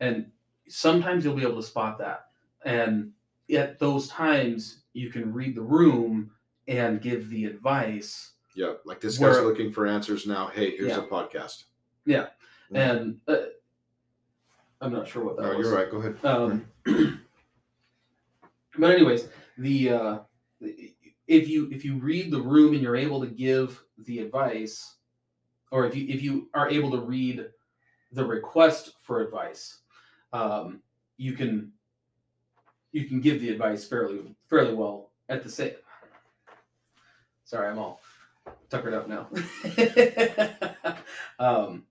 [0.00, 0.30] And
[0.68, 2.26] sometimes you'll be able to spot that.
[2.64, 3.12] And
[3.54, 6.30] at those times, you can read the room
[6.66, 8.32] and give the advice.
[8.54, 8.74] Yeah.
[8.84, 10.46] Like this Where- guy's looking for answers now.
[10.48, 10.98] Hey, here's Yeah.
[11.04, 11.64] a podcast.
[12.06, 12.28] Yeah.
[12.70, 12.76] Mhm.
[12.76, 13.36] And uh,
[14.80, 15.66] I'm not sure what that No, was.
[15.66, 15.90] you're right.
[15.90, 16.24] Go ahead.
[16.24, 16.66] Um,
[18.78, 19.28] but anyways,
[19.58, 20.18] the uh,
[20.60, 24.96] if you if you read the room and you're able to give the advice,
[25.70, 27.46] or if you if you are able to read
[28.12, 29.80] the request for advice,
[30.32, 30.80] um,
[31.16, 31.72] you can
[32.92, 35.74] you can give the advice fairly fairly well at the same.
[37.44, 38.00] Sorry, I'm all
[38.70, 39.28] tuckered up now.
[41.38, 41.84] um,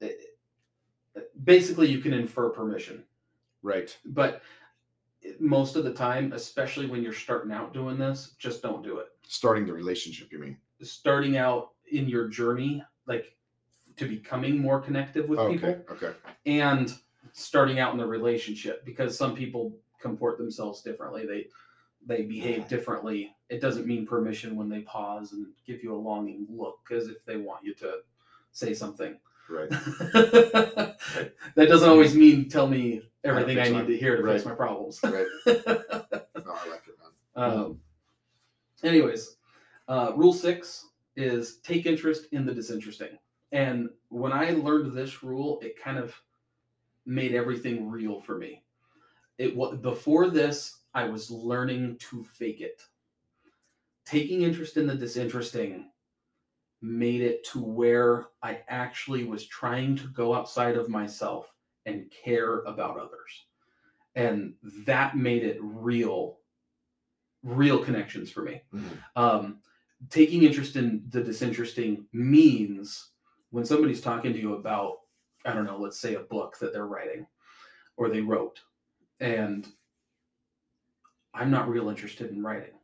[0.00, 0.36] it-
[1.44, 3.04] basically, you can infer permission
[3.62, 3.96] Right.
[4.04, 4.42] but
[5.38, 9.08] most of the time, especially when you're starting out doing this, just don't do it.
[9.26, 10.56] Starting the relationship, you mean?
[10.82, 13.36] Starting out in your journey, like
[13.96, 15.52] to becoming more connected with okay.
[15.54, 16.12] people, Okay.
[16.46, 16.94] and
[17.32, 21.26] starting out in the relationship, because some people comport themselves differently.
[21.26, 21.48] They
[22.06, 23.34] they behave differently.
[23.50, 27.24] It doesn't mean permission when they pause and give you a longing look, as if
[27.24, 27.98] they want you to
[28.52, 29.18] say something.
[29.48, 29.68] Right.
[29.70, 30.96] that
[31.56, 35.00] doesn't always mean tell me everything I fix need to hear to fix my problems.
[35.02, 35.26] Right.
[36.46, 36.96] No, I like it,
[37.36, 37.50] man.
[37.52, 37.80] um,
[38.82, 39.36] anyways,
[39.86, 43.18] uh, rule six is take interest in the disinteresting.
[43.52, 46.14] And when I learned this rule, it kind of
[47.06, 48.62] made everything real for me.
[49.38, 52.82] It was before this, I was learning to fake it.
[54.10, 55.88] Taking interest in the disinteresting
[56.82, 61.54] made it to where I actually was trying to go outside of myself
[61.86, 63.46] and care about others.
[64.16, 64.54] And
[64.84, 66.38] that made it real,
[67.44, 68.62] real connections for me.
[68.72, 68.98] Mhm.
[69.14, 69.62] Um,
[70.08, 73.12] taking interest in the disinteresting means
[73.50, 75.02] when somebody's talking to you about,
[75.44, 77.28] I don't know, let's say a book that they're writing
[77.96, 78.60] or they wrote,
[79.20, 79.72] and
[81.32, 82.79] I'm not real interested in writing.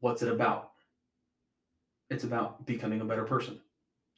[0.00, 0.72] What's it about?
[2.08, 3.60] It's about becoming a better person.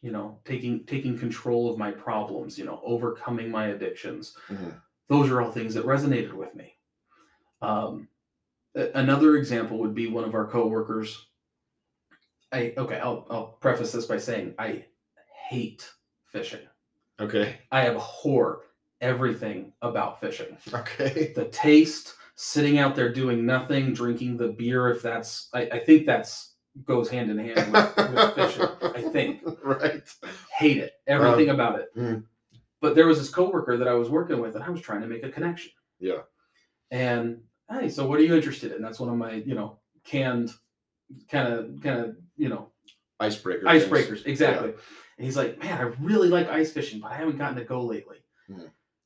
[0.00, 4.36] You know, taking taking control of my problems, you know, overcoming my addictions.
[4.48, 4.80] Mhm.
[5.08, 6.74] Those are all things that resonated with me.
[7.60, 8.08] Um,
[8.74, 11.28] another example would be one of our coworkers.
[12.50, 14.86] I okay, I'll I'll preface this by saying I
[15.48, 15.88] hate
[16.24, 16.66] fishing.
[17.20, 17.58] Okay.
[17.70, 18.62] I abhor
[19.00, 20.56] everything about fishing.
[20.72, 21.32] Okay.
[21.36, 22.14] The taste,
[22.44, 26.54] sitting out there doing nothing, drinking the beer, if that's I, I think that's
[26.84, 28.66] goes hand in hand with, with fishing.
[28.82, 29.42] I think.
[29.64, 30.02] Right.
[30.58, 30.94] Hate it.
[31.06, 31.96] Everything about it.
[31.96, 32.24] Mm.
[32.80, 35.06] But there was this coworker that I was working with and I was trying to
[35.06, 35.70] make a connection.
[36.00, 36.22] Yeah.
[36.90, 38.82] And hey, so what are you interested in?
[38.82, 40.50] That's one of my, you know, canned
[41.30, 42.70] kind of kind of, you know,
[43.20, 43.64] Icebreaker.
[43.70, 43.84] things.
[43.84, 44.26] icebreakers.
[44.26, 44.70] Exactly.
[45.16, 47.82] And he's like, Man, I really like ice fishing, but I haven't gotten to go
[47.82, 48.16] lately.
[48.48, 48.64] Hmm.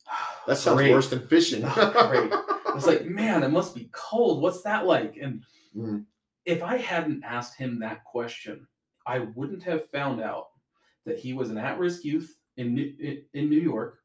[0.46, 0.92] That sounds Great.
[0.92, 1.64] worse than fishing.
[1.76, 4.42] Oh, was like, man, it must be cold.
[4.42, 5.16] What's that like?
[5.16, 5.44] And
[5.74, 6.06] Mhm.
[6.44, 8.66] if I hadn't asked him that question,
[9.06, 10.48] I wouldn't have found out
[11.04, 14.02] that he was an at-risk youth in New, in- New York,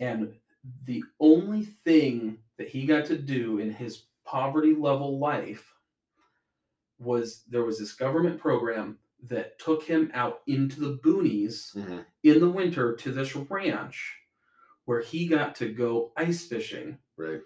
[0.00, 0.34] and
[0.84, 5.74] the only thing that he got to do in his poverty level life
[6.98, 12.04] was there was this government program that took him out into the boonies Mhm.
[12.24, 14.20] in the winter to this ranch
[14.84, 17.40] where he got to go ice fishing Right.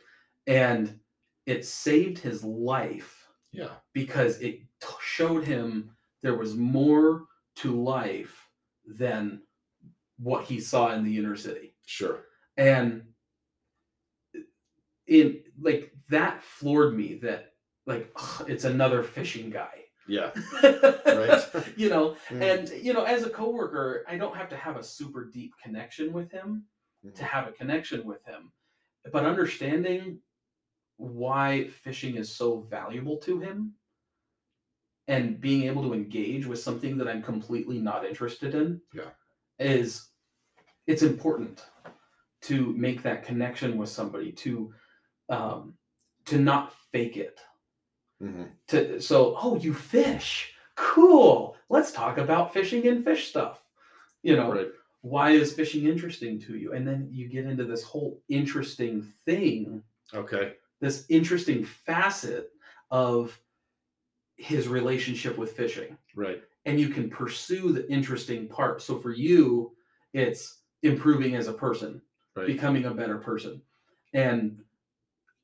[0.47, 0.99] And
[1.47, 3.71] it saved his life Yeah.
[3.93, 5.91] because it t- showed him
[6.23, 8.49] there was more to life
[8.87, 9.43] than
[10.19, 12.25] what he saw in the inner city Sure.
[12.57, 13.03] and
[15.07, 17.53] in like that floored me that
[17.87, 20.31] like ugh, it's another fishing guy Yeah.
[20.63, 21.43] Right.
[21.77, 22.43] you know, Mm.
[22.43, 26.13] and you know, as a coworker, I don't have to have a super deep connection
[26.13, 26.65] with him
[27.05, 27.27] to Mhm.
[27.27, 28.53] have a connection with him.
[29.13, 30.21] But understanding
[30.97, 33.73] why fishing is so valuable to him
[35.09, 39.11] and being able to engage with something that I'm completely not interested in Yeah.
[39.59, 40.09] is
[40.87, 41.65] it's important
[42.43, 44.73] to make that connection with somebody to
[45.29, 45.75] um
[46.27, 47.41] to not fake it
[48.21, 48.51] Mhm.
[48.69, 53.65] to so oh you fish cool let's talk about fishing and fish stuff
[54.23, 54.71] you know Right.
[55.03, 59.83] why is fishing interesting to you and then you get into this whole interesting thing
[60.15, 60.57] Okay.
[60.83, 62.53] This interesting facet
[62.93, 63.41] of
[64.37, 66.43] his relationship with fishing Right.
[66.65, 69.77] and you can pursue the interesting part so for you
[70.13, 72.03] it's improving as a person
[72.37, 72.47] Right.
[72.49, 73.63] becoming a better person
[74.15, 74.65] and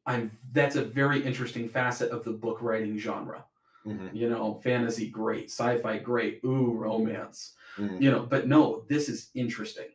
[0.07, 3.47] i'm that's a very interesting facet of the book writing genre
[3.87, 4.15] Mhm.
[4.17, 8.03] you know fantasy great sci-fi great ooh romance Mhm.
[8.03, 9.91] you know but no this is interesting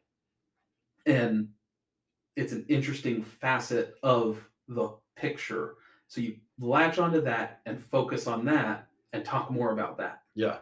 [1.05, 1.49] and
[2.35, 5.75] it's an interesting facet of the picture
[6.07, 10.59] so you latch onto that and focus on that and talk more about that Yeah.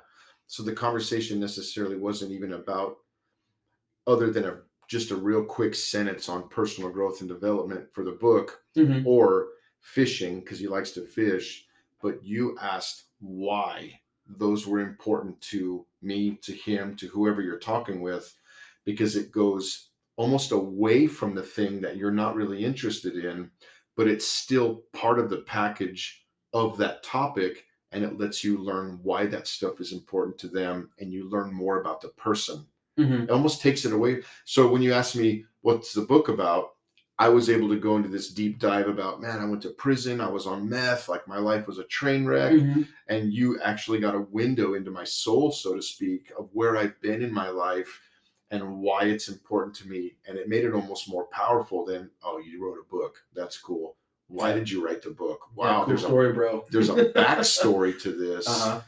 [0.48, 2.98] So the conversation necessarily wasn't even about
[4.08, 8.12] other than a just a real quick sentence on personal growth and development for the
[8.12, 9.06] book Mhm.
[9.06, 9.50] or
[9.80, 11.66] fishing because he likes to fish,
[12.02, 18.02] but you asked why those were important to me, to him, to whoever you're talking
[18.02, 18.36] with,
[18.84, 23.50] because it goes almost away from the thing that you're not really interested in,
[23.96, 29.00] but it's still part of the package of that topic and it lets you learn
[29.04, 32.66] why that stuff is important to them and you learn more about the person
[33.00, 33.24] Mhm.
[33.24, 34.22] it almost takes it away.
[34.46, 36.76] So when you ask me what's the book about,
[37.18, 40.20] I was able to go into this deep dive about, man, I went to prison,
[40.20, 42.54] I was on meth, like my life was a train wreck.
[42.54, 42.88] Mhm.
[43.08, 47.00] And you actually got a window into my soul, so to speak, of where I've
[47.00, 48.02] been in my life
[48.52, 50.16] and why it's important to me.
[50.28, 53.24] And it made it almost more powerful than, oh, you wrote a book.
[53.34, 53.96] That's cool.
[54.28, 55.42] Why did you write the book?
[55.58, 58.80] Yeah, Wow, cool there's a story bro there's a backstory to this uh-huh.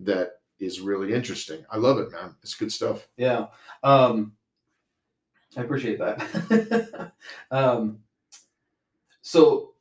[0.00, 1.64] that is really interesting.
[1.70, 2.34] I love it, man.
[2.42, 3.06] It's good stuff.
[3.18, 3.48] Yeah.
[3.82, 4.32] Um
[5.54, 7.12] I appreciate that.
[7.50, 7.98] um
[9.20, 9.74] so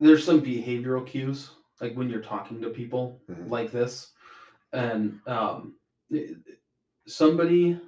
[0.00, 1.50] there's some behavioral cues
[1.82, 3.50] like when you're talking to people Mhm.
[3.50, 4.12] like this
[4.72, 5.74] and um
[7.06, 7.78] somebody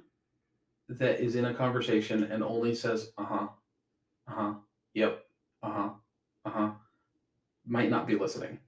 [0.89, 3.47] that is in a conversation and only says uh-huh
[4.27, 4.53] uh-huh
[4.93, 5.25] yep
[5.63, 5.89] uh-huh
[6.45, 6.71] uh-huh
[7.67, 8.59] might not be listening.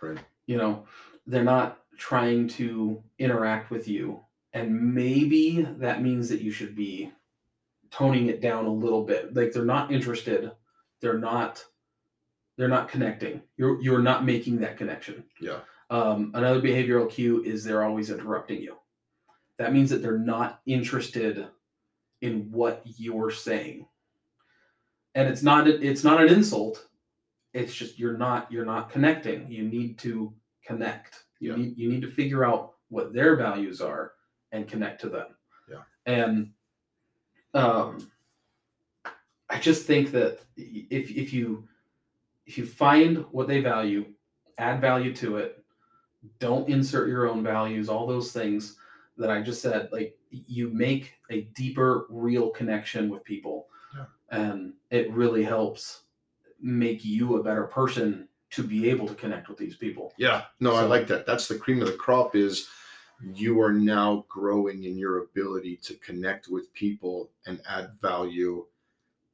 [0.00, 0.18] Right.
[0.46, 0.84] you know
[1.26, 4.20] they're not trying to interact with you
[4.52, 7.12] and maybe that means that you should be
[7.90, 9.34] toning it down a little bit.
[9.34, 10.50] Like they're not interested.
[11.00, 11.64] They're not
[12.58, 13.42] they're not connecting.
[13.56, 15.24] You're you're not making that connection.
[15.40, 15.60] Yeah.
[15.90, 18.76] um, another behavioral cue is they're always interrupting you
[19.58, 21.46] that means that they're not interested
[22.20, 23.86] in what you're saying.
[25.14, 26.86] And it's not it's not an insult.
[27.52, 29.50] It's just you're not you're not connecting.
[29.50, 30.32] You need to
[30.64, 31.24] connect.
[31.40, 31.56] You Yeah.
[31.56, 34.12] need you need to figure out what their values are
[34.52, 35.28] and connect to them.
[35.68, 35.82] Yeah.
[36.06, 36.52] and
[37.54, 38.10] um
[39.50, 41.68] i just think that if if you
[42.46, 44.06] if you find what they value
[44.58, 45.58] add value to it.
[46.38, 48.76] Don't insert your own values all those things
[49.16, 53.66] that i just said like you make a deeper real connection with people
[53.96, 54.06] Yeah.
[54.30, 56.02] and it really helps
[56.60, 60.74] make you a better person to be able to connect with these people Yeah, no,
[60.74, 61.26] I like that.
[61.26, 62.68] That's the cream of the crop is
[63.34, 68.66] you are now growing in your ability to connect with people and add value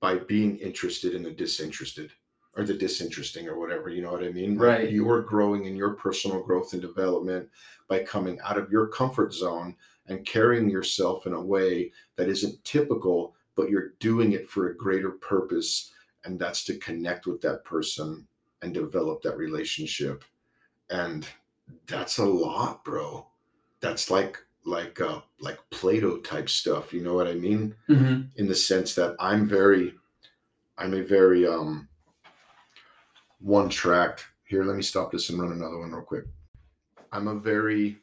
[0.01, 2.13] by being interested in the disinterested
[2.57, 4.57] or the disinteresting or whatever, you know what I mean?
[4.57, 4.89] Right.
[4.91, 7.49] You are growing in your personal growth and development
[7.89, 9.75] by coming out of your comfort zone
[10.07, 14.77] and carrying yourself in a way that isn't typical, but you're doing it for a
[14.77, 15.93] greater purpose
[16.25, 18.27] and that's to connect with that person
[18.63, 20.25] and develop that relationship.
[20.91, 21.27] And
[21.87, 23.27] that's a lot bro.
[23.81, 27.75] That's like like uh like plato type stuff you know what i mean?
[27.89, 28.23] Mm-hmm.
[28.37, 29.95] in the sense that i'm very
[30.77, 31.89] i'm a very um
[33.41, 34.21] one track.
[34.45, 36.25] Here let me stop this and run another one real quick
[37.13, 37.99] i'm a very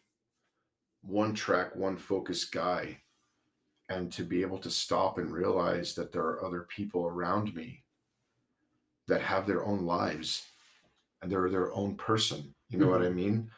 [1.01, 2.97] one track one focused guy.
[3.87, 7.83] And to be able to stop and realize that there are other people around me
[9.07, 10.47] that have their own lives
[11.21, 13.15] and they're their own person you know what i mm-hmm.
[13.15, 13.51] mean?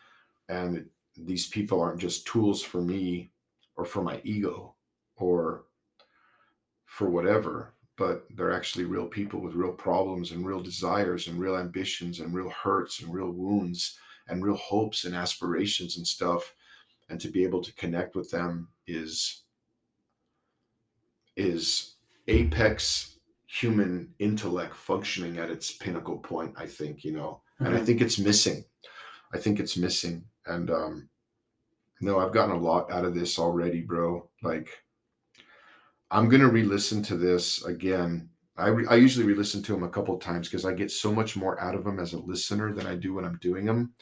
[0.49, 0.85] And
[1.17, 3.31] these people aren't just tools for me
[3.75, 4.75] or for my ego
[5.15, 5.63] or
[6.85, 11.57] for whatever but they're actually real people with real problems and real desires and real
[11.57, 13.97] ambitions and real hurts and real wounds
[14.29, 16.53] and real hopes and aspirations and stuff
[17.09, 19.43] and to be able to connect with them is
[21.35, 21.95] is
[22.27, 27.41] apex human intellect functioning at its pinnacle point i think you know?
[27.59, 27.85] And i Mhm.
[27.85, 28.65] think it's missing.
[29.33, 30.25] I think it's missing.
[30.45, 31.09] And um
[32.01, 34.29] no i've gotten a lot out of this already bro.
[34.43, 34.69] Like
[36.11, 38.29] i'm gonna re-listen to this again.
[38.59, 41.35] I, re- I usually re-listen to them a couple times because i get so much
[41.37, 43.93] more out of them as a listener than i do when i'm doing them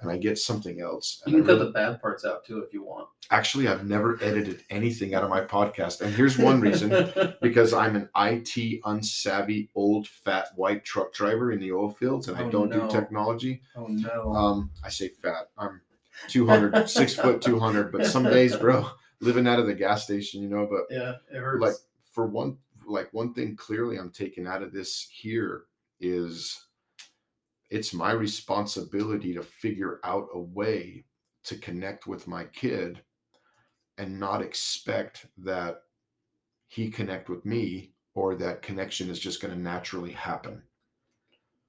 [0.00, 2.44] and i get something else You And can I cut really- the bad parts out
[2.44, 3.08] too if you want.
[3.30, 6.90] actually i've never edited anything out of my podcast and here's one reason
[7.42, 12.36] because I'm an IT unsavvy, old, fat, white truck driver in the oil fields, and
[12.36, 12.86] I Oh, don't no.
[12.86, 13.62] do technology.
[13.76, 14.32] oh no.
[14.32, 15.48] Um, I say fat.
[15.58, 15.80] I'm
[16.28, 18.88] 200, six foot 200, but some days, bro,
[19.20, 20.66] living out of the gas station, you know.
[20.70, 21.62] But yeah, it hurts.
[21.62, 21.74] like
[22.12, 22.56] for one,
[22.86, 25.64] like one thing clearly I'm taking out of this here
[26.00, 26.64] is
[27.70, 31.04] it's my responsibility to figure out a way
[31.44, 33.02] to connect with my kid
[33.98, 35.82] and not expect that
[36.68, 40.62] he connect with me or that connection is just going to naturally happen.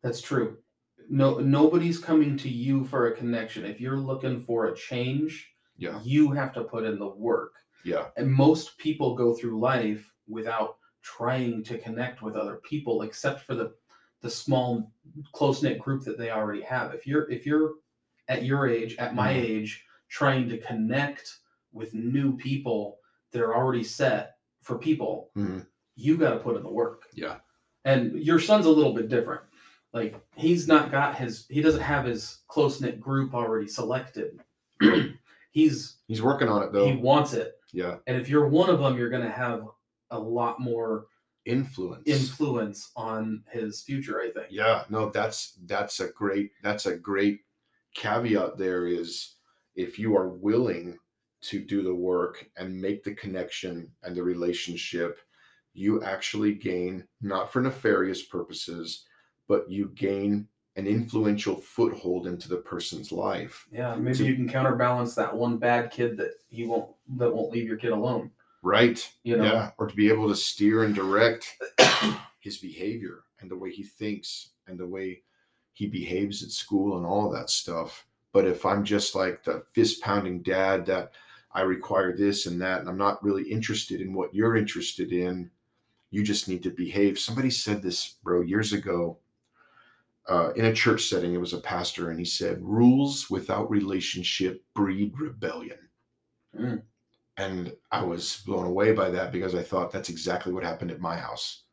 [0.03, 0.57] That's true.
[1.09, 3.65] No, nobody's coming to you for a connection.
[3.65, 5.99] If you're looking for a change, Yeah.
[6.03, 7.53] you have to put in the work.
[7.83, 8.09] Yeah.
[8.17, 13.55] And most people go through life without trying to connect with other people, except for
[13.55, 13.73] the
[14.21, 14.91] the small,
[15.31, 16.93] close knit group that they already have.
[16.93, 17.75] If you're if you're
[18.27, 19.37] at your age, at my Mhm.
[19.43, 21.39] age, trying to connect
[21.71, 22.99] with new people
[23.31, 25.65] that are already set for people, Mhm.
[25.95, 27.03] you got to put in the work.
[27.13, 27.37] Yeah.
[27.85, 29.41] And your son's a little bit different.
[29.93, 34.39] Like he's not got his he doesn't have his close knit group already selected.
[35.51, 36.85] he's He's working on it though.
[36.85, 37.59] he wants it.
[37.71, 37.97] yeah.
[38.07, 39.67] And if you're one of them, you're going to have
[40.11, 41.07] a lot more
[41.49, 42.03] Influence.
[42.07, 44.47] influence on his future, I think.
[44.49, 47.41] Yeah, no, that's that's a great that's a great
[47.95, 49.35] caveat there is
[49.75, 50.97] if you are willing
[51.41, 55.19] to do the work and make the connection and the relationship,
[55.73, 59.05] you actually gain not for nefarious purposes,
[59.47, 63.67] but you gain an influential foothold into the person's life.
[63.71, 67.51] Yeah, maybe So- you can counterbalance that one bad kid that he won't that won't
[67.51, 68.31] leave your kid alone.
[68.61, 69.09] Right.
[69.23, 69.71] You know, Yeah.
[69.77, 71.57] Or to be able to steer and direct
[72.39, 75.23] his behavior and the way he thinks and the way
[75.73, 78.05] he behaves at school and all that stuff.
[78.31, 81.13] But if I'm just like the fist pounding dad that
[81.51, 85.49] I require this and that, and I'm not really interested in what you're interested in,
[86.11, 87.17] you just need to behave.
[87.17, 89.17] Somebody said this, bro, years ago
[90.29, 91.33] uh, in a church setting.
[91.33, 95.79] It was a pastor, and he said, Rules without relationship breed rebellion.
[96.57, 96.83] Mm.
[97.39, 100.99] And I was blown away by that because I thought that's exactly what happened at
[100.99, 101.63] my house.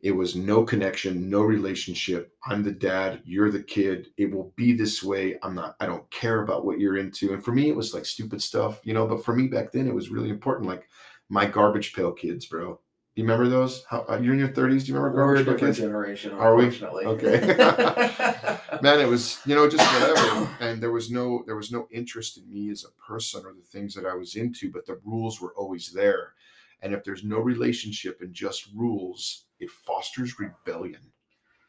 [0.00, 2.32] It was no connection, no relationship.
[2.46, 4.08] I'm the dad, you're the kid.
[4.16, 5.36] It will be this way.
[5.42, 7.34] I'm not, I don't care about what you're into.
[7.34, 9.06] And for me, it was like stupid stuff, you know.
[9.06, 10.66] But for me back then, it was really important.
[10.66, 10.88] Like
[11.28, 12.80] my garbage pail kids, bro.
[13.16, 13.82] You remember those?
[13.88, 14.84] How uh, you're in your 30s?
[14.84, 16.66] Do you remember we're a garbage pail different generation, Are we?
[17.06, 17.56] Okay.
[18.82, 22.36] man it was you know just whatever and there was no there was no interest
[22.38, 25.40] in me as a person or the things that i was into but the rules
[25.40, 26.34] were always there
[26.82, 31.00] and if there's no relationship and just rules it fosters rebellion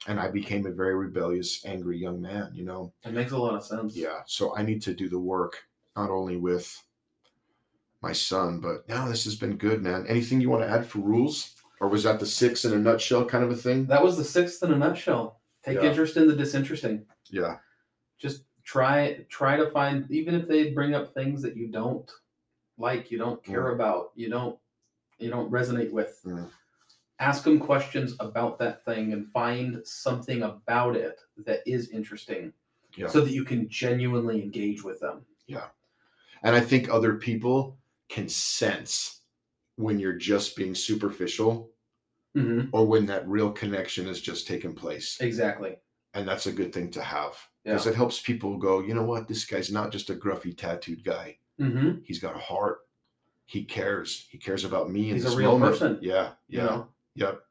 [0.08, 3.56] and i became a very rebellious angry young man you know it makes a lot
[3.56, 3.96] of sense.
[3.96, 5.64] yeah so i need to do the work
[5.96, 6.84] not only with
[8.02, 11.00] my son but now this has been good man anything you want to add for
[11.00, 14.18] rules or was that the six in a nutshell kind of a thing That was
[14.18, 15.40] the sixth in a nutshell.
[15.64, 15.90] Take Yeah.
[15.90, 17.06] interest in the disinteresting.
[17.30, 17.58] yeah
[18.18, 22.10] Just try try to find even if they bring up things that you don't
[22.80, 24.58] like, you don't care about, you don't
[25.20, 26.20] you don't resonate with.
[26.26, 26.50] Mm.
[27.20, 32.54] Ask them questions about that thing and find something about it that is interesting
[32.96, 33.08] Yeah.
[33.08, 35.26] so that you can genuinely engage with them.
[35.48, 35.68] Yeah.
[36.44, 37.78] And I think other people
[38.10, 39.22] can sense
[39.76, 41.72] when you're just being superficial
[42.36, 42.70] Mm-hmm.
[42.72, 45.18] or when that real connection has just taken place.
[45.22, 45.76] Exactly.
[46.14, 47.34] And that's a good thing to have
[47.66, 47.72] Yeah.
[47.74, 49.28] because it helps people go, you know what?
[49.28, 51.40] This guy's not just a gruffy tattooed guy.
[51.60, 52.02] Mm-hmm.
[52.04, 52.82] He's got a heart.
[53.48, 54.28] He cares.
[54.30, 55.10] He cares about me.
[55.10, 55.72] in He's a real moment.
[55.80, 56.32] person, Yeah.
[56.48, 56.66] You Yeah.
[56.66, 56.88] know?
[57.16, 57.42] Yep.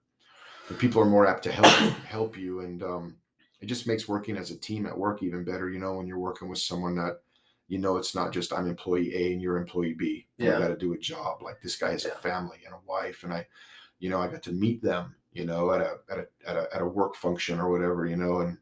[0.68, 2.60] And people are more apt to help you, help you.
[2.60, 3.16] And um,
[3.60, 6.18] it just makes working as a team at work even better, you know, when you're
[6.18, 7.22] working with someone that
[7.68, 10.26] you know it's not just I'm employee A and you're employee B.
[10.38, 10.56] Yeah.
[10.56, 11.42] I got to do a job.
[11.42, 12.12] Like this guy has Yeah.
[12.12, 13.46] a family and a wife, and I,
[13.98, 16.74] you know, I got to meet them, you know, at a at a at a
[16.74, 18.58] at a work function or whatever, you know, and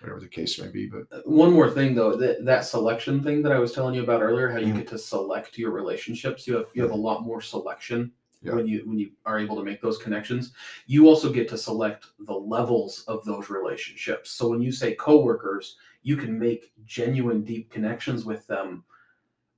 [0.00, 0.86] whatever the case may be.
[0.88, 4.22] But One more thing though, that, that selection thing that I was telling you about
[4.22, 4.78] earlier, how you Mhm.
[4.78, 8.54] get to select your relationships, you have you have a lot more selection Yeah.
[8.54, 10.52] when you when you are able to make those connections.
[10.86, 14.30] You also get to select the levels of those relationships.
[14.32, 18.84] So when you say coworkers, you can make genuine deep connections with them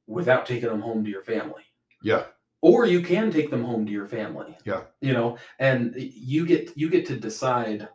[0.06, 1.62] without taking them home to your family
[2.02, 2.24] Yeah.
[2.62, 4.84] or you can take them home to your family Yeah.
[5.02, 7.86] you know and you get you get to decide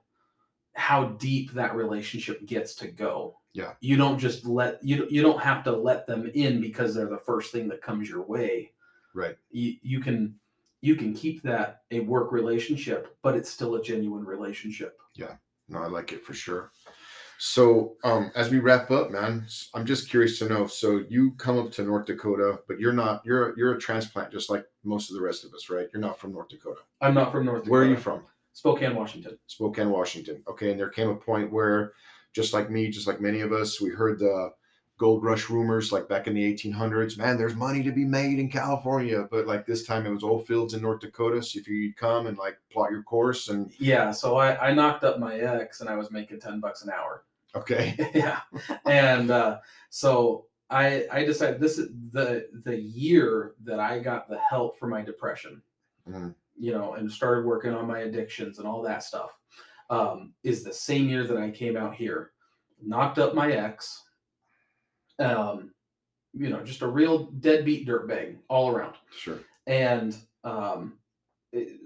[0.76, 3.74] how deep that relationship gets to go Yeah.
[3.82, 7.26] you don't just let you you don't have to let them in because they're the
[7.32, 8.72] first thing that comes your way
[9.16, 9.36] Right.
[9.50, 10.36] you, you can
[10.82, 15.36] you can keep that a work relationship but it's still a genuine relationship Yeah.
[15.70, 16.72] No, I like it for sure.
[17.46, 20.66] So, um, as we wrap up, man, I'm just curious to know.
[20.66, 23.22] So, you come up to North Dakota, but you're not.
[23.26, 25.88] You're you're a transplant, just like most of the rest of us, right?
[25.94, 26.80] You're not from North Dakota.
[27.02, 28.24] i'm not from north dakota Where are you from?
[28.54, 30.42] spokane washington Spokane, Washington.
[30.48, 31.92] Okay, and there came a point where,
[32.34, 34.52] just like me, just like many of us, we heard the
[34.98, 37.18] gold rush rumors, like back in the 1800s.
[37.18, 40.40] Man, there's money to be made in California, but like this time it was oil
[40.40, 41.44] fields in North Dakota.
[41.44, 45.04] So if you'd come and like plot your course, and yeah so i i knocked
[45.04, 47.26] up my ex and i was making 10 bucks an hour
[47.56, 48.42] okay, yeah.
[48.86, 49.60] And uh,
[49.90, 54.88] so i i decided this is the the year that i got the help for
[54.88, 55.62] my depression.
[56.10, 56.34] Mhm.
[56.58, 59.32] you know and started working on my addictions and all that stuff.
[59.90, 62.32] Um, is the same year that i came out here
[62.82, 64.02] knocked up my ex
[65.20, 65.72] um,
[66.34, 68.96] you know just a real deadbeat dirtbag all around.
[69.12, 70.94] Sure, and um,
[71.52, 71.80] it,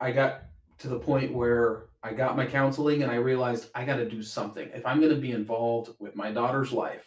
[0.00, 0.42] I got
[0.78, 4.22] to the point where I got my counseling and I realized I got to do
[4.22, 4.68] something.
[4.74, 7.06] If I'm going to be involved with my daughter's life,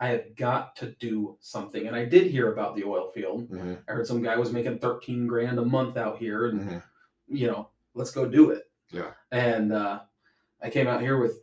[0.00, 1.86] I have got to do something.
[1.86, 3.48] And I did hear about the oil field.
[3.50, 6.82] Mhm, I heard some guy was making 13 grand a month out here, and mhm.
[7.26, 8.70] you know, let's go do it.
[8.92, 9.10] Yeah.
[9.32, 10.00] And uh,
[10.62, 11.40] I came out here with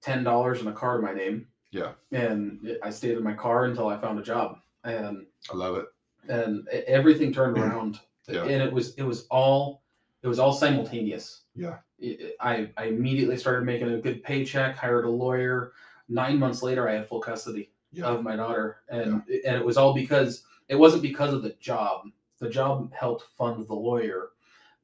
[0.00, 1.48] ten dollars and a car to my name.
[1.70, 1.92] Yeah.
[2.12, 5.86] And I stayed in my car until I found a job, and I love it.
[6.28, 8.42] and everything turned around Yeah.
[8.44, 9.82] and it was it was all
[10.22, 11.78] it was all simultaneous Yeah.
[12.02, 15.72] I- I, immediately started making a good paycheck hired a lawyer.
[16.08, 18.78] Nine months later i had full custody Yeah, of my daughter.
[18.88, 22.06] And and it was all because it wasn't because of the job.
[22.38, 24.30] The job helped fund the lawyer.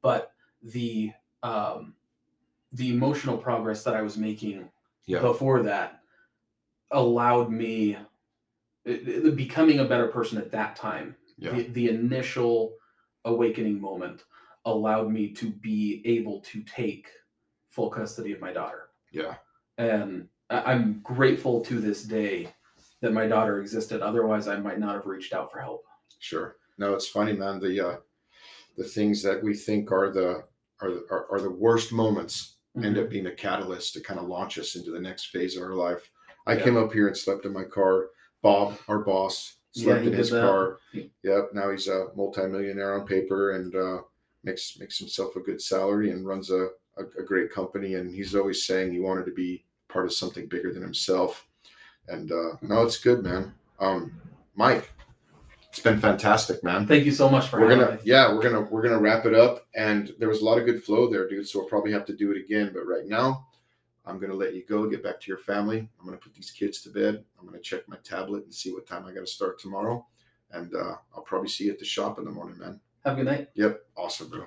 [0.01, 1.11] But the
[1.43, 1.93] um
[2.73, 4.67] the emotional progress that i was making
[5.05, 6.01] yeah, before that
[6.91, 7.95] allowed me
[8.83, 11.15] it- it- becoming a better person at that time.
[11.37, 12.75] Yeah, the, the initial
[13.25, 14.23] awakening moment
[14.65, 17.07] allowed me to be able to take
[17.69, 19.35] full custody of my daughter yeah.
[19.77, 22.47] and i'm grateful to this day
[23.01, 25.83] that my daughter existed otherwise i might not have reached out for help
[26.19, 26.55] Sure.
[26.79, 27.59] No, it's funny, man.
[27.59, 27.95] The uh,
[28.77, 30.43] the things that we think are the
[30.81, 33.03] are the, are, are the worst moments end Mm-hmm.
[33.03, 35.75] up being a catalyst to kind of launch us into the next phase of our
[35.75, 36.09] life.
[36.47, 36.63] I Yeah.
[36.63, 38.07] came up here and slept in my car.
[38.41, 40.41] Bob, our boss, slept he in his that.
[40.41, 40.79] car.
[40.93, 41.49] Yep.
[41.53, 44.01] Now he's a multimillionaire on paper and uh,
[44.45, 47.95] makes makes himself a good salary and runs a, a, a great company.
[47.95, 51.47] And he's always saying he wanted to be part of something bigger than himself.
[52.07, 53.53] And uh, no, it's good, man.
[53.79, 54.21] Um,
[54.55, 54.91] Mike,
[55.69, 56.87] it's been fantastic, man.
[56.87, 58.01] Thank you so much for we're having gonna me.
[58.05, 59.67] yeah we're gonna we're gonna wrap it up.
[59.75, 61.47] And there was a lot of good flow there dude.
[61.47, 62.71] So we'll probably have to do it again.
[62.73, 63.47] But right now
[64.07, 65.89] i'm gonna let you go get back to your family.
[65.99, 67.23] I'm gonna put these kids to bed.
[67.39, 70.05] I'm gonna check my tablet and see what time i gotta start tomorrow.
[70.51, 73.23] And uh, i'll probably see you at the shop in the morning man have a
[73.23, 73.49] good night.
[73.55, 73.81] Yep.
[73.95, 74.45] Awesome bro